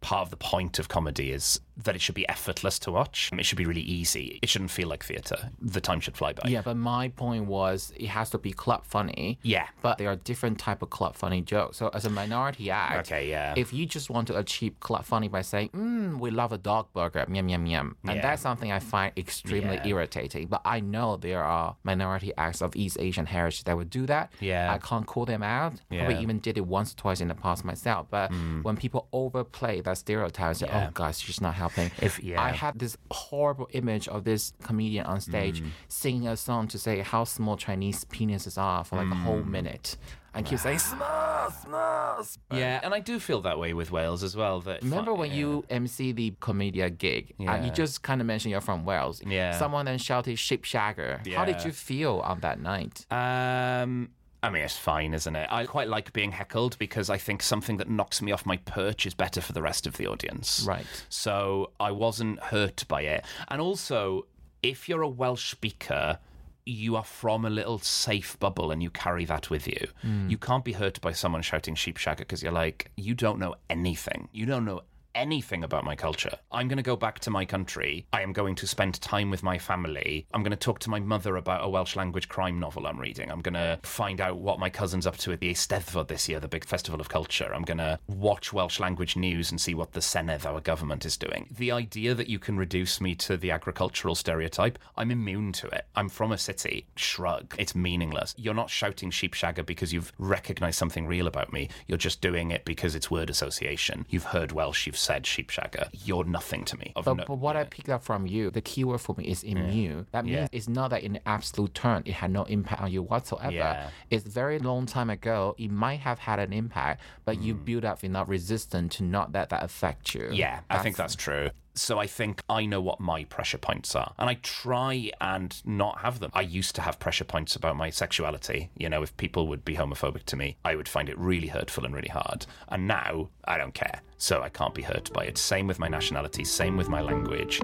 part 0.00 0.22
of 0.22 0.30
the 0.30 0.36
point 0.36 0.78
of 0.78 0.88
comedy 0.88 1.32
is 1.32 1.60
that 1.76 1.94
it 1.96 2.00
should 2.00 2.14
be 2.14 2.28
effortless 2.28 2.78
to 2.80 2.92
watch. 2.92 3.30
It 3.32 3.44
should 3.46 3.58
be 3.58 3.64
really 3.66 3.80
easy. 3.80 4.38
It 4.42 4.48
shouldn't 4.48 4.70
feel 4.70 4.88
like 4.88 5.04
theatre. 5.04 5.50
The 5.60 5.80
time 5.80 6.00
should 6.00 6.16
fly 6.16 6.32
by. 6.32 6.48
Yeah, 6.48 6.62
but 6.62 6.76
my 6.76 7.08
point 7.08 7.46
was 7.46 7.92
it 7.96 8.08
has 8.08 8.30
to 8.30 8.38
be 8.38 8.52
club 8.52 8.84
funny. 8.84 9.38
Yeah. 9.42 9.66
But 9.80 9.98
there 9.98 10.08
are 10.08 10.16
different 10.16 10.58
type 10.58 10.82
of 10.82 10.90
club 10.90 11.16
funny 11.16 11.40
jokes. 11.40 11.78
So 11.78 11.88
as 11.88 12.04
a 12.04 12.10
minority 12.10 12.70
act, 12.70 13.10
Okay, 13.10 13.28
yeah. 13.30 13.54
if 13.56 13.72
you 13.72 13.86
just 13.86 14.10
want 14.10 14.26
to 14.28 14.36
achieve 14.38 14.78
club 14.80 15.04
funny 15.04 15.28
by 15.28 15.42
saying, 15.42 15.70
mm, 15.70 16.18
we 16.18 16.30
love 16.30 16.52
a 16.52 16.58
dog 16.58 16.88
burger, 16.92 17.26
yum 17.30 17.48
yum 17.48 17.66
yum, 17.66 17.96
and 18.04 18.16
Yeah. 18.16 18.22
that's 18.22 18.42
something 18.42 18.70
I 18.70 18.78
find 18.78 19.12
extremely 19.16 19.76
Yeah. 19.76 19.86
irritating. 19.88 20.48
But 20.48 20.60
I 20.64 20.80
know 20.80 21.16
there 21.16 21.31
are 21.40 21.76
minority 21.84 22.32
acts 22.36 22.60
of 22.60 22.74
East 22.76 22.96
Asian 23.00 23.26
heritage 23.26 23.64
that 23.64 23.76
would 23.76 23.90
do 23.90 24.06
that. 24.06 24.32
Yeah. 24.40 24.72
I 24.72 24.78
can't 24.78 25.06
call 25.06 25.24
them 25.24 25.42
out. 25.42 25.74
Probably 25.88 26.14
Yeah. 26.14 26.20
even 26.20 26.38
did 26.40 26.58
it 26.58 26.66
once 26.66 26.92
or 26.92 26.96
twice 26.96 27.20
in 27.20 27.28
the 27.28 27.34
past 27.34 27.64
myself. 27.64 28.06
But 28.10 28.30
when 28.62 28.76
people 28.76 29.08
overplay 29.12 29.80
that 29.82 29.98
stereotype, 29.98 30.56
say, 30.56 30.66
Yeah. 30.66 30.88
oh 30.88 30.90
gosh, 30.92 31.18
she's 31.18 31.40
not 31.40 31.54
helping. 31.54 31.90
If- 32.00 32.22
yeah. 32.22 32.40
I 32.42 32.50
had 32.50 32.78
this 32.78 32.96
horrible 33.10 33.68
image 33.72 34.08
of 34.08 34.24
this 34.24 34.52
comedian 34.62 35.06
on 35.06 35.20
stage 35.20 35.62
Mm. 35.62 35.68
singing 35.88 36.28
a 36.28 36.36
song 36.36 36.68
to 36.68 36.78
say 36.78 37.00
how 37.00 37.24
small 37.24 37.56
Chinese 37.56 38.04
penises 38.04 38.58
are 38.60 38.84
for 38.84 38.96
like 38.96 39.06
a 39.06 39.14
Mm. 39.14 39.22
whole 39.22 39.42
minute. 39.42 39.96
And 40.34 40.46
keep 40.46 40.58
saying 40.58 40.78
small. 40.78 41.50
small." 41.50 42.24
Yeah, 42.52 42.80
and 42.82 42.94
I 42.94 43.00
do 43.00 43.18
feel 43.18 43.40
that 43.42 43.58
way 43.58 43.74
with 43.74 43.90
Wales 43.90 44.22
as 44.22 44.36
well. 44.36 44.60
That 44.60 44.82
Remember 44.82 45.12
when 45.14 45.30
yeah. 45.30 45.36
you 45.36 45.64
MC 45.68 46.12
the 46.12 46.30
Komedia 46.40 46.96
gig 46.96 47.34
and 47.38 47.64
you 47.64 47.70
just 47.70 48.02
kind 48.02 48.20
of 48.20 48.26
mentioned 48.26 48.52
you're 48.52 48.60
from 48.60 48.84
Wales? 48.84 49.22
Yeah. 49.24 49.58
Someone 49.58 49.86
then 49.86 49.98
shouted 49.98 50.38
"ship 50.38 50.62
shagger." 50.62 51.26
How 51.34 51.44
did 51.44 51.64
you 51.64 51.72
feel 51.72 52.20
on 52.20 52.40
that 52.40 52.60
night? 52.60 53.06
Um, 53.10 54.10
I 54.44 54.50
mean, 54.50 54.62
it's 54.62 54.76
fine, 54.76 55.14
isn't 55.14 55.36
it? 55.36 55.48
I 55.52 55.66
quite 55.66 55.88
like 55.88 56.12
being 56.12 56.32
heckled 56.32 56.76
because 56.78 57.08
I 57.08 57.16
think 57.16 57.42
something 57.42 57.76
that 57.76 57.88
knocks 57.88 58.20
me 58.20 58.32
off 58.32 58.44
my 58.44 58.56
perch 58.56 59.06
is 59.06 59.14
better 59.14 59.40
for 59.40 59.52
the 59.52 59.62
rest 59.62 59.86
of 59.86 59.96
the 59.98 60.08
audience. 60.08 60.64
Right. 60.66 60.86
So 61.08 61.70
I 61.78 61.92
wasn't 61.92 62.42
hurt 62.42 62.84
by 62.88 63.02
it. 63.02 63.24
And 63.48 63.60
also, 63.60 64.26
if 64.62 64.88
you're 64.88 65.02
a 65.02 65.08
Welsh 65.08 65.52
speaker, 65.52 66.18
you 66.64 66.96
are 66.96 67.04
from 67.04 67.44
a 67.44 67.50
little 67.50 67.78
safe 67.78 68.38
bubble 68.38 68.70
and 68.70 68.82
you 68.82 68.90
carry 68.90 69.24
that 69.24 69.50
with 69.50 69.66
you. 69.66 69.88
Hmm. 70.02 70.28
You 70.28 70.38
can't 70.38 70.64
be 70.64 70.72
hurt 70.72 71.00
by 71.00 71.12
someone 71.12 71.42
shouting 71.42 71.74
sheep 71.74 71.98
shagger 71.98 72.18
because 72.18 72.42
you're 72.42 72.52
like, 72.52 72.90
you 72.96 73.14
don't 73.14 73.38
know 73.38 73.54
anything. 73.68 74.28
You 74.32 74.46
don't 74.46 74.64
know 74.64 74.82
anything 75.14 75.64
about 75.64 75.84
my 75.84 75.96
culture. 75.96 76.36
I'm 76.50 76.68
going 76.68 76.76
to 76.76 76.82
go 76.82 76.96
back 76.96 77.18
to 77.20 77.30
my 77.30 77.44
country. 77.44 78.06
I 78.12 78.22
am 78.22 78.32
going 78.32 78.54
to 78.56 78.66
spend 78.66 79.00
time 79.00 79.30
with 79.30 79.42
my 79.42 79.58
family. 79.58 80.26
I'm 80.32 80.42
going 80.42 80.50
to 80.50 80.56
talk 80.56 80.78
to 80.80 80.90
my 80.90 81.00
mother 81.00 81.36
about 81.36 81.64
a 81.64 81.68
Welsh 81.68 81.96
language 81.96 82.28
crime 82.28 82.58
novel 82.58 82.86
I'm 82.86 82.98
reading. 82.98 83.30
I'm 83.30 83.40
going 83.40 83.54
to 83.54 83.78
find 83.82 84.20
out 84.20 84.38
what 84.38 84.58
my 84.58 84.70
cousin's 84.70 85.06
up 85.06 85.16
to 85.18 85.32
at 85.32 85.40
the 85.40 85.52
Eisteddfod 85.52 86.08
this 86.08 86.28
year, 86.28 86.40
the 86.40 86.48
big 86.48 86.64
festival 86.64 87.00
of 87.00 87.08
culture. 87.08 87.52
I'm 87.54 87.62
going 87.62 87.78
to 87.78 87.98
watch 88.08 88.52
Welsh 88.52 88.80
language 88.80 89.16
news 89.16 89.50
and 89.50 89.60
see 89.60 89.74
what 89.74 89.92
the 89.92 90.00
Senedd, 90.00 90.46
our 90.46 90.60
government, 90.60 91.04
is 91.04 91.16
doing. 91.16 91.48
The 91.56 91.72
idea 91.72 92.14
that 92.14 92.28
you 92.28 92.38
can 92.38 92.56
reduce 92.56 93.00
me 93.00 93.14
to 93.16 93.36
the 93.36 93.50
agricultural 93.50 94.14
stereotype, 94.14 94.78
I'm 94.96 95.10
immune 95.10 95.52
to 95.52 95.66
it. 95.68 95.86
I'm 95.94 96.08
from 96.08 96.32
a 96.32 96.38
city. 96.38 96.86
Shrug. 96.96 97.54
It's 97.58 97.74
meaningless. 97.74 98.34
You're 98.38 98.54
not 98.54 98.70
shouting 98.70 99.10
sheep 99.10 99.34
shagger 99.34 99.64
because 99.64 99.92
you've 99.92 100.12
recognized 100.18 100.78
something 100.78 101.06
real 101.06 101.26
about 101.26 101.52
me. 101.52 101.68
You're 101.86 101.98
just 101.98 102.20
doing 102.20 102.50
it 102.50 102.64
because 102.64 102.94
it's 102.94 103.10
word 103.10 103.30
association. 103.30 104.06
You've 104.08 104.24
heard 104.24 104.52
Welsh, 104.52 104.86
you've 104.86 104.96
said 105.02 105.26
sheep 105.26 105.50
shagger. 105.50 105.88
You're 106.04 106.24
nothing 106.24 106.64
to 106.66 106.78
me. 106.78 106.92
But, 106.94 107.06
no- 107.16 107.24
but 107.26 107.38
what 107.38 107.56
I 107.56 107.64
picked 107.64 107.88
up 107.88 108.02
from 108.04 108.26
you, 108.26 108.50
the 108.50 108.60
keyword 108.60 109.00
for 109.00 109.14
me 109.18 109.24
is 109.24 109.42
immune. 109.42 110.06
That 110.12 110.24
means 110.24 110.34
Yeah. 110.36 110.48
it's 110.52 110.68
not 110.68 110.90
that 110.90 111.02
in 111.02 111.18
absolute 111.26 111.74
term 111.74 112.02
it 112.06 112.14
had 112.14 112.30
no 112.30 112.44
impact 112.44 112.80
on 112.82 112.90
you 112.92 113.02
whatsoever. 113.02 113.52
Yeah. 113.52 113.90
It's 114.10 114.24
very 114.24 114.58
long 114.58 114.86
time 114.86 115.10
ago. 115.10 115.54
It 115.58 115.70
might 115.70 116.00
have 116.00 116.18
had 116.20 116.38
an 116.38 116.52
impact, 116.52 117.00
but 117.24 117.40
you 117.42 117.54
build 117.54 117.84
up 117.84 118.04
enough 118.04 118.28
resistance 118.28 118.96
to 118.96 119.02
not 119.04 119.32
let 119.32 119.48
that 119.50 119.62
affect 119.62 120.14
you. 120.14 120.22
Mm. 120.22 120.36
Yeah, 120.36 120.60
I 120.70 120.78
think 120.78 120.96
that's 120.96 121.16
true. 121.16 121.50
So 121.74 121.98
I 121.98 122.06
think 122.06 122.42
I 122.48 122.66
know 122.66 122.80
what 122.80 123.00
my 123.00 123.24
pressure 123.24 123.58
points 123.58 123.94
are. 123.94 124.12
And 124.18 124.28
I 124.28 124.34
try 124.42 125.10
and 125.20 125.60
not 125.64 125.98
have 125.98 126.20
them. 126.20 126.30
I 126.34 126.42
used 126.42 126.74
to 126.76 126.82
have 126.82 126.98
pressure 126.98 127.24
points 127.24 127.56
about 127.56 127.76
my 127.76 127.90
sexuality. 127.90 128.70
You 128.76 128.88
know, 128.88 129.02
if 129.02 129.16
people 129.16 129.46
would 129.48 129.64
be 129.64 129.76
homophobic 129.76 130.24
to 130.24 130.36
me, 130.36 130.56
I 130.64 130.76
would 130.76 130.88
find 130.88 131.08
it 131.08 131.18
really 131.18 131.48
hurtful 131.48 131.84
and 131.84 131.94
really 131.94 132.08
hard. 132.08 132.46
And 132.68 132.86
now 132.86 133.30
I 133.44 133.56
don't 133.58 133.74
care. 133.74 134.02
So 134.18 134.42
I 134.42 134.48
can't 134.48 134.74
be 134.74 134.82
hurt 134.82 135.12
by 135.12 135.24
it. 135.24 135.38
Same 135.38 135.66
with 135.66 135.78
my 135.78 135.88
nationality, 135.88 136.44
same 136.44 136.76
with 136.76 136.88
my 136.88 137.00
language. 137.00 137.60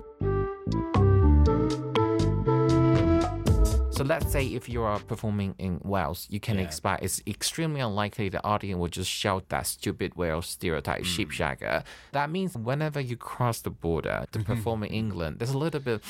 So 3.99 4.05
let's 4.05 4.31
say 4.31 4.47
if 4.47 4.69
you 4.69 4.85
are 4.85 5.01
performing 5.01 5.57
in 5.59 5.81
Wales, 5.83 6.29
you 6.31 6.39
can 6.39 6.61
expect 6.61 7.03
it's 7.03 7.21
extremely 7.27 7.81
unlikely 7.81 8.29
the 8.29 8.41
audience 8.45 8.79
will 8.79 8.87
just 8.87 9.11
shout 9.11 9.49
that 9.49 9.67
stupid 9.67 10.15
Wales 10.15 10.47
stereotype, 10.47 11.05
sheep 11.05 11.31
shagger. 11.33 11.83
That 12.13 12.31
means 12.31 12.57
whenever 12.57 13.01
you 13.01 13.17
cross 13.17 13.61
the 13.61 13.71
border 13.71 14.27
to 14.31 14.39
perform 14.39 14.85
in 14.85 14.91
England, 14.91 15.41
there's 15.41 15.51
a 15.51 15.59
little 15.59 15.81
bit 15.81 16.01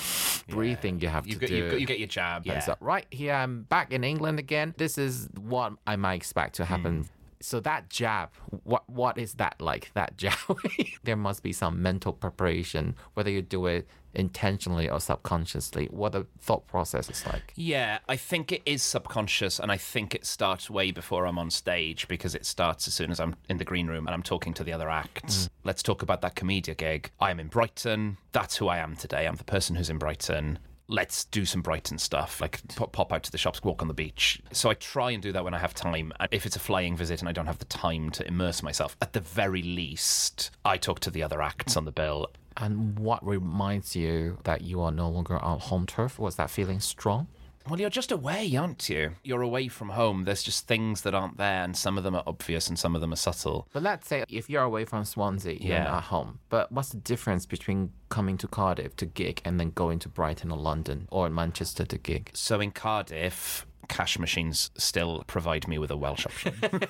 breathing 0.50 1.00
you 1.00 1.08
have 1.08 1.26
You 1.26 1.32
to 1.32 1.38
get, 1.38 1.48
do. 1.48 1.56
you, 1.56 1.70
get- 1.70 1.80
you 1.80 1.86
get 1.86 1.98
your 1.98 2.08
jab. 2.08 2.44
Yeah. 2.44 2.60
so, 2.60 2.76
right 2.80 3.06
here, 3.10 3.32
I'm 3.32 3.62
back 3.62 3.90
in 3.90 4.04
England 4.04 4.38
again. 4.38 4.74
This 4.76 4.98
is 4.98 5.30
what 5.40 5.72
I 5.86 5.96
might 5.96 6.16
expect 6.16 6.56
to 6.56 6.66
happen. 6.66 7.04
Hmm. 7.04 7.17
So 7.40 7.60
that 7.60 7.88
jab, 7.88 8.30
what 8.64 8.88
what 8.88 9.18
is 9.18 9.34
that 9.34 9.60
like? 9.60 9.90
That 9.94 10.16
jab, 10.16 10.38
there 11.04 11.16
must 11.16 11.42
be 11.42 11.52
some 11.52 11.82
mental 11.82 12.12
preparation, 12.12 12.96
whether 13.14 13.30
you 13.30 13.42
do 13.42 13.66
it 13.66 13.88
intentionally 14.14 14.88
or 14.88 15.00
subconsciously. 15.00 15.86
What 15.86 16.12
the 16.12 16.26
thought 16.40 16.66
process 16.66 17.08
is 17.08 17.24
like. 17.26 17.52
Yeah, 17.54 17.98
I 18.08 18.16
think 18.16 18.52
it 18.52 18.62
is 18.66 18.82
subconscious, 18.82 19.58
and 19.60 19.70
I 19.70 19.76
think 19.76 20.14
it 20.14 20.26
starts 20.26 20.68
way 20.68 20.90
before 20.90 21.26
I'm 21.26 21.38
on 21.38 21.50
stage 21.50 22.08
because 22.08 22.34
it 22.34 22.44
starts 22.44 22.88
as 22.88 22.94
soon 22.94 23.10
as 23.10 23.20
I'm 23.20 23.36
in 23.48 23.58
the 23.58 23.64
green 23.64 23.86
room 23.86 24.06
and 24.06 24.14
I'm 24.14 24.22
talking 24.22 24.54
to 24.54 24.64
the 24.64 24.72
other 24.72 24.88
acts. 24.88 25.44
Mm. 25.44 25.48
Let's 25.64 25.82
talk 25.82 26.02
about 26.02 26.22
that 26.22 26.34
Komedia 26.34 26.76
gig. 26.76 27.10
I'm 27.20 27.40
in 27.40 27.48
Brighton. 27.48 28.18
That's 28.32 28.56
who 28.56 28.68
I 28.68 28.78
am 28.78 28.96
today. 28.96 29.26
I'm 29.26 29.36
the 29.36 29.44
person 29.44 29.76
who's 29.76 29.90
in 29.90 29.98
Brighton. 29.98 30.58
Let's 30.90 31.26
do 31.26 31.44
some 31.44 31.60
Brighton 31.60 31.98
stuff, 31.98 32.40
like 32.40 32.66
pop, 32.74 32.92
pop 32.92 33.12
out 33.12 33.22
to 33.24 33.30
the 33.30 33.36
shops, 33.36 33.62
walk 33.62 33.82
on 33.82 33.88
the 33.88 33.94
beach. 33.94 34.40
So 34.52 34.70
I 34.70 34.74
try 34.74 35.10
and 35.10 35.22
do 35.22 35.32
that 35.32 35.44
when 35.44 35.52
I 35.52 35.58
have 35.58 35.74
time. 35.74 36.12
If 36.30 36.46
it's 36.46 36.56
a 36.56 36.60
flying 36.60 36.96
visit 36.96 37.20
and 37.20 37.28
I 37.28 37.32
don't 37.32 37.46
have 37.46 37.58
the 37.58 37.66
time 37.66 38.08
to 38.12 38.26
immerse 38.26 38.62
myself, 38.62 38.96
at 39.02 39.12
the 39.12 39.20
very 39.20 39.62
least, 39.62 40.50
I 40.64 40.78
talk 40.78 41.00
to 41.00 41.10
the 41.10 41.22
other 41.22 41.42
acts 41.42 41.76
on 41.76 41.84
the 41.84 41.92
bill 41.92 42.28
And 42.56 42.98
what 42.98 43.24
reminds 43.24 43.94
you 43.94 44.38
that 44.44 44.62
you 44.62 44.80
are 44.80 44.90
no 44.90 45.08
longer 45.08 45.38
on 45.38 45.60
home 45.60 45.86
turf? 45.86 46.18
Was 46.18 46.36
that 46.36 46.50
feeling 46.50 46.80
strong? 46.80 47.28
Well, 47.68 47.78
you're 47.80 47.90
just 47.90 48.10
away, 48.12 48.54
aren't 48.56 48.88
you? 48.88 49.12
You're 49.22 49.42
away 49.42 49.68
from 49.68 49.90
home. 49.90 50.24
There's 50.24 50.42
just 50.42 50.66
things 50.66 51.02
that 51.02 51.14
aren't 51.14 51.36
there, 51.36 51.62
and 51.64 51.76
some 51.76 51.98
of 51.98 52.04
them 52.04 52.14
are 52.14 52.22
obvious 52.26 52.68
and 52.68 52.78
some 52.78 52.94
of 52.94 53.00
them 53.02 53.12
are 53.12 53.16
subtle. 53.16 53.68
But 53.72 53.82
let's 53.82 54.08
say 54.08 54.24
if 54.28 54.48
you're 54.48 54.62
away 54.62 54.84
from 54.86 55.04
Swansea, 55.04 55.54
you're 55.60 55.76
Yeah. 55.76 55.84
not 55.84 55.94
at 55.98 56.02
home. 56.04 56.38
But 56.48 56.72
what's 56.72 56.88
the 56.90 56.96
difference 56.96 57.44
between 57.46 57.92
coming 58.08 58.38
to 58.38 58.48
Cardiff 58.48 58.96
to 58.96 59.06
gig 59.06 59.42
and 59.44 59.60
then 59.60 59.70
going 59.70 59.98
to 60.00 60.08
Brighton 60.08 60.50
or 60.50 60.58
London 60.58 61.08
or 61.10 61.28
Manchester 61.28 61.84
to 61.84 61.98
gig? 61.98 62.30
So 62.32 62.58
in 62.60 62.70
Cardiff, 62.70 63.66
cash 63.88 64.18
machines 64.18 64.70
still 64.76 65.22
provide 65.26 65.68
me 65.68 65.78
with 65.78 65.90
a 65.90 65.96
Welsh 65.96 66.24
option. 66.26 66.54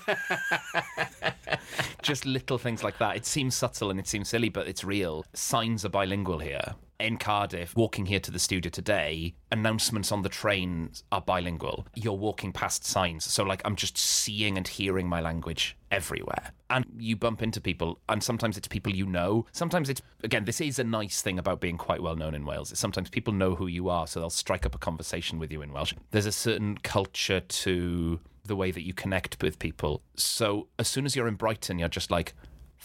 just 2.02 2.24
little 2.24 2.58
things 2.58 2.82
like 2.84 2.98
that. 2.98 3.16
It 3.16 3.26
seems 3.26 3.54
subtle 3.56 3.90
and 3.90 3.98
it 3.98 4.06
seems 4.06 4.28
silly, 4.28 4.48
but 4.48 4.68
it's 4.68 4.84
real. 4.84 5.24
Signs 5.34 5.84
are 5.84 5.88
bilingual 5.90 6.38
here. 6.38 6.74
In 7.00 7.16
Cardiff, 7.16 7.76
walking 7.76 8.06
here 8.06 8.18
to 8.18 8.32
the 8.32 8.40
studio 8.40 8.70
today, 8.70 9.32
announcements 9.52 10.10
on 10.10 10.22
the 10.22 10.28
trains 10.28 11.04
are 11.12 11.20
bilingual. 11.20 11.86
You're 11.94 12.14
walking 12.14 12.50
past 12.50 12.84
signs. 12.84 13.24
So, 13.24 13.44
like, 13.44 13.62
I'm 13.64 13.76
just 13.76 13.96
seeing 13.96 14.56
and 14.56 14.66
hearing 14.66 15.08
my 15.08 15.20
language 15.20 15.76
everywhere. 15.92 16.50
And 16.70 16.84
you 16.98 17.14
bump 17.14 17.40
into 17.40 17.60
people, 17.60 18.00
and 18.08 18.20
sometimes 18.20 18.56
it's 18.56 18.66
people 18.66 18.92
you 18.92 19.06
know. 19.06 19.46
Sometimes 19.52 19.88
it's, 19.88 20.02
again, 20.24 20.44
this 20.44 20.60
is 20.60 20.80
a 20.80 20.84
nice 20.84 21.22
thing 21.22 21.38
about 21.38 21.60
being 21.60 21.78
quite 21.78 22.02
well 22.02 22.16
known 22.16 22.34
in 22.34 22.44
Wales. 22.44 22.72
is 22.72 22.80
Sometimes 22.80 23.08
people 23.10 23.32
know 23.32 23.54
who 23.54 23.68
you 23.68 23.88
are, 23.88 24.08
so 24.08 24.18
they'll 24.18 24.28
strike 24.28 24.66
up 24.66 24.74
a 24.74 24.78
conversation 24.78 25.38
with 25.38 25.52
you 25.52 25.62
in 25.62 25.72
Welsh. 25.72 25.94
There's 26.10 26.26
a 26.26 26.32
certain 26.32 26.78
culture 26.78 27.38
to 27.38 28.18
the 28.44 28.56
way 28.56 28.72
that 28.72 28.84
you 28.84 28.92
connect 28.92 29.40
with 29.40 29.60
people. 29.60 30.02
So, 30.16 30.66
as 30.80 30.88
soon 30.88 31.06
as 31.06 31.14
you're 31.14 31.28
in 31.28 31.36
Brighton, 31.36 31.78
you're 31.78 31.88
just 31.88 32.10
like, 32.10 32.34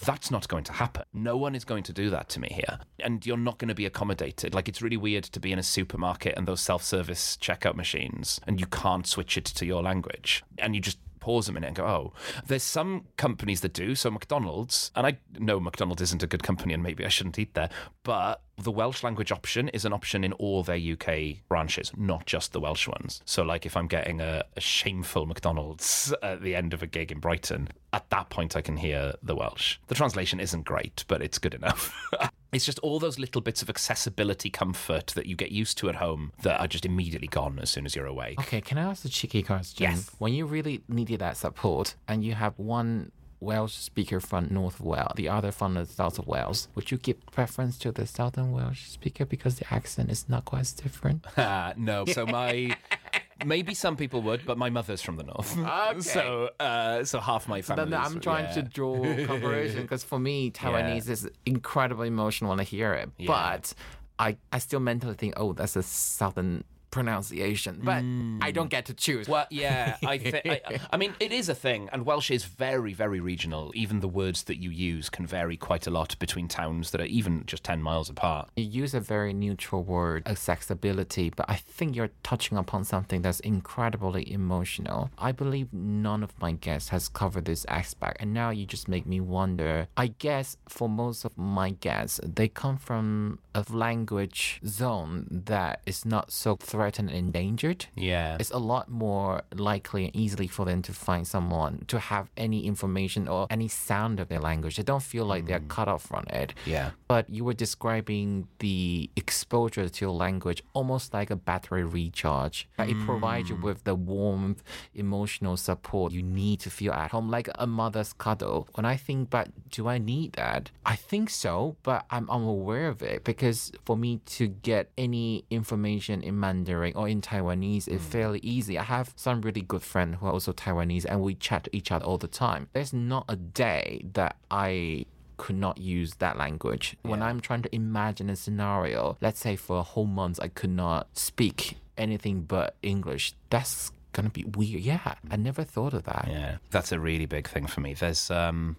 that's 0.01 0.31
not 0.31 0.47
going 0.47 0.63
to 0.65 0.73
happen. 0.73 1.03
No 1.13 1.37
one 1.37 1.55
is 1.55 1.65
going 1.65 1.83
to 1.83 1.93
do 1.93 2.09
that 2.09 2.29
to 2.29 2.39
me 2.39 2.49
here. 2.51 2.79
And 2.99 3.25
you're 3.25 3.37
not 3.37 3.57
going 3.57 3.69
to 3.69 3.75
be 3.75 3.85
accommodated. 3.85 4.53
Like, 4.53 4.67
it's 4.67 4.81
really 4.81 4.97
weird 4.97 5.23
to 5.25 5.39
be 5.39 5.51
in 5.51 5.59
a 5.59 5.63
supermarket 5.63 6.33
and 6.37 6.47
those 6.47 6.61
self 6.61 6.83
service 6.83 7.37
checkout 7.39 7.75
machines, 7.75 8.39
and 8.47 8.59
you 8.59 8.65
can't 8.67 9.07
switch 9.07 9.37
it 9.37 9.45
to 9.45 9.65
your 9.65 9.83
language. 9.83 10.43
And 10.57 10.75
you 10.75 10.81
just 10.81 10.97
pause 11.23 11.47
a 11.47 11.53
minute 11.53 11.67
and 11.67 11.75
go, 11.77 11.85
oh, 11.85 12.13
there's 12.45 12.63
some 12.63 13.05
companies 13.15 13.61
that 13.61 13.71
do. 13.71 13.95
So, 13.95 14.11
McDonald's, 14.11 14.91
and 14.93 15.07
I 15.07 15.17
know 15.39 15.57
McDonald's 15.57 16.01
isn't 16.01 16.21
a 16.21 16.27
good 16.27 16.43
company 16.43 16.73
and 16.73 16.83
maybe 16.83 17.05
I 17.05 17.09
shouldn't 17.09 17.39
eat 17.39 17.53
there, 17.53 17.69
but 18.03 18.41
the 18.57 18.71
Welsh 18.71 19.03
language 19.03 19.31
option 19.31 19.69
is 19.69 19.85
an 19.85 19.93
option 19.93 20.25
in 20.25 20.33
all 20.33 20.63
their 20.63 20.75
UK 20.77 21.47
branches, 21.47 21.91
not 21.95 22.25
just 22.25 22.51
the 22.51 22.59
Welsh 22.59 22.89
ones. 22.89 23.21
So, 23.25 23.41
like, 23.41 23.65
if 23.65 23.77
I'm 23.77 23.87
getting 23.87 24.19
a, 24.19 24.43
a 24.57 24.61
shameful 24.61 25.25
McDonald's 25.25 26.13
at 26.21 26.41
the 26.41 26.55
end 26.55 26.73
of 26.73 26.83
a 26.83 26.87
gig 26.87 27.11
in 27.11 27.19
Brighton, 27.19 27.69
at 27.93 28.09
that 28.09 28.29
point 28.29 28.57
I 28.57 28.61
can 28.61 28.75
hear 28.75 29.13
the 29.23 29.35
Welsh. 29.35 29.77
The 29.87 29.95
translation 29.95 30.41
isn't 30.41 30.65
great, 30.65 31.05
but 31.07 31.21
it's 31.21 31.39
good 31.39 31.53
enough. 31.53 31.95
it's 32.53 32.65
just 32.65 32.79
all 32.79 32.99
those 32.99 33.19
little 33.19 33.41
bits 33.41 33.61
of 33.61 33.69
accessibility 33.69 34.49
comfort 34.49 35.07
that 35.07 35.25
you 35.25 35.35
get 35.35 35.51
used 35.51 35.77
to 35.79 35.89
at 35.89 35.95
home 35.95 36.31
that 36.41 36.59
are 36.59 36.67
just 36.67 36.85
immediately 36.85 37.27
gone 37.27 37.59
as 37.59 37.69
soon 37.69 37.85
as 37.85 37.95
you're 37.95 38.05
away. 38.05 38.35
Okay, 38.39 38.61
can 38.61 38.77
I 38.77 38.83
ask 38.83 39.05
a 39.05 39.09
cheeky 39.09 39.43
question? 39.43 39.83
Yes. 39.83 40.11
When 40.19 40.33
you 40.33 40.45
really 40.45 40.81
needed 40.87 41.19
that 41.19 41.37
support 41.37 41.95
and 42.07 42.23
you 42.23 42.33
have 42.33 42.57
one 42.57 43.11
Welsh 43.39 43.73
speaker 43.73 44.19
from 44.19 44.47
North 44.49 44.79
Wales, 44.79 45.11
the 45.15 45.27
other 45.27 45.51
from 45.51 45.73
the 45.73 45.85
South 45.85 46.17
of 46.17 46.27
Wales, 46.27 46.69
would 46.75 46.91
you 46.91 46.97
give 46.97 47.23
preference 47.27 47.77
to 47.79 47.91
the 47.91 48.07
Southern 48.07 48.51
Welsh 48.51 48.87
speaker 48.87 49.25
because 49.25 49.59
the 49.59 49.73
accent 49.73 50.09
is 50.09 50.29
not 50.29 50.45
quite 50.45 50.61
as 50.61 50.73
different? 50.73 51.25
Uh, 51.37 51.73
no, 51.77 52.05
so 52.05 52.25
my 52.25 52.75
maybe 53.45 53.73
some 53.73 53.95
people 53.95 54.21
would, 54.23 54.45
but 54.45 54.57
my 54.57 54.69
mother's 54.69 55.01
from 55.01 55.17
the 55.17 55.23
north, 55.23 55.57
so 56.03 56.49
uh, 56.59 57.03
so 57.03 57.19
half 57.19 57.47
my 57.47 57.61
family. 57.61 57.89
Then 57.89 57.99
I'm 57.99 58.19
trying 58.19 58.53
to 58.55 58.61
draw 58.61 59.01
comparison 59.01 59.81
because 59.83 60.03
for 60.03 60.19
me, 60.19 60.51
Taiwanese 60.59 61.09
is 61.09 61.29
incredibly 61.45 62.07
emotional 62.07 62.49
when 62.51 62.59
I 62.59 62.63
hear 62.63 62.93
it. 62.93 63.09
But 63.27 63.73
I, 64.19 64.37
I 64.51 64.59
still 64.59 64.79
mentally 64.79 65.15
think, 65.15 65.33
oh, 65.37 65.53
that's 65.53 65.75
a 65.75 65.83
Southern 65.83 66.63
pronunciation. 66.93 67.79
But 67.83 68.03
I 68.45 68.51
don't 68.51 68.69
get 68.69 68.85
to 68.85 68.93
choose. 68.93 69.27
Well, 69.27 69.47
yeah, 69.49 69.97
I, 70.05 70.17
th- 70.19 70.45
I, 70.45 70.79
I 70.93 70.97
mean, 70.97 71.15
it 71.19 71.31
is 71.31 71.49
a 71.49 71.55
thing, 71.55 71.89
and 71.91 72.05
Welsh 72.05 72.29
is 72.29 72.45
very, 72.45 72.93
very 72.93 73.19
regional. 73.19 73.71
Even 73.73 73.99
the 73.99 74.07
words 74.07 74.43
that 74.43 74.57
you 74.57 74.69
use 74.69 75.09
can 75.09 75.25
vary 75.25 75.57
quite 75.57 75.87
a 75.87 75.89
lot 75.89 76.17
between 76.19 76.47
towns 76.47 76.91
that 76.91 77.01
are 77.01 77.05
even 77.05 77.45
just 77.47 77.63
10 77.63 77.81
miles 77.81 78.09
apart. 78.11 78.49
You 78.55 78.65
use 78.65 78.93
a 78.93 78.99
very 78.99 79.33
neutral 79.33 79.83
word, 79.83 80.27
accessibility, 80.27 81.31
but 81.31 81.47
I 81.49 81.55
think 81.55 81.95
you're 81.95 82.11
touching 82.21 82.59
upon 82.59 82.83
something 82.83 83.23
that's 83.23 83.39
incredibly 83.39 84.31
emotional. 84.31 85.09
I 85.17 85.31
believe 85.31 85.73
none 85.73 86.21
of 86.21 86.39
my 86.39 86.51
guests 86.51 86.89
has 86.89 87.09
covered 87.09 87.45
this 87.45 87.65
aspect, 87.67 88.17
and 88.21 88.35
now 88.35 88.51
you 88.51 88.67
just 88.67 88.87
make 88.87 89.07
me 89.07 89.19
wonder. 89.19 89.87
I 89.97 90.07
guess 90.07 90.57
for 90.69 90.87
most 90.87 91.25
of 91.25 91.35
my 91.39 91.71
guests, 91.71 92.19
they 92.23 92.49
come 92.49 92.77
from 92.77 93.39
a 93.55 93.65
language 93.69 94.61
zone 94.63 95.25
that 95.31 95.81
is 95.87 96.05
not 96.05 96.31
so 96.31 96.55
threatened 96.83 97.09
and 97.09 97.17
endangered. 97.17 97.85
Yeah. 97.95 98.35
It's 98.39 98.51
a 98.51 98.57
lot 98.57 98.89
more 98.89 99.43
likely 99.55 100.05
and 100.05 100.15
easily 100.15 100.47
for 100.47 100.65
them 100.65 100.81
to 100.83 100.91
find 100.91 101.25
someone 101.25 101.85
to 101.87 101.97
have 101.97 102.29
any 102.35 102.65
information 102.65 103.27
or 103.27 103.47
any 103.49 103.69
sound 103.69 104.19
of 104.19 104.27
their 104.27 104.39
language. 104.39 104.75
They 104.75 104.83
don't 104.83 105.01
feel 105.01 105.25
like 105.25 105.45
they're 105.45 105.61
mm. 105.61 105.69
cut 105.69 105.87
off 105.87 106.03
from 106.03 106.25
it 106.29 106.53
Yeah. 106.65 106.91
but 107.07 107.29
you 107.29 107.45
were 107.45 107.53
describing 107.53 108.47
the 108.59 109.09
exposure 109.15 109.87
to 109.87 110.05
your 110.05 110.13
language 110.13 110.61
almost 110.73 111.13
like 111.13 111.29
a 111.31 111.37
battery 111.37 111.85
recharge. 111.85 112.67
Like 112.77 112.89
It 112.89 112.99
provides 113.05 113.49
you 113.49 113.55
mm. 113.55 113.63
with 113.63 113.85
the 113.85 113.95
warmth, 113.95 114.61
emotional 114.93 115.55
support 115.55 116.11
you 116.11 116.21
need 116.21 116.59
to 116.61 116.69
feel 116.69 116.91
at 116.91 117.11
home, 117.11 117.29
like 117.29 117.49
a 117.55 117.65
mother's 117.65 118.11
cuddle. 118.13 118.67
When 118.75 118.85
I 118.85 118.97
think 118.97 119.29
back, 119.29 119.47
do 119.71 119.87
I 119.87 119.99
need 119.99 120.33
that? 120.33 120.71
I 120.85 120.95
think 120.95 121.29
so, 121.29 121.77
but 121.83 122.05
I'm 122.09 122.29
unaware 122.29 122.87
of 122.89 123.01
it 123.01 123.23
because 123.23 123.71
for 123.85 123.95
me 123.95 124.19
to 124.37 124.47
get 124.47 124.89
any 124.97 125.45
information 125.49 126.21
in 126.21 126.39
Mandarin 126.39 126.72
or 126.95 127.07
in 127.07 127.21
Taiwanese 127.21 127.87
is 127.87 128.01
fairly 128.01 128.39
easy. 128.39 128.77
I 128.77 128.83
have 128.83 129.13
some 129.15 129.41
really 129.41 129.61
good 129.61 129.81
friends 129.83 130.17
who 130.19 130.27
are 130.27 130.31
also 130.31 130.53
Taiwanese 130.53 131.05
and 131.05 131.21
we 131.21 131.35
chat 131.35 131.65
to 131.65 131.75
each 131.75 131.91
other 131.91 132.05
all 132.05 132.17
the 132.17 132.27
time. 132.27 132.69
There's 132.73 132.93
not 132.93 133.25
a 133.27 133.35
day 133.35 134.05
that 134.13 134.35
I 134.49 135.05
could 135.37 135.57
not 135.57 135.77
use 135.77 136.15
that 136.15 136.37
language. 136.37 136.95
When 137.01 137.21
I'm 137.21 137.39
trying 137.39 137.63
to 137.63 137.75
imagine 137.75 138.29
a 138.29 138.35
scenario, 138.35 139.17
let's 139.21 139.39
say 139.39 139.55
for 139.55 139.79
a 139.79 139.83
whole 139.83 140.05
month 140.05 140.39
I 140.41 140.47
could 140.47 140.69
not 140.69 141.07
speak 141.17 141.77
anything 141.97 142.41
but 142.41 142.75
English, 142.81 143.33
that's 143.49 143.91
gonna 144.13 144.29
be 144.29 144.45
weird. 144.45 144.81
Yeah, 144.81 145.15
I 145.29 145.35
never 145.35 145.63
thought 145.63 145.93
of 145.93 146.03
that. 146.03 146.27
Yeah, 146.29 146.57
that's 146.71 146.91
a 146.91 146.99
really 146.99 147.25
big 147.25 147.47
thing 147.49 147.67
for 147.67 147.81
me. 147.81 147.93
There's 147.93 148.31
um, 148.31 148.77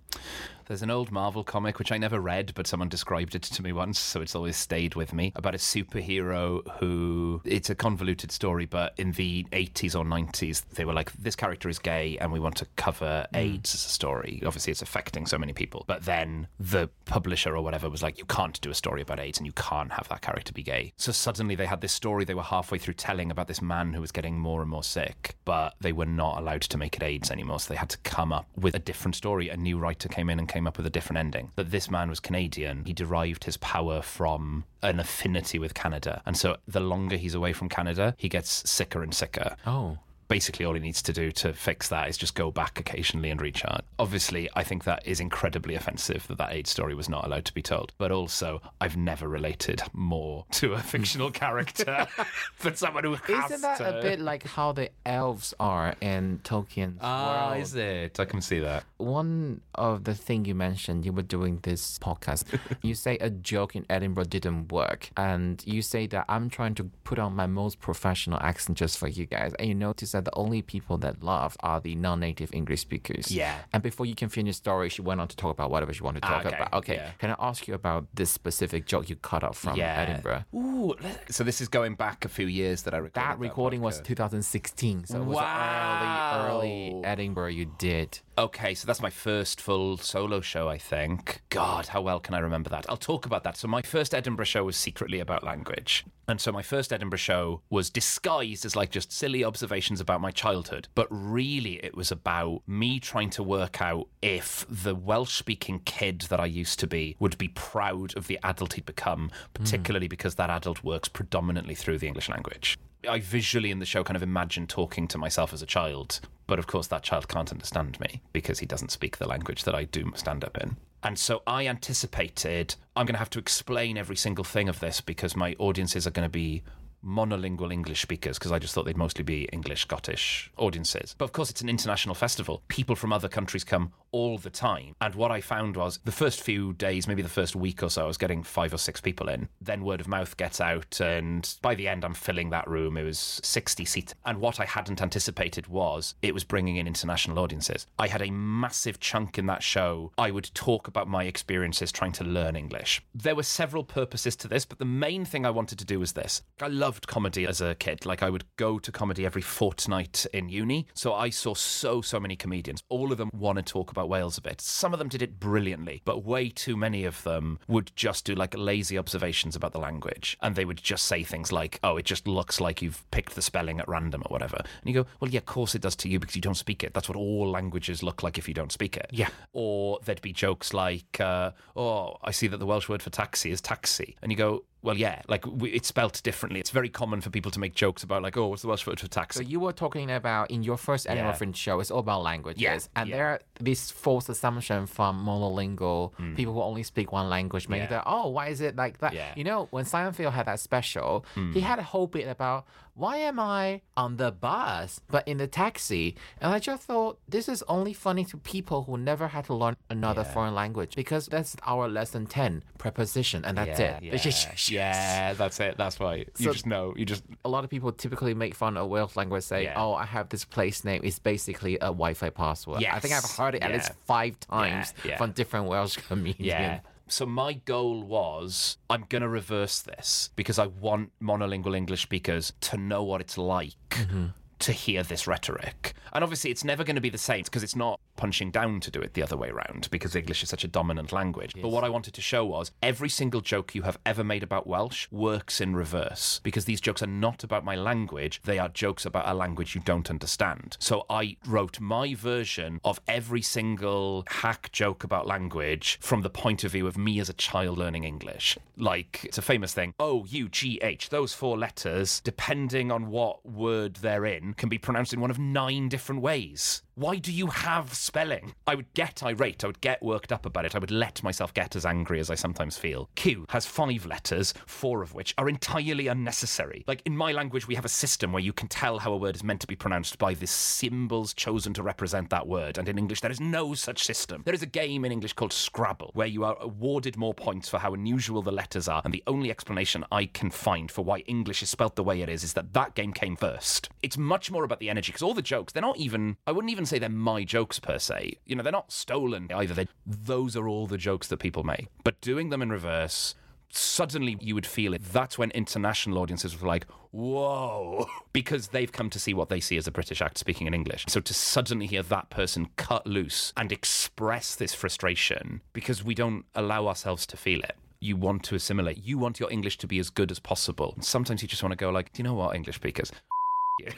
there's 0.66 0.82
an 0.82 0.90
old 0.90 1.10
Marvel 1.10 1.44
comic 1.44 1.78
which 1.78 1.92
I 1.92 1.98
never 1.98 2.20
read, 2.20 2.52
but 2.54 2.66
someone 2.66 2.88
described 2.88 3.34
it 3.34 3.42
to 3.42 3.62
me 3.62 3.72
once, 3.72 3.98
so 3.98 4.20
it's 4.20 4.34
always 4.34 4.56
stayed 4.56 4.94
with 4.94 5.12
me. 5.12 5.32
About 5.36 5.54
a 5.54 5.58
superhero 5.58 6.66
who 6.78 7.40
it's 7.44 7.70
a 7.70 7.74
convoluted 7.74 8.32
story, 8.32 8.66
but 8.66 8.94
in 8.96 9.12
the 9.12 9.46
80s 9.52 9.98
or 9.98 10.04
90s, 10.04 10.64
they 10.74 10.84
were 10.84 10.92
like, 10.92 11.12
this 11.12 11.36
character 11.36 11.68
is 11.68 11.78
gay, 11.78 12.18
and 12.18 12.32
we 12.32 12.40
want 12.40 12.56
to 12.56 12.66
cover 12.76 13.26
hmm. 13.30 13.36
AIDS 13.36 13.74
as 13.74 13.84
a 13.84 13.88
story. 13.88 14.42
Obviously, 14.44 14.70
it's 14.70 14.82
affecting 14.82 15.26
so 15.26 15.38
many 15.38 15.52
people. 15.52 15.84
But 15.86 16.04
then 16.04 16.48
the 16.58 16.88
publisher 17.04 17.56
or 17.56 17.62
whatever 17.62 17.88
was 17.88 18.02
like, 18.02 18.18
you 18.18 18.24
can't 18.24 18.60
do 18.60 18.70
a 18.70 18.74
story 18.74 19.02
about 19.02 19.20
AIDS, 19.20 19.38
and 19.38 19.46
you 19.46 19.52
can't 19.52 19.92
have 19.92 20.08
that 20.08 20.22
character 20.22 20.52
be 20.52 20.62
gay. 20.62 20.92
So 20.96 21.12
suddenly 21.12 21.54
they 21.54 21.66
had 21.66 21.80
this 21.80 21.92
story 21.92 22.24
they 22.24 22.34
were 22.34 22.42
halfway 22.42 22.78
through 22.78 22.94
telling 22.94 23.30
about 23.30 23.48
this 23.48 23.62
man 23.62 23.92
who 23.92 24.00
was 24.00 24.12
getting 24.12 24.38
more 24.38 24.60
and 24.60 24.70
more 24.70 24.84
sick, 24.84 25.36
but 25.44 25.74
they 25.80 25.92
were 25.92 26.06
not 26.06 26.38
allowed 26.38 26.62
to 26.62 26.78
make 26.78 26.96
it 26.96 27.02
AIDS 27.02 27.30
anymore. 27.30 27.60
So 27.60 27.72
they 27.72 27.78
had 27.78 27.90
to 27.90 27.98
come 27.98 28.32
up 28.32 28.46
with 28.56 28.74
a 28.74 28.78
different 28.78 29.14
story. 29.14 29.48
A 29.48 29.56
new 29.56 29.78
writer 29.78 30.08
came 30.08 30.30
in 30.30 30.38
and 30.38 30.48
came 30.54 30.68
up 30.68 30.76
with 30.76 30.86
a 30.86 30.90
different 30.90 31.18
ending. 31.18 31.50
That 31.56 31.72
this 31.72 31.90
man 31.90 32.08
was 32.08 32.20
Canadian. 32.20 32.84
He 32.84 32.92
derived 32.92 33.42
his 33.42 33.56
power 33.56 34.00
from 34.02 34.64
an 34.82 35.00
affinity 35.00 35.58
with 35.58 35.74
Canada. 35.74 36.22
And 36.24 36.36
so 36.36 36.58
the 36.68 36.78
longer 36.78 37.16
he's 37.16 37.34
away 37.34 37.52
from 37.52 37.68
Canada, 37.68 38.14
he 38.16 38.28
gets 38.28 38.70
sicker 38.70 39.02
and 39.02 39.12
sicker 39.12 39.56
Oh. 39.66 39.98
Basically 40.28 40.64
all 40.64 40.74
he 40.74 40.80
needs 40.80 41.02
to 41.02 41.12
do 41.12 41.30
to 41.32 41.52
fix 41.52 41.88
that 41.88 42.08
is 42.08 42.16
just 42.16 42.34
go 42.34 42.50
back 42.50 42.80
occasionally 42.80 43.30
and 43.30 43.40
recharge. 43.40 43.82
Obviously, 43.98 44.48
I 44.54 44.62
think 44.64 44.84
that 44.84 45.06
is 45.06 45.20
incredibly 45.20 45.74
offensive 45.74 46.26
that 46.28 46.38
that 46.38 46.52
aid 46.52 46.66
story 46.66 46.94
was 46.94 47.08
not 47.08 47.24
allowed 47.24 47.44
to 47.46 47.54
be 47.54 47.62
told. 47.62 47.92
But 47.98 48.10
also, 48.10 48.60
I've 48.80 48.96
never 48.96 49.28
related 49.28 49.82
more 49.92 50.44
to 50.52 50.74
a 50.74 50.78
fictional 50.80 51.30
character 51.30 52.06
than 52.60 52.76
someone 52.76 53.04
who 53.04 53.14
has 53.14 53.50
Isn't 53.50 53.62
that 53.62 53.78
to. 53.78 53.98
a 53.98 54.02
bit 54.02 54.20
like 54.20 54.44
how 54.44 54.72
the 54.72 54.90
elves 55.06 55.54
are 55.60 55.94
in 56.00 56.40
Tolkien's 56.44 56.98
Ah, 57.00 57.50
world? 57.50 57.62
is 57.62 57.74
it? 57.74 58.18
I 58.20 58.24
can 58.24 58.40
see 58.40 58.60
that. 58.60 58.84
One 58.96 59.60
of 59.74 60.04
the 60.04 60.14
thing 60.14 60.44
you 60.44 60.54
mentioned, 60.54 61.04
you 61.04 61.12
were 61.12 61.22
doing 61.22 61.60
this 61.62 61.98
podcast. 61.98 62.44
you 62.82 62.94
say 62.94 63.16
a 63.18 63.30
joke 63.30 63.76
in 63.76 63.84
Edinburgh 63.90 64.24
didn't 64.24 64.72
work, 64.72 65.10
and 65.16 65.62
you 65.66 65.82
say 65.82 66.06
that 66.08 66.24
I'm 66.28 66.48
trying 66.50 66.74
to 66.76 66.84
put 67.04 67.18
on 67.18 67.34
my 67.34 67.46
most 67.46 67.80
professional 67.80 68.38
accent 68.40 68.78
just 68.78 68.98
for 68.98 69.08
you 69.08 69.26
guys, 69.26 69.52
and 69.58 69.68
you 69.68 69.74
notice 69.74 70.13
that 70.14 70.24
the 70.24 70.34
only 70.34 70.62
people 70.62 70.96
that 70.98 71.22
laugh 71.22 71.56
are 71.60 71.80
the 71.80 71.94
non-native 71.94 72.50
English 72.54 72.80
speakers. 72.80 73.30
Yeah. 73.30 73.58
And 73.72 73.82
before 73.82 74.06
you 74.06 74.14
can 74.14 74.28
finish 74.28 74.56
story, 74.56 74.88
she 74.88 75.02
went 75.02 75.20
on 75.20 75.28
to 75.28 75.36
talk 75.36 75.52
about 75.52 75.70
whatever 75.70 75.92
she 75.92 76.02
wanted 76.02 76.22
to 76.22 76.28
Ah, 76.28 76.30
talk 76.38 76.46
okay, 76.46 76.56
about. 76.56 76.72
Okay. 76.74 76.94
yeah. 76.96 77.10
Can 77.18 77.30
I 77.30 77.36
ask 77.38 77.68
you 77.68 77.74
about 77.74 78.06
this 78.14 78.30
specific 78.30 78.86
joke 78.86 79.08
you 79.10 79.16
cut 79.16 79.44
off 79.44 79.58
from 79.58 79.78
Edinburgh? 79.80 80.44
Ooh, 80.54 80.94
so 81.28 81.44
this 81.44 81.60
is 81.60 81.68
going 81.68 81.94
back 81.94 82.24
a 82.24 82.28
few 82.28 82.46
years 82.46 82.82
that 82.84 82.94
I 82.94 82.98
recorded. 82.98 83.28
That 83.28 83.38
recording 83.38 83.80
was 83.82 84.00
2016, 84.00 85.06
so 85.06 85.20
it 85.20 85.24
was 85.24 85.36
Wow. 85.36 86.46
early, 86.48 86.90
early 86.92 87.04
Edinburgh 87.04 87.48
you 87.48 87.66
did. 87.78 88.20
Okay, 88.36 88.74
so 88.74 88.86
that's 88.86 89.00
my 89.00 89.10
first 89.10 89.60
full 89.60 89.96
solo 89.96 90.40
show, 90.40 90.68
I 90.68 90.76
think. 90.76 91.42
God, 91.50 91.86
how 91.86 92.00
well 92.00 92.18
can 92.18 92.34
I 92.34 92.40
remember 92.40 92.68
that? 92.70 92.84
I'll 92.88 92.96
talk 92.96 93.26
about 93.26 93.44
that. 93.44 93.56
So, 93.56 93.68
my 93.68 93.80
first 93.80 94.12
Edinburgh 94.12 94.46
show 94.46 94.64
was 94.64 94.76
secretly 94.76 95.20
about 95.20 95.44
language. 95.44 96.04
And 96.26 96.40
so, 96.40 96.50
my 96.50 96.62
first 96.62 96.92
Edinburgh 96.92 97.18
show 97.18 97.62
was 97.70 97.90
disguised 97.90 98.64
as 98.64 98.74
like 98.74 98.90
just 98.90 99.12
silly 99.12 99.44
observations 99.44 100.00
about 100.00 100.20
my 100.20 100.32
childhood. 100.32 100.88
But 100.96 101.06
really, 101.10 101.74
it 101.84 101.96
was 101.96 102.10
about 102.10 102.62
me 102.66 102.98
trying 102.98 103.30
to 103.30 103.42
work 103.44 103.80
out 103.80 104.08
if 104.20 104.66
the 104.68 104.96
Welsh 104.96 105.34
speaking 105.34 105.78
kid 105.84 106.22
that 106.22 106.40
I 106.40 106.46
used 106.46 106.80
to 106.80 106.88
be 106.88 107.14
would 107.20 107.38
be 107.38 107.48
proud 107.48 108.16
of 108.16 108.26
the 108.26 108.40
adult 108.42 108.72
he'd 108.72 108.86
become, 108.86 109.30
particularly 109.52 110.06
hmm. 110.06 110.10
because 110.10 110.34
that 110.34 110.50
adult 110.50 110.82
works 110.82 111.08
predominantly 111.08 111.76
through 111.76 111.98
the 111.98 112.08
English 112.08 112.28
language. 112.28 112.78
I 113.08 113.20
visually 113.20 113.70
in 113.70 113.78
the 113.78 113.86
show 113.86 114.04
kind 114.04 114.16
of 114.16 114.22
imagine 114.22 114.66
talking 114.66 115.08
to 115.08 115.18
myself 115.18 115.52
as 115.52 115.62
a 115.62 115.66
child, 115.66 116.20
but 116.46 116.58
of 116.58 116.66
course 116.66 116.86
that 116.88 117.02
child 117.02 117.28
can't 117.28 117.52
understand 117.52 117.98
me 118.00 118.22
because 118.32 118.58
he 118.58 118.66
doesn't 118.66 118.90
speak 118.90 119.18
the 119.18 119.28
language 119.28 119.64
that 119.64 119.74
I 119.74 119.84
do 119.84 120.12
stand 120.14 120.44
up 120.44 120.58
in. 120.58 120.76
And 121.02 121.18
so 121.18 121.42
I 121.46 121.66
anticipated 121.66 122.74
I'm 122.96 123.06
going 123.06 123.14
to 123.14 123.18
have 123.18 123.30
to 123.30 123.38
explain 123.38 123.98
every 123.98 124.16
single 124.16 124.44
thing 124.44 124.68
of 124.68 124.80
this 124.80 125.00
because 125.00 125.36
my 125.36 125.54
audiences 125.58 126.06
are 126.06 126.10
going 126.10 126.26
to 126.26 126.30
be 126.30 126.62
monolingual 127.04 127.72
English 127.72 128.02
speakers 128.02 128.38
because 128.38 128.52
I 128.52 128.58
just 128.58 128.74
thought 128.74 128.84
they'd 128.84 128.96
mostly 128.96 129.24
be 129.24 129.48
English 129.52 129.82
Scottish 129.82 130.50
audiences. 130.56 131.14
But 131.18 131.26
of 131.26 131.32
course, 131.32 131.50
it's 131.50 131.60
an 131.60 131.68
international 131.68 132.14
festival. 132.14 132.62
People 132.68 132.96
from 132.96 133.12
other 133.12 133.28
countries 133.28 133.64
come 133.64 133.92
all 134.14 134.38
the 134.38 134.50
time. 134.50 134.94
And 135.00 135.14
what 135.16 135.32
I 135.32 135.40
found 135.40 135.76
was 135.76 135.98
the 136.04 136.12
first 136.12 136.40
few 136.40 136.72
days, 136.72 137.08
maybe 137.08 137.20
the 137.22 137.28
first 137.28 137.56
week 137.56 137.82
or 137.82 137.90
so, 137.90 138.04
I 138.04 138.06
was 138.06 138.16
getting 138.16 138.44
five 138.44 138.72
or 138.72 138.78
six 138.78 139.00
people 139.00 139.28
in. 139.28 139.48
Then 139.60 139.84
word 139.84 140.00
of 140.00 140.06
mouth 140.06 140.36
gets 140.36 140.60
out, 140.60 141.00
and 141.00 141.52
by 141.62 141.74
the 141.74 141.88
end, 141.88 142.04
I'm 142.04 142.14
filling 142.14 142.50
that 142.50 142.68
room. 142.68 142.96
It 142.96 143.02
was 143.02 143.40
60 143.42 143.84
seats. 143.84 144.14
And 144.24 144.40
what 144.40 144.60
I 144.60 144.66
hadn't 144.66 145.02
anticipated 145.02 145.66
was 145.66 146.14
it 146.22 146.32
was 146.32 146.44
bringing 146.44 146.76
in 146.76 146.86
international 146.86 147.40
audiences. 147.40 147.88
I 147.98 148.06
had 148.06 148.22
a 148.22 148.30
massive 148.30 149.00
chunk 149.00 149.36
in 149.36 149.46
that 149.46 149.64
show. 149.64 150.12
I 150.16 150.30
would 150.30 150.54
talk 150.54 150.86
about 150.86 151.08
my 151.08 151.24
experiences 151.24 151.90
trying 151.90 152.12
to 152.12 152.24
learn 152.24 152.54
English. 152.54 153.02
There 153.16 153.34
were 153.34 153.42
several 153.42 153.82
purposes 153.82 154.36
to 154.36 154.48
this, 154.48 154.64
but 154.64 154.78
the 154.78 154.84
main 154.84 155.24
thing 155.24 155.44
I 155.44 155.50
wanted 155.50 155.80
to 155.80 155.84
do 155.84 155.98
was 155.98 156.12
this. 156.12 156.42
I 156.60 156.68
loved 156.94 157.08
comedy 157.08 157.44
as 157.44 157.60
a 157.60 157.74
kid. 157.74 158.06
Like 158.06 158.22
I 158.22 158.30
would 158.30 158.44
go 158.56 158.78
to 158.78 158.92
comedy 158.92 159.26
every 159.26 159.42
fortnight 159.42 160.26
in 160.32 160.48
uni. 160.48 160.86
So 160.94 161.12
I 161.12 161.28
saw 161.28 161.52
so, 161.54 162.00
so 162.00 162.20
many 162.20 162.36
comedians. 162.36 162.84
All 162.88 163.10
of 163.10 163.18
them 163.18 163.30
want 163.34 163.58
to 163.58 163.64
talk 163.64 163.90
about 163.90 164.08
Wales 164.08 164.38
a 164.38 164.40
bit. 164.40 164.60
Some 164.60 164.92
of 164.92 165.00
them 165.00 165.08
did 165.08 165.20
it 165.20 165.40
brilliantly, 165.40 166.02
but 166.04 166.24
way 166.24 166.50
too 166.50 166.76
many 166.76 167.04
of 167.04 167.20
them 167.24 167.58
would 167.66 167.90
just 167.96 168.24
do 168.24 168.36
like 168.36 168.54
lazy 168.56 168.96
observations 168.96 169.56
about 169.56 169.72
the 169.72 169.80
language. 169.80 170.36
And 170.40 170.54
they 170.54 170.64
would 170.64 170.76
just 170.76 171.06
say 171.06 171.24
things 171.24 171.50
like, 171.50 171.80
oh, 171.82 171.96
it 171.96 172.04
just 172.04 172.28
looks 172.28 172.60
like 172.60 172.80
you've 172.80 173.04
picked 173.10 173.34
the 173.34 173.42
spelling 173.42 173.80
at 173.80 173.88
random 173.88 174.22
or 174.26 174.32
whatever. 174.32 174.58
And 174.58 174.84
you 174.84 174.94
go, 174.94 175.08
well, 175.18 175.32
yeah, 175.32 175.38
of 175.38 175.46
course 175.46 175.74
it 175.74 175.82
does 175.82 175.96
to 175.96 176.08
you 176.08 176.20
because 176.20 176.36
you 176.36 176.42
don't 176.42 176.54
speak 176.54 176.84
it. 176.84 176.94
That's 176.94 177.08
what 177.08 177.16
all 177.16 177.50
languages 177.50 178.04
look 178.04 178.22
like 178.22 178.38
if 178.38 178.46
you 178.46 178.54
don't 178.54 178.70
speak 178.70 178.96
it. 178.96 179.06
Yeah. 179.10 179.30
Or 179.52 179.98
there'd 180.04 180.22
be 180.22 180.32
jokes 180.32 180.72
like, 180.72 181.20
uh, 181.20 181.50
oh, 181.74 182.18
I 182.22 182.30
see 182.30 182.46
that 182.46 182.58
the 182.58 182.66
Welsh 182.66 182.88
word 182.88 183.02
for 183.02 183.10
taxi 183.10 183.50
is 183.50 183.60
taxi. 183.60 184.14
And 184.22 184.30
you 184.30 184.38
go, 184.38 184.62
well, 184.84 184.96
yeah, 184.96 185.22
like 185.28 185.44
we, 185.46 185.70
it's 185.70 185.88
spelt 185.88 186.22
differently. 186.22 186.60
It's 186.60 186.70
very 186.70 186.90
common 186.90 187.20
for 187.22 187.30
people 187.30 187.50
to 187.50 187.58
make 187.58 187.74
jokes 187.74 188.02
about, 188.02 188.22
like, 188.22 188.36
oh, 188.36 188.46
what's 188.48 188.62
the 188.62 188.68
Welsh 188.68 188.86
word 188.86 189.00
for 189.00 189.08
taxi? 189.08 189.38
So 189.42 189.48
you 189.48 189.58
were 189.58 189.72
talking 189.72 190.10
about 190.10 190.50
in 190.50 190.62
your 190.62 190.76
first 190.76 191.06
Edinburgh 191.08 191.38
Yeah. 191.40 191.52
Show, 191.54 191.80
it's 191.80 191.90
all 191.90 192.00
about 192.00 192.22
languages. 192.22 192.62
Yeah, 192.62 192.78
And 192.94 193.08
yeah. 193.08 193.16
there 193.16 193.26
are 193.28 193.40
this 193.60 193.90
false 193.90 194.28
assumption 194.28 194.86
from 194.86 195.24
monolingual 195.26 196.12
people 196.36 196.52
who 196.54 196.62
only 196.62 196.82
speak 196.82 197.12
one 197.12 197.28
language, 197.28 197.66
Hmm. 197.66 197.74
Yeah. 197.74 197.86
that, 197.86 198.02
oh, 198.06 198.28
why 198.28 198.48
is 198.48 198.60
it 198.60 198.76
like 198.76 198.98
that? 198.98 199.12
Yeah. 199.14 199.32
You 199.36 199.44
know, 199.44 199.68
when 199.70 199.84
Simon 199.84 200.12
Field 200.12 200.34
had 200.34 200.46
that 200.46 200.60
special, 200.60 201.24
he 201.54 201.60
had 201.60 201.78
a 201.78 201.82
whole 201.82 202.06
bit 202.06 202.28
about 202.28 202.66
why 202.94 203.16
am 203.16 203.40
I 203.40 203.80
on 203.96 204.16
the 204.16 204.30
bus 204.30 205.00
but 205.10 205.26
in 205.26 205.38
the 205.38 205.46
taxi? 205.46 206.14
And 206.40 206.52
I 206.52 206.58
just 206.58 206.82
thought 206.84 207.18
this 207.28 207.48
is 207.48 207.62
only 207.68 207.92
funny 207.92 208.24
to 208.26 208.36
people 208.36 208.84
who 208.84 208.96
never 208.96 209.28
had 209.28 209.44
to 209.46 209.54
learn 209.54 209.76
another 209.90 210.22
Yeah. 210.22 210.32
foreign 210.32 210.54
language 210.54 210.94
because 210.94 211.26
that's 211.26 211.56
our 211.66 211.88
lesson 211.88 212.26
10, 212.26 212.62
preposition, 212.78 213.44
and 213.44 213.58
that's 213.58 213.78
yeah, 213.80 213.96
it. 213.98 214.02
Yeah, 214.02 214.32
yeah, 214.68 215.32
that's 215.34 215.58
it. 215.60 215.76
That's 215.76 215.98
why 215.98 216.14
you 216.16 216.26
So- 216.34 216.52
just 216.52 216.66
know. 216.66 216.94
You 216.96 217.04
just 217.04 217.24
a 217.44 217.48
lot 217.48 217.64
of 217.64 217.70
people 217.70 217.90
typically 217.92 218.34
make 218.34 218.54
fun 218.54 218.76
of 218.76 218.88
Welsh 218.88 219.16
language, 219.16 219.42
say, 219.44 219.64
Yeah. 219.64 219.74
"Oh, 219.82 219.94
I 219.94 220.04
have 220.06 220.28
this 220.28 220.44
place 220.44 220.84
name. 220.84 221.00
It's 221.04 221.18
basically 221.18 221.74
a 221.76 221.90
Wi-Fi 221.90 222.30
password." 222.30 222.84
I 222.84 223.00
think 223.00 223.14
I've 223.14 223.24
heard 223.36 223.54
it 223.56 223.62
at 223.62 223.72
least 223.72 223.92
five 224.04 224.38
times 224.40 224.94
yeah. 225.04 225.16
from 225.16 225.32
different 225.32 225.66
Welsh 225.66 225.96
comedians. 226.08 226.38
Yeah. 226.46 226.80
So 227.08 227.26
my 227.26 227.54
goal 227.54 228.02
was 228.02 228.78
I'm 228.88 229.04
going 229.08 229.22
to 229.22 229.28
reverse 229.28 229.80
this 229.82 230.30
because 230.36 230.58
I 230.58 230.66
want 230.66 231.12
monolingual 231.22 231.76
English 231.76 232.02
speakers 232.02 232.52
to 232.62 232.76
know 232.76 233.02
what 233.02 233.20
it's 233.20 233.36
like 233.36 233.74
mm-hmm. 233.90 234.26
to 234.60 234.72
hear 234.72 235.02
this 235.02 235.26
rhetoric. 235.26 235.94
And 236.12 236.24
obviously 236.24 236.50
it's 236.50 236.64
never 236.64 236.84
going 236.84 236.96
to 236.96 237.02
be 237.02 237.10
the 237.10 237.18
same 237.18 237.44
because 237.44 237.62
it's 237.62 237.76
not 237.76 238.00
punching 238.16 238.50
down 238.50 238.80
to 238.80 238.90
do 238.90 239.00
it 239.00 239.14
the 239.14 239.22
other 239.22 239.36
way 239.36 239.48
around 239.48 239.88
because 239.90 240.14
English 240.14 240.42
is 240.42 240.48
such 240.48 240.64
a 240.64 240.68
dominant 240.68 241.12
language. 241.12 241.52
But 241.60 241.68
what 241.68 241.84
I 241.84 241.88
wanted 241.88 242.14
to 242.14 242.20
show 242.20 242.44
was 242.44 242.70
every 242.82 243.08
single 243.08 243.40
joke 243.40 243.74
you 243.74 243.82
have 243.82 243.98
ever 244.06 244.24
made 244.24 244.42
about 244.42 244.66
Welsh 244.66 245.08
works 245.10 245.60
in 245.60 245.74
reverse 245.74 246.40
because 246.42 246.64
these 246.64 246.80
jokes 246.80 247.02
are 247.02 247.06
not 247.06 247.44
about 247.44 247.64
my 247.64 247.74
language, 247.74 248.40
they 248.44 248.58
are 248.58 248.68
jokes 248.68 249.04
about 249.04 249.28
a 249.28 249.34
language 249.34 249.74
you 249.74 249.80
don't 249.80 250.10
understand. 250.10 250.76
So 250.80 251.06
I 251.10 251.36
wrote 251.46 251.80
my 251.80 252.14
version 252.14 252.80
of 252.84 253.00
every 253.08 253.42
single 253.42 254.24
hack 254.28 254.70
joke 254.72 255.04
about 255.04 255.26
language 255.26 255.98
from 256.00 256.22
the 256.22 256.30
point 256.30 256.64
of 256.64 256.72
view 256.72 256.86
of 256.86 256.98
me 256.98 257.20
as 257.20 257.28
a 257.28 257.34
child 257.34 257.78
learning 257.78 258.04
English. 258.04 258.56
Like 258.76 259.24
it's 259.24 259.38
a 259.38 259.42
famous 259.42 259.72
thing, 259.72 259.94
O 259.98 260.24
U 260.26 260.48
G 260.48 260.78
H, 260.82 261.08
those 261.10 261.32
four 261.32 261.56
letters, 261.56 262.20
depending 262.20 262.90
on 262.90 263.10
what 263.10 263.44
word 263.46 263.96
they're 263.96 264.26
in, 264.26 264.54
can 264.54 264.68
be 264.68 264.78
pronounced 264.78 265.12
in 265.12 265.20
one 265.20 265.30
of 265.30 265.38
nine 265.38 265.88
different 265.88 266.22
ways. 266.22 266.82
Why 266.96 267.16
do 267.16 267.32
you 267.32 267.48
have 267.48 267.92
spelling? 267.92 268.54
I 268.68 268.76
would 268.76 268.94
get 268.94 269.24
irate. 269.24 269.64
I 269.64 269.66
would 269.66 269.80
get 269.80 270.00
worked 270.00 270.30
up 270.30 270.46
about 270.46 270.64
it. 270.64 270.76
I 270.76 270.78
would 270.78 270.92
let 270.92 271.24
myself 271.24 271.52
get 271.52 271.74
as 271.74 271.84
angry 271.84 272.20
as 272.20 272.30
I 272.30 272.36
sometimes 272.36 272.78
feel. 272.78 273.10
Q 273.16 273.46
has 273.48 273.66
five 273.66 274.06
letters, 274.06 274.54
four 274.64 275.02
of 275.02 275.12
which 275.12 275.34
are 275.36 275.48
entirely 275.48 276.06
unnecessary. 276.06 276.84
Like 276.86 277.02
in 277.04 277.16
my 277.16 277.32
language, 277.32 277.66
we 277.66 277.74
have 277.74 277.84
a 277.84 277.88
system 277.88 278.30
where 278.30 278.44
you 278.44 278.52
can 278.52 278.68
tell 278.68 279.00
how 279.00 279.12
a 279.12 279.16
word 279.16 279.34
is 279.34 279.42
meant 279.42 279.60
to 279.62 279.66
be 279.66 279.74
pronounced 279.74 280.18
by 280.18 280.34
the 280.34 280.46
symbols 280.46 281.34
chosen 281.34 281.74
to 281.74 281.82
represent 281.82 282.30
that 282.30 282.46
word. 282.46 282.78
And 282.78 282.88
in 282.88 282.96
English, 282.96 283.22
there 283.22 283.30
is 283.32 283.40
no 283.40 283.74
such 283.74 284.04
system. 284.04 284.42
There 284.44 284.54
is 284.54 284.62
a 284.62 284.66
game 284.66 285.04
in 285.04 285.10
English 285.10 285.32
called 285.32 285.52
Scrabble, 285.52 286.12
where 286.14 286.28
you 286.28 286.44
are 286.44 286.56
awarded 286.60 287.16
more 287.16 287.34
points 287.34 287.68
for 287.68 287.78
how 287.78 287.94
unusual 287.94 288.40
the 288.40 288.52
letters 288.52 288.86
are. 288.86 289.02
And 289.04 289.12
the 289.12 289.24
only 289.26 289.50
explanation 289.50 290.04
I 290.12 290.26
can 290.26 290.48
find 290.48 290.92
for 290.92 291.04
why 291.04 291.20
English 291.26 291.60
is 291.60 291.70
spelt 291.70 291.96
the 291.96 292.04
way 292.04 292.20
it 292.20 292.28
is 292.28 292.44
is 292.44 292.52
that 292.52 292.72
that 292.74 292.94
game 292.94 293.12
came 293.12 293.34
first. 293.34 293.88
It's 294.00 294.16
much 294.16 294.52
more 294.52 294.62
about 294.62 294.78
the 294.78 294.90
energy 294.90 295.10
because 295.10 295.22
all 295.22 295.34
the 295.34 295.42
jokes, 295.42 295.72
they're 295.72 295.82
not 295.82 295.96
even, 295.96 296.36
I 296.46 296.52
wouldn't 296.52 296.70
even 296.70 296.83
say 296.86 296.98
they're 296.98 297.08
my 297.08 297.44
jokes 297.44 297.78
per 297.78 297.98
se. 297.98 298.38
You 298.46 298.56
know, 298.56 298.62
they're 298.62 298.72
not 298.72 298.92
stolen 298.92 299.50
either. 299.54 299.74
They're, 299.74 299.88
those 300.06 300.56
are 300.56 300.68
all 300.68 300.86
the 300.86 300.98
jokes 300.98 301.28
that 301.28 301.38
people 301.38 301.64
make. 301.64 301.88
But 302.02 302.20
doing 302.20 302.50
them 302.50 302.62
in 302.62 302.70
reverse, 302.70 303.34
suddenly 303.70 304.36
you 304.40 304.54
would 304.54 304.66
feel 304.66 304.94
it. 304.94 305.02
That's 305.04 305.38
when 305.38 305.50
international 305.50 306.18
audiences 306.18 306.60
were 306.60 306.68
like, 306.68 306.86
whoa, 307.10 308.06
because 308.32 308.68
they've 308.68 308.90
come 308.92 309.10
to 309.10 309.18
see 309.18 309.34
what 309.34 309.48
they 309.48 309.60
see 309.60 309.76
as 309.76 309.86
a 309.86 309.92
British 309.92 310.20
act 310.20 310.38
speaking 310.38 310.66
in 310.66 310.74
English. 310.74 311.04
So 311.08 311.20
to 311.20 311.34
suddenly 311.34 311.86
hear 311.86 312.02
that 312.02 312.30
person 312.30 312.68
cut 312.76 313.06
loose 313.06 313.52
and 313.56 313.72
express 313.72 314.54
this 314.54 314.74
frustration 314.74 315.60
because 315.72 316.04
we 316.04 316.14
don't 316.14 316.44
allow 316.54 316.86
ourselves 316.86 317.26
to 317.26 317.36
feel 317.36 317.60
it. 317.60 317.76
You 318.00 318.16
want 318.16 318.42
to 318.44 318.54
assimilate. 318.54 319.02
You 319.02 319.16
want 319.18 319.40
your 319.40 319.50
English 319.50 319.78
to 319.78 319.86
be 319.86 319.98
as 319.98 320.10
good 320.10 320.30
as 320.30 320.38
possible. 320.38 320.94
Sometimes 321.00 321.42
you 321.42 321.48
just 321.48 321.62
want 321.62 321.72
to 321.72 321.76
go 321.76 321.90
like, 321.90 322.12
do 322.12 322.20
you 322.20 322.24
know 322.24 322.34
what, 322.34 322.54
English 322.54 322.76
speakers? 322.76 323.10
you. 323.80 323.92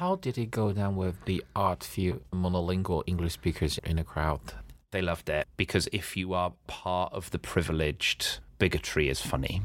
How 0.00 0.16
did 0.16 0.38
it 0.38 0.50
go 0.50 0.72
down 0.72 0.96
with 0.96 1.26
the 1.26 1.44
art 1.54 1.84
few 1.84 2.22
monolingual 2.32 3.02
English 3.06 3.34
speakers 3.34 3.76
in 3.84 3.96
the 3.96 4.02
crowd? 4.02 4.40
They 4.92 5.02
loved 5.02 5.28
it 5.28 5.46
because 5.58 5.90
if 5.92 6.16
you 6.16 6.32
are 6.32 6.54
part 6.66 7.12
of 7.12 7.30
the 7.32 7.38
privileged, 7.38 8.38
bigotry 8.58 9.10
is 9.10 9.20
funny. 9.20 9.60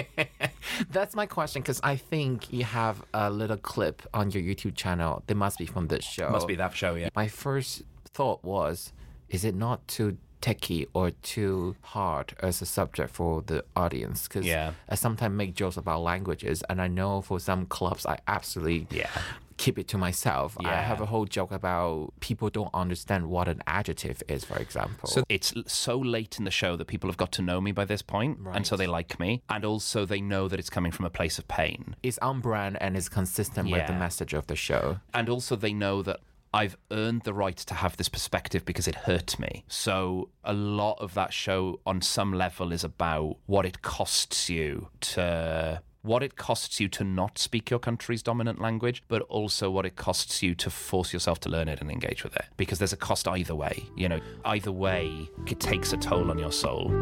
That's 0.90 1.14
my 1.14 1.26
question 1.26 1.60
because 1.60 1.78
I 1.84 1.96
think 1.96 2.54
you 2.54 2.64
have 2.64 3.04
a 3.12 3.28
little 3.28 3.58
clip 3.58 4.00
on 4.14 4.30
your 4.30 4.42
YouTube 4.42 4.76
channel. 4.76 5.22
They 5.26 5.34
must 5.34 5.58
be 5.58 5.66
from 5.66 5.88
this 5.88 6.06
show. 6.06 6.30
Must 6.30 6.48
be 6.48 6.54
that 6.54 6.74
show, 6.74 6.94
yeah. 6.94 7.10
My 7.14 7.28
first 7.28 7.82
thought 8.14 8.42
was, 8.44 8.94
is 9.28 9.44
it 9.44 9.54
not 9.54 9.86
too 9.86 10.16
techy 10.48 10.86
or 10.98 11.10
too 11.34 11.74
hard 11.94 12.26
as 12.48 12.60
a 12.62 12.66
subject 12.78 13.10
for 13.18 13.42
the 13.50 13.58
audience? 13.84 14.18
Because 14.28 14.44
Yeah. 14.46 14.72
I 14.92 14.94
sometimes 15.06 15.34
make 15.42 15.54
jokes 15.54 15.76
about 15.78 16.00
languages, 16.12 16.62
and 16.68 16.76
I 16.86 16.88
know 16.98 17.22
for 17.28 17.38
some 17.40 17.62
clubs, 17.76 18.04
I 18.14 18.16
absolutely 18.36 18.86
Yeah. 19.00 19.08
keep 19.56 19.78
it 19.78 19.86
to 19.92 19.96
myself. 19.98 20.48
I 20.60 20.82
have 20.90 21.00
a 21.00 21.06
whole 21.06 21.26
joke 21.38 21.52
about 21.60 22.12
people 22.28 22.50
don't 22.58 22.74
understand 22.74 23.22
what 23.34 23.46
an 23.48 23.60
adjective 23.78 24.18
is, 24.28 24.44
for 24.44 24.58
example. 24.66 25.08
So 25.08 25.22
it's 25.36 25.50
so 25.66 25.96
late 26.16 26.32
in 26.38 26.44
the 26.44 26.50
show 26.62 26.72
that 26.76 26.86
people 26.86 27.08
have 27.10 27.16
got 27.24 27.30
to 27.38 27.42
know 27.42 27.60
me 27.66 27.72
by 27.80 27.84
this 27.92 28.02
point, 28.02 28.32
and 28.54 28.66
so 28.66 28.76
they 28.76 28.88
like 28.98 29.18
me, 29.24 29.30
and 29.48 29.64
also 29.64 30.04
they 30.04 30.20
know 30.20 30.48
that 30.48 30.58
it's 30.58 30.70
coming 30.76 30.92
from 30.96 31.06
a 31.06 31.10
place 31.18 31.36
of 31.40 31.46
pain, 31.48 31.94
it's 32.02 32.18
on 32.18 32.40
brand 32.40 32.74
and 32.82 32.96
it's 32.98 33.08
consistent 33.08 33.70
with 33.70 33.86
the 33.86 33.92
message 34.06 34.34
of 34.40 34.44
the 34.48 34.56
show. 34.68 34.98
and 35.18 35.28
also 35.34 35.54
they 35.56 35.72
know 35.72 36.02
that 36.02 36.18
I've 36.54 36.76
earned 36.92 37.22
the 37.22 37.34
right 37.34 37.56
to 37.56 37.74
have 37.74 37.96
this 37.96 38.08
perspective 38.08 38.64
because 38.64 38.86
it 38.86 38.94
hurt 38.94 39.40
me. 39.40 39.64
So 39.66 40.28
a 40.44 40.52
lot 40.52 41.00
of 41.00 41.14
that 41.14 41.32
show, 41.32 41.80
on 41.84 42.00
some 42.00 42.32
level, 42.32 42.72
is 42.72 42.84
about 42.84 43.38
what 43.46 43.66
it 43.66 43.82
costs 43.82 44.48
you 44.48 44.88
to. 45.00 45.82
What 46.02 46.22
it 46.22 46.36
costs 46.36 46.80
you 46.80 46.88
to 46.90 47.02
not 47.02 47.38
speak 47.38 47.70
your 47.70 47.80
country's 47.80 48.22
dominant 48.22 48.60
language, 48.60 49.02
but 49.08 49.22
also 49.22 49.70
what 49.70 49.86
it 49.86 49.96
costs 49.96 50.42
you 50.42 50.54
to 50.56 50.68
force 50.70 51.14
yourself 51.14 51.40
to 51.40 51.48
learn 51.48 51.66
it 51.66 51.80
and 51.80 51.90
engage 51.90 52.22
with 52.22 52.36
it. 52.36 52.44
Because 52.58 52.78
there's 52.78 52.92
a 52.92 52.96
cost 52.98 53.26
either 53.26 53.54
way. 53.54 53.82
You 53.96 54.10
know, 54.10 54.20
either 54.44 54.70
way, 54.70 55.28
it 55.46 55.58
takes 55.58 55.92
a 55.92 55.96
toll 55.96 56.30
on 56.30 56.38
your 56.38 56.52
soul. 56.52 56.92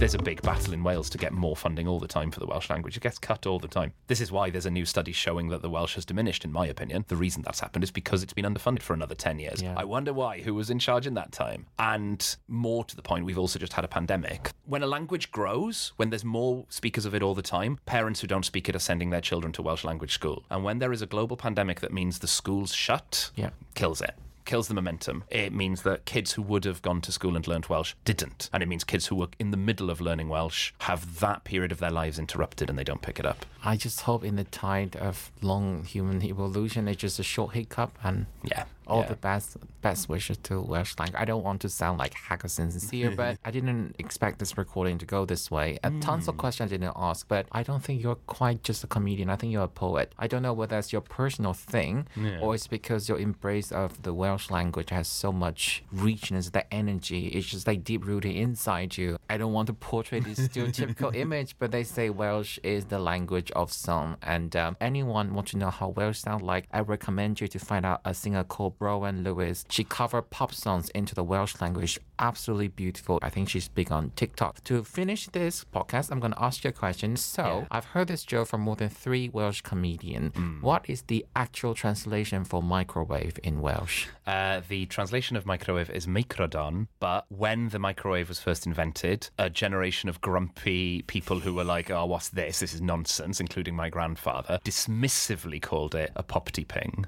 There's 0.00 0.14
a 0.14 0.18
big 0.18 0.40
battle 0.40 0.72
in 0.72 0.82
Wales 0.82 1.10
to 1.10 1.18
get 1.18 1.30
more 1.30 1.54
funding 1.54 1.86
all 1.86 2.00
the 2.00 2.08
time 2.08 2.30
for 2.30 2.40
the 2.40 2.46
Welsh 2.46 2.70
language. 2.70 2.96
It 2.96 3.02
gets 3.02 3.18
cut 3.18 3.44
all 3.44 3.58
the 3.58 3.68
time. 3.68 3.92
This 4.06 4.22
is 4.22 4.32
why 4.32 4.48
there's 4.48 4.64
a 4.64 4.70
new 4.70 4.86
study 4.86 5.12
showing 5.12 5.48
that 5.50 5.60
the 5.60 5.68
Welsh 5.68 5.94
has 5.96 6.06
diminished, 6.06 6.42
in 6.42 6.50
my 6.50 6.66
opinion. 6.68 7.04
The 7.08 7.16
reason 7.16 7.42
that's 7.42 7.60
happened 7.60 7.84
is 7.84 7.90
because 7.90 8.22
it's 8.22 8.32
been 8.32 8.46
underfunded 8.46 8.80
for 8.80 8.94
another 8.94 9.14
10 9.14 9.38
years. 9.38 9.60
Yeah. 9.60 9.74
I 9.76 9.84
wonder 9.84 10.14
why, 10.14 10.40
who 10.40 10.54
was 10.54 10.70
in 10.70 10.78
charge 10.78 11.06
in 11.06 11.12
that 11.14 11.32
time. 11.32 11.66
And 11.78 12.34
more 12.48 12.82
to 12.84 12.96
the 12.96 13.02
point, 13.02 13.26
we've 13.26 13.36
also 13.38 13.58
just 13.58 13.74
had 13.74 13.84
a 13.84 13.88
pandemic. 13.88 14.52
When 14.64 14.82
a 14.82 14.86
language 14.86 15.30
grows, 15.32 15.92
when 15.96 16.08
there's 16.08 16.24
more 16.24 16.64
speakers 16.70 17.04
of 17.04 17.14
it 17.14 17.22
all 17.22 17.34
the 17.34 17.42
time, 17.42 17.78
parents 17.84 18.22
who 18.22 18.26
don't 18.26 18.46
speak 18.46 18.70
it 18.70 18.74
are 18.74 18.78
sending 18.78 19.10
their 19.10 19.20
children 19.20 19.52
to 19.52 19.60
Welsh 19.60 19.84
language 19.84 20.14
school. 20.14 20.44
And 20.48 20.64
when 20.64 20.78
there 20.78 20.92
is 20.94 21.02
a 21.02 21.06
global 21.06 21.36
pandemic 21.36 21.80
that 21.80 21.92
means 21.92 22.20
the 22.20 22.26
schools 22.26 22.72
shut, 22.74 23.32
Yeah. 23.36 23.50
kills 23.74 24.00
it. 24.00 24.14
Kills 24.44 24.68
the 24.68 24.74
momentum. 24.74 25.24
It 25.30 25.52
means 25.52 25.82
that 25.82 26.04
kids 26.04 26.32
who 26.32 26.42
would 26.42 26.64
have 26.64 26.82
gone 26.82 27.00
to 27.02 27.12
school 27.12 27.36
and 27.36 27.46
learnt 27.46 27.68
Welsh 27.68 27.94
didn't. 28.04 28.48
And 28.52 28.62
it 28.62 28.66
means 28.66 28.84
kids 28.84 29.06
who 29.06 29.16
were 29.16 29.28
in 29.38 29.50
the 29.50 29.56
middle 29.56 29.90
of 29.90 30.00
learning 30.00 30.28
Welsh 30.28 30.72
have 30.80 31.20
that 31.20 31.44
period 31.44 31.72
of 31.72 31.78
their 31.78 31.90
lives 31.90 32.18
interrupted 32.18 32.68
and 32.68 32.78
they 32.78 32.84
don't 32.84 33.02
pick 33.02 33.18
it 33.18 33.26
up. 33.26 33.46
I 33.62 33.76
just 33.76 34.02
hope 34.02 34.24
in 34.24 34.36
the 34.36 34.44
tide 34.44 34.96
of 34.96 35.30
long 35.42 35.84
human 35.84 36.22
evolution, 36.22 36.88
it's 36.88 37.00
just 37.00 37.18
a 37.18 37.22
short 37.22 37.54
hiccup 37.54 37.96
and 38.02 38.26
Yeah. 38.42 38.64
all 38.86 39.00
yeah. 39.02 39.08
the 39.08 39.16
best 39.16 39.56
best 39.82 40.08
wishes 40.08 40.36
to 40.38 40.60
Welsh 40.60 40.94
language. 40.98 41.20
I 41.20 41.24
don't 41.24 41.42
want 41.42 41.60
to 41.62 41.68
sound 41.70 41.98
like 41.98 42.12
Hackerson 42.14 42.70
sincere, 42.70 43.10
but 43.10 43.38
I 43.44 43.50
didn't 43.50 43.96
expect 43.98 44.38
this 44.38 44.58
recording 44.58 44.98
to 44.98 45.06
go 45.06 45.24
this 45.24 45.50
way. 45.50 45.78
Uh, 45.82 45.90
tons 46.00 46.28
of 46.28 46.36
questions 46.36 46.70
I 46.70 46.76
didn't 46.76 46.92
ask, 46.96 47.26
but 47.28 47.46
I 47.52 47.62
don't 47.62 47.82
think 47.82 48.02
you're 48.02 48.16
quite 48.26 48.62
just 48.62 48.84
a 48.84 48.86
comedian. 48.86 49.30
I 49.30 49.36
think 49.36 49.52
you're 49.54 49.64
a 49.64 49.68
poet. 49.68 50.14
I 50.18 50.26
don't 50.26 50.42
know 50.42 50.52
whether 50.52 50.78
it's 50.78 50.92
your 50.92 51.00
personal 51.00 51.54
thing 51.54 52.06
or 52.42 52.54
it's 52.54 52.66
because 52.66 53.08
your 53.08 53.18
embrace 53.18 53.72
of 53.72 54.02
the 54.02 54.12
Welsh 54.12 54.29
language 54.50 54.90
has 54.90 55.08
so 55.08 55.32
much 55.32 55.82
richness, 55.92 56.50
the 56.50 56.72
energy. 56.72 57.28
It's 57.28 57.46
just 57.46 57.66
like 57.66 57.84
deep 57.84 58.06
rooted 58.06 58.34
inside 58.34 58.96
you. 58.96 59.18
I 59.28 59.36
don't 59.36 59.52
want 59.52 59.66
to 59.68 59.72
portray 59.72 60.20
this 60.20 60.38
stereotypical 60.38 61.14
image, 61.24 61.56
but 61.58 61.70
they 61.70 61.84
say 61.84 62.10
Welsh 62.10 62.58
is 62.62 62.84
the 62.86 62.98
language 62.98 63.50
of 63.52 63.72
song. 63.72 64.16
And 64.22 64.54
um, 64.56 64.76
anyone 64.80 65.34
want 65.34 65.48
to 65.48 65.56
know 65.56 65.70
how 65.70 65.88
Welsh 65.88 66.18
sound 66.18 66.42
like, 66.42 66.66
I 66.72 66.80
recommend 66.80 67.40
you 67.40 67.48
to 67.48 67.58
find 67.58 67.84
out 67.84 68.00
a 68.04 68.14
singer 68.14 68.44
called 68.44 68.78
Browan 68.78 69.24
Lewis. 69.24 69.64
She 69.68 69.84
covered 69.84 70.30
pop 70.30 70.52
songs 70.52 70.88
into 70.90 71.14
the 71.14 71.24
Welsh 71.24 71.60
language. 71.60 71.98
Absolutely 72.20 72.68
beautiful. 72.68 73.18
I 73.22 73.30
think 73.30 73.48
she's 73.48 73.66
big 73.68 73.90
on 73.90 74.12
TikTok. 74.14 74.62
To 74.64 74.84
finish 74.84 75.26
this 75.28 75.64
podcast, 75.74 76.10
I'm 76.12 76.20
going 76.20 76.32
to 76.34 76.42
ask 76.42 76.62
you 76.64 76.68
a 76.70 76.72
question. 76.72 77.16
So 77.16 77.42
Yeah. 77.42 77.66
I've 77.70 77.86
heard 77.86 78.08
this 78.08 78.24
joke 78.24 78.48
from 78.48 78.60
more 78.60 78.76
than 78.76 78.90
three 78.90 79.30
Welsh 79.30 79.62
comedians. 79.62 80.34
What 80.60 80.84
is 80.88 81.02
the 81.02 81.24
actual 81.34 81.74
translation 81.74 82.44
for 82.44 82.62
microwave 82.62 83.38
in 83.42 83.60
Welsh? 83.62 84.06
Uh, 84.26 84.60
the 84.68 84.84
translation 84.86 85.34
of 85.36 85.46
microwave 85.46 85.88
is 85.90 86.06
meicrodon, 86.06 86.88
but 87.00 87.24
when 87.30 87.70
the 87.70 87.78
microwave 87.78 88.28
was 88.28 88.38
first 88.38 88.66
invented, 88.66 89.30
a 89.38 89.48
generation 89.48 90.08
of 90.10 90.20
grumpy 90.20 91.02
people 91.02 91.40
who 91.40 91.54
were 91.54 91.64
like, 91.64 91.90
oh, 91.90 92.04
what's 92.04 92.28
this? 92.28 92.60
This 92.60 92.74
is 92.74 92.82
nonsense, 92.82 93.40
including 93.40 93.74
my 93.74 93.88
grandfather, 93.88 94.60
dismissively 94.64 95.60
called 95.60 95.94
it 95.94 96.12
a 96.16 96.22
popty 96.22 96.68
ping, 96.68 97.06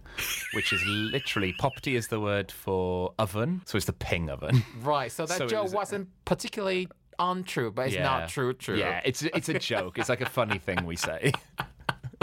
which 0.55 0.73
is 0.73 0.83
literally, 0.87 1.55
popty 1.61 1.97
is 1.97 2.09
the 2.09 2.19
word 2.21 2.51
for 2.51 3.13
oven, 3.19 3.61
so 3.67 3.77
it's 3.77 3.87
the 3.87 3.93
ping 3.93 4.31
oven. 4.31 4.65
Right. 4.83 5.02
So 5.09 5.27
that 5.27 5.39
So 5.39 5.45
it 5.45 5.51
joke 5.51 5.63
was- 5.65 5.75
wasn't 5.75 6.09
particularly 6.25 6.89
untrue, 7.19 7.71
but 7.71 7.89
it's 7.89 7.97
not 7.97 8.29
true. 8.29 8.53
True. 8.55 8.77
Yeah, 8.77 9.01
it's, 9.05 9.23
it's 9.23 9.49
a 9.49 9.59
joke. 9.59 9.99
It's 9.99 10.09
like 10.09 10.21
a 10.23 10.29
funny 10.29 10.59
thing 10.59 10.85
we 10.87 10.97
say. 10.97 11.33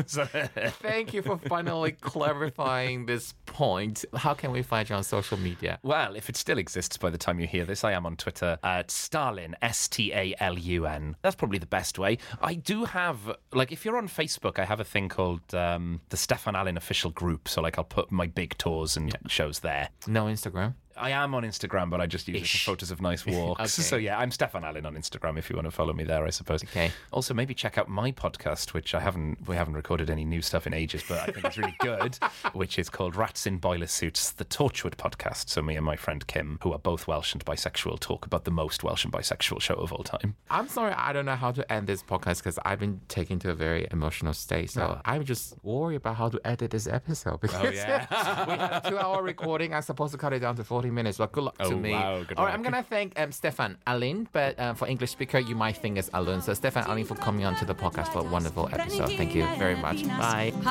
So- 0.06 0.26
Thank 0.82 1.14
you 1.14 1.22
for 1.22 1.38
finally 1.38 1.92
clarifying 1.92 3.06
this 3.06 3.34
point. 3.46 4.06
How 4.16 4.34
can 4.34 4.52
we 4.52 4.62
find 4.62 4.90
you 4.90 4.96
on 4.96 5.04
social 5.04 5.38
media? 5.38 5.78
Well, 5.84 6.16
if 6.16 6.30
it 6.30 6.38
still 6.38 6.58
exists 6.58 6.96
by 6.98 7.10
the 7.10 7.18
time 7.18 7.40
you 7.40 7.48
hear 7.48 7.66
this, 7.66 7.84
I 7.84 7.92
am 7.92 8.06
on 8.06 8.16
Twitter 8.16 8.58
at 8.64 8.92
Stalin, 8.92 9.56
S 9.62 9.88
T 9.90 10.14
A 10.14 10.34
L 10.40 10.58
U 10.58 10.86
N. 10.86 11.18
That's 11.22 11.36
probably 11.36 11.58
the 11.60 11.66
best 11.66 12.00
way. 12.00 12.18
I 12.42 12.54
do 12.54 12.86
have, 12.86 13.20
like, 13.54 13.72
if 13.74 13.84
you're 13.84 13.98
on 13.98 14.08
Facebook, 14.08 14.58
I 14.58 14.64
have 14.66 14.80
a 14.80 14.86
thing 14.86 15.10
called 15.10 15.54
um, 15.54 16.00
the 16.10 16.18
Steffan 16.18 16.54
Alun 16.54 16.78
official 16.78 17.12
group. 17.12 17.50
So, 17.50 17.62
like, 17.62 17.78
I'll 17.78 17.84
put 17.84 18.10
my 18.12 18.28
big 18.28 18.58
tours 18.58 18.96
and 18.96 19.14
shows 19.28 19.60
there. 19.60 19.90
No 20.08 20.26
Instagram. 20.26 20.76
I 21.00 21.12
am 21.12 21.34
on 21.34 21.43
Instagram, 21.43 21.89
but 21.89 22.02
I 22.02 22.06
just 22.08 22.28
use 22.28 22.41
it 22.41 22.47
for 22.47 22.58
photos 22.58 22.91
of 22.91 23.02
nice 23.10 23.26
walks. 23.26 23.62
Okay. 23.62 23.88
So, 23.88 23.95
yeah, 23.95 24.18
I'm 24.18 24.32
Steffan 24.32 24.64
Alun 24.64 24.86
on 24.86 24.95
Instagram 24.95 25.38
if 25.38 25.50
you 25.50 25.56
want 25.56 25.66
to 25.68 25.72
follow 25.72 25.93
me 25.93 26.04
there, 26.04 26.26
I 26.26 26.30
suppose. 26.30 26.64
Okay. 26.64 26.91
Also, 27.12 27.34
maybe 27.34 27.54
check 27.54 27.78
out 27.78 27.88
my 27.88 28.12
podcast, 28.12 28.74
which 28.74 28.93
I 28.93 29.00
haven't, 29.00 29.47
we 29.47 29.56
haven't 29.56 29.76
recorded 29.76 30.10
any 30.10 30.26
new 30.26 30.41
stuff 30.41 30.68
in 30.68 30.74
ages, 30.74 31.04
but 31.08 31.20
I 31.20 31.32
think 31.32 31.45
it's 31.45 31.58
really 31.58 31.76
good, 31.80 32.18
which 32.54 32.78
is 32.78 32.89
called 32.89 33.16
Rats 33.16 33.47
in 33.47 33.58
Boiler 33.58 33.88
Suits, 33.88 34.32
the 34.32 34.45
Torchwood 34.45 34.95
podcast. 34.95 35.50
So, 35.50 35.62
me 35.62 35.76
and 35.76 35.86
my 35.86 35.95
friend 35.95 36.26
Kim, 36.28 36.60
who 36.64 36.74
are 36.74 36.80
both 36.80 37.08
Welsh 37.08 37.34
and 37.34 37.43
bisexual, 37.45 38.00
talk 38.00 38.26
about 38.26 38.43
the 38.45 38.52
most 38.52 38.84
Welsh 38.84 39.04
and 39.06 39.14
bisexual 39.14 39.62
show 39.62 39.76
of 39.76 39.93
all 39.93 40.04
time. 40.04 40.36
I'm 40.50 40.68
sorry, 40.68 40.93
I 40.93 41.14
don't 41.14 41.26
know 41.26 41.36
how 41.36 41.52
to 41.52 41.72
end 41.72 41.88
this 41.88 42.04
podcast 42.04 42.38
because 42.39 42.60
I've 42.66 42.80
been 42.80 43.00
taken 43.08 43.39
to 43.39 43.52
a 43.52 43.56
very 43.56 43.88
emotional 43.91 44.34
state. 44.34 44.70
So 44.72 44.97
ah. 44.97 45.02
I'm 45.06 45.24
just 45.24 45.54
worried 45.64 45.95
about 45.97 46.16
how 46.18 46.30
to 46.30 46.39
edit 46.45 46.72
this 46.72 46.88
episode 46.88 47.39
because 47.41 47.60
Oh, 47.60 47.70
yeah. 47.70 48.45
we 48.47 48.52
had 48.54 48.82
a 48.86 48.89
two 48.89 48.97
hour 48.97 49.22
recording. 49.24 49.74
I'm 49.74 49.82
supposed 49.82 50.12
to 50.14 50.18
cut 50.18 50.34
it 50.34 50.39
down 50.39 50.56
to 50.58 50.64
40 50.64 50.89
30 50.90 50.96
minutes. 50.96 51.18
but 51.18 51.32
good 51.32 51.44
luck 51.44 51.56
oh, 51.60 51.70
to 51.70 51.76
me. 51.76 51.92
Wow, 51.92 52.24
I'm 52.38 52.62
going 52.62 52.74
to 52.74 52.84
thank 52.84 53.20
um, 53.20 53.30
Steffan 53.30 53.76
Alin, 53.88 54.28
but 54.32 54.60
uh, 54.60 54.74
for 54.74 54.88
English 54.88 55.12
speaker, 55.12 55.40
you 55.40 55.56
might 55.56 55.78
think 55.78 55.98
it's 55.98 56.10
Alun. 56.10 56.42
So, 56.42 56.54
Steffan 56.54 56.86
Alin, 56.86 57.06
for 57.06 57.16
coming 57.16 57.46
on 57.46 57.56
to 57.58 57.66
the 57.66 57.76
podcast 57.76 58.12
for 58.12 58.20
a 58.20 58.24
wonderful 58.24 58.70
episode. 58.72 59.12
Thank 59.14 59.36
you 59.36 59.46
very 59.58 59.76
much. 59.76 60.06
Bye. 60.08 60.54
A 60.56 60.62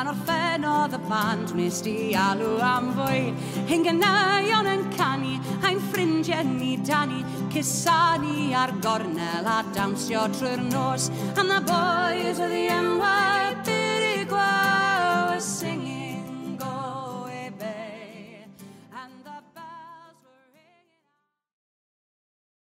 boys 11.61 12.39
of 12.39 12.51
the 12.51 12.69
NYPD 12.69 13.99
singing. 15.41 15.88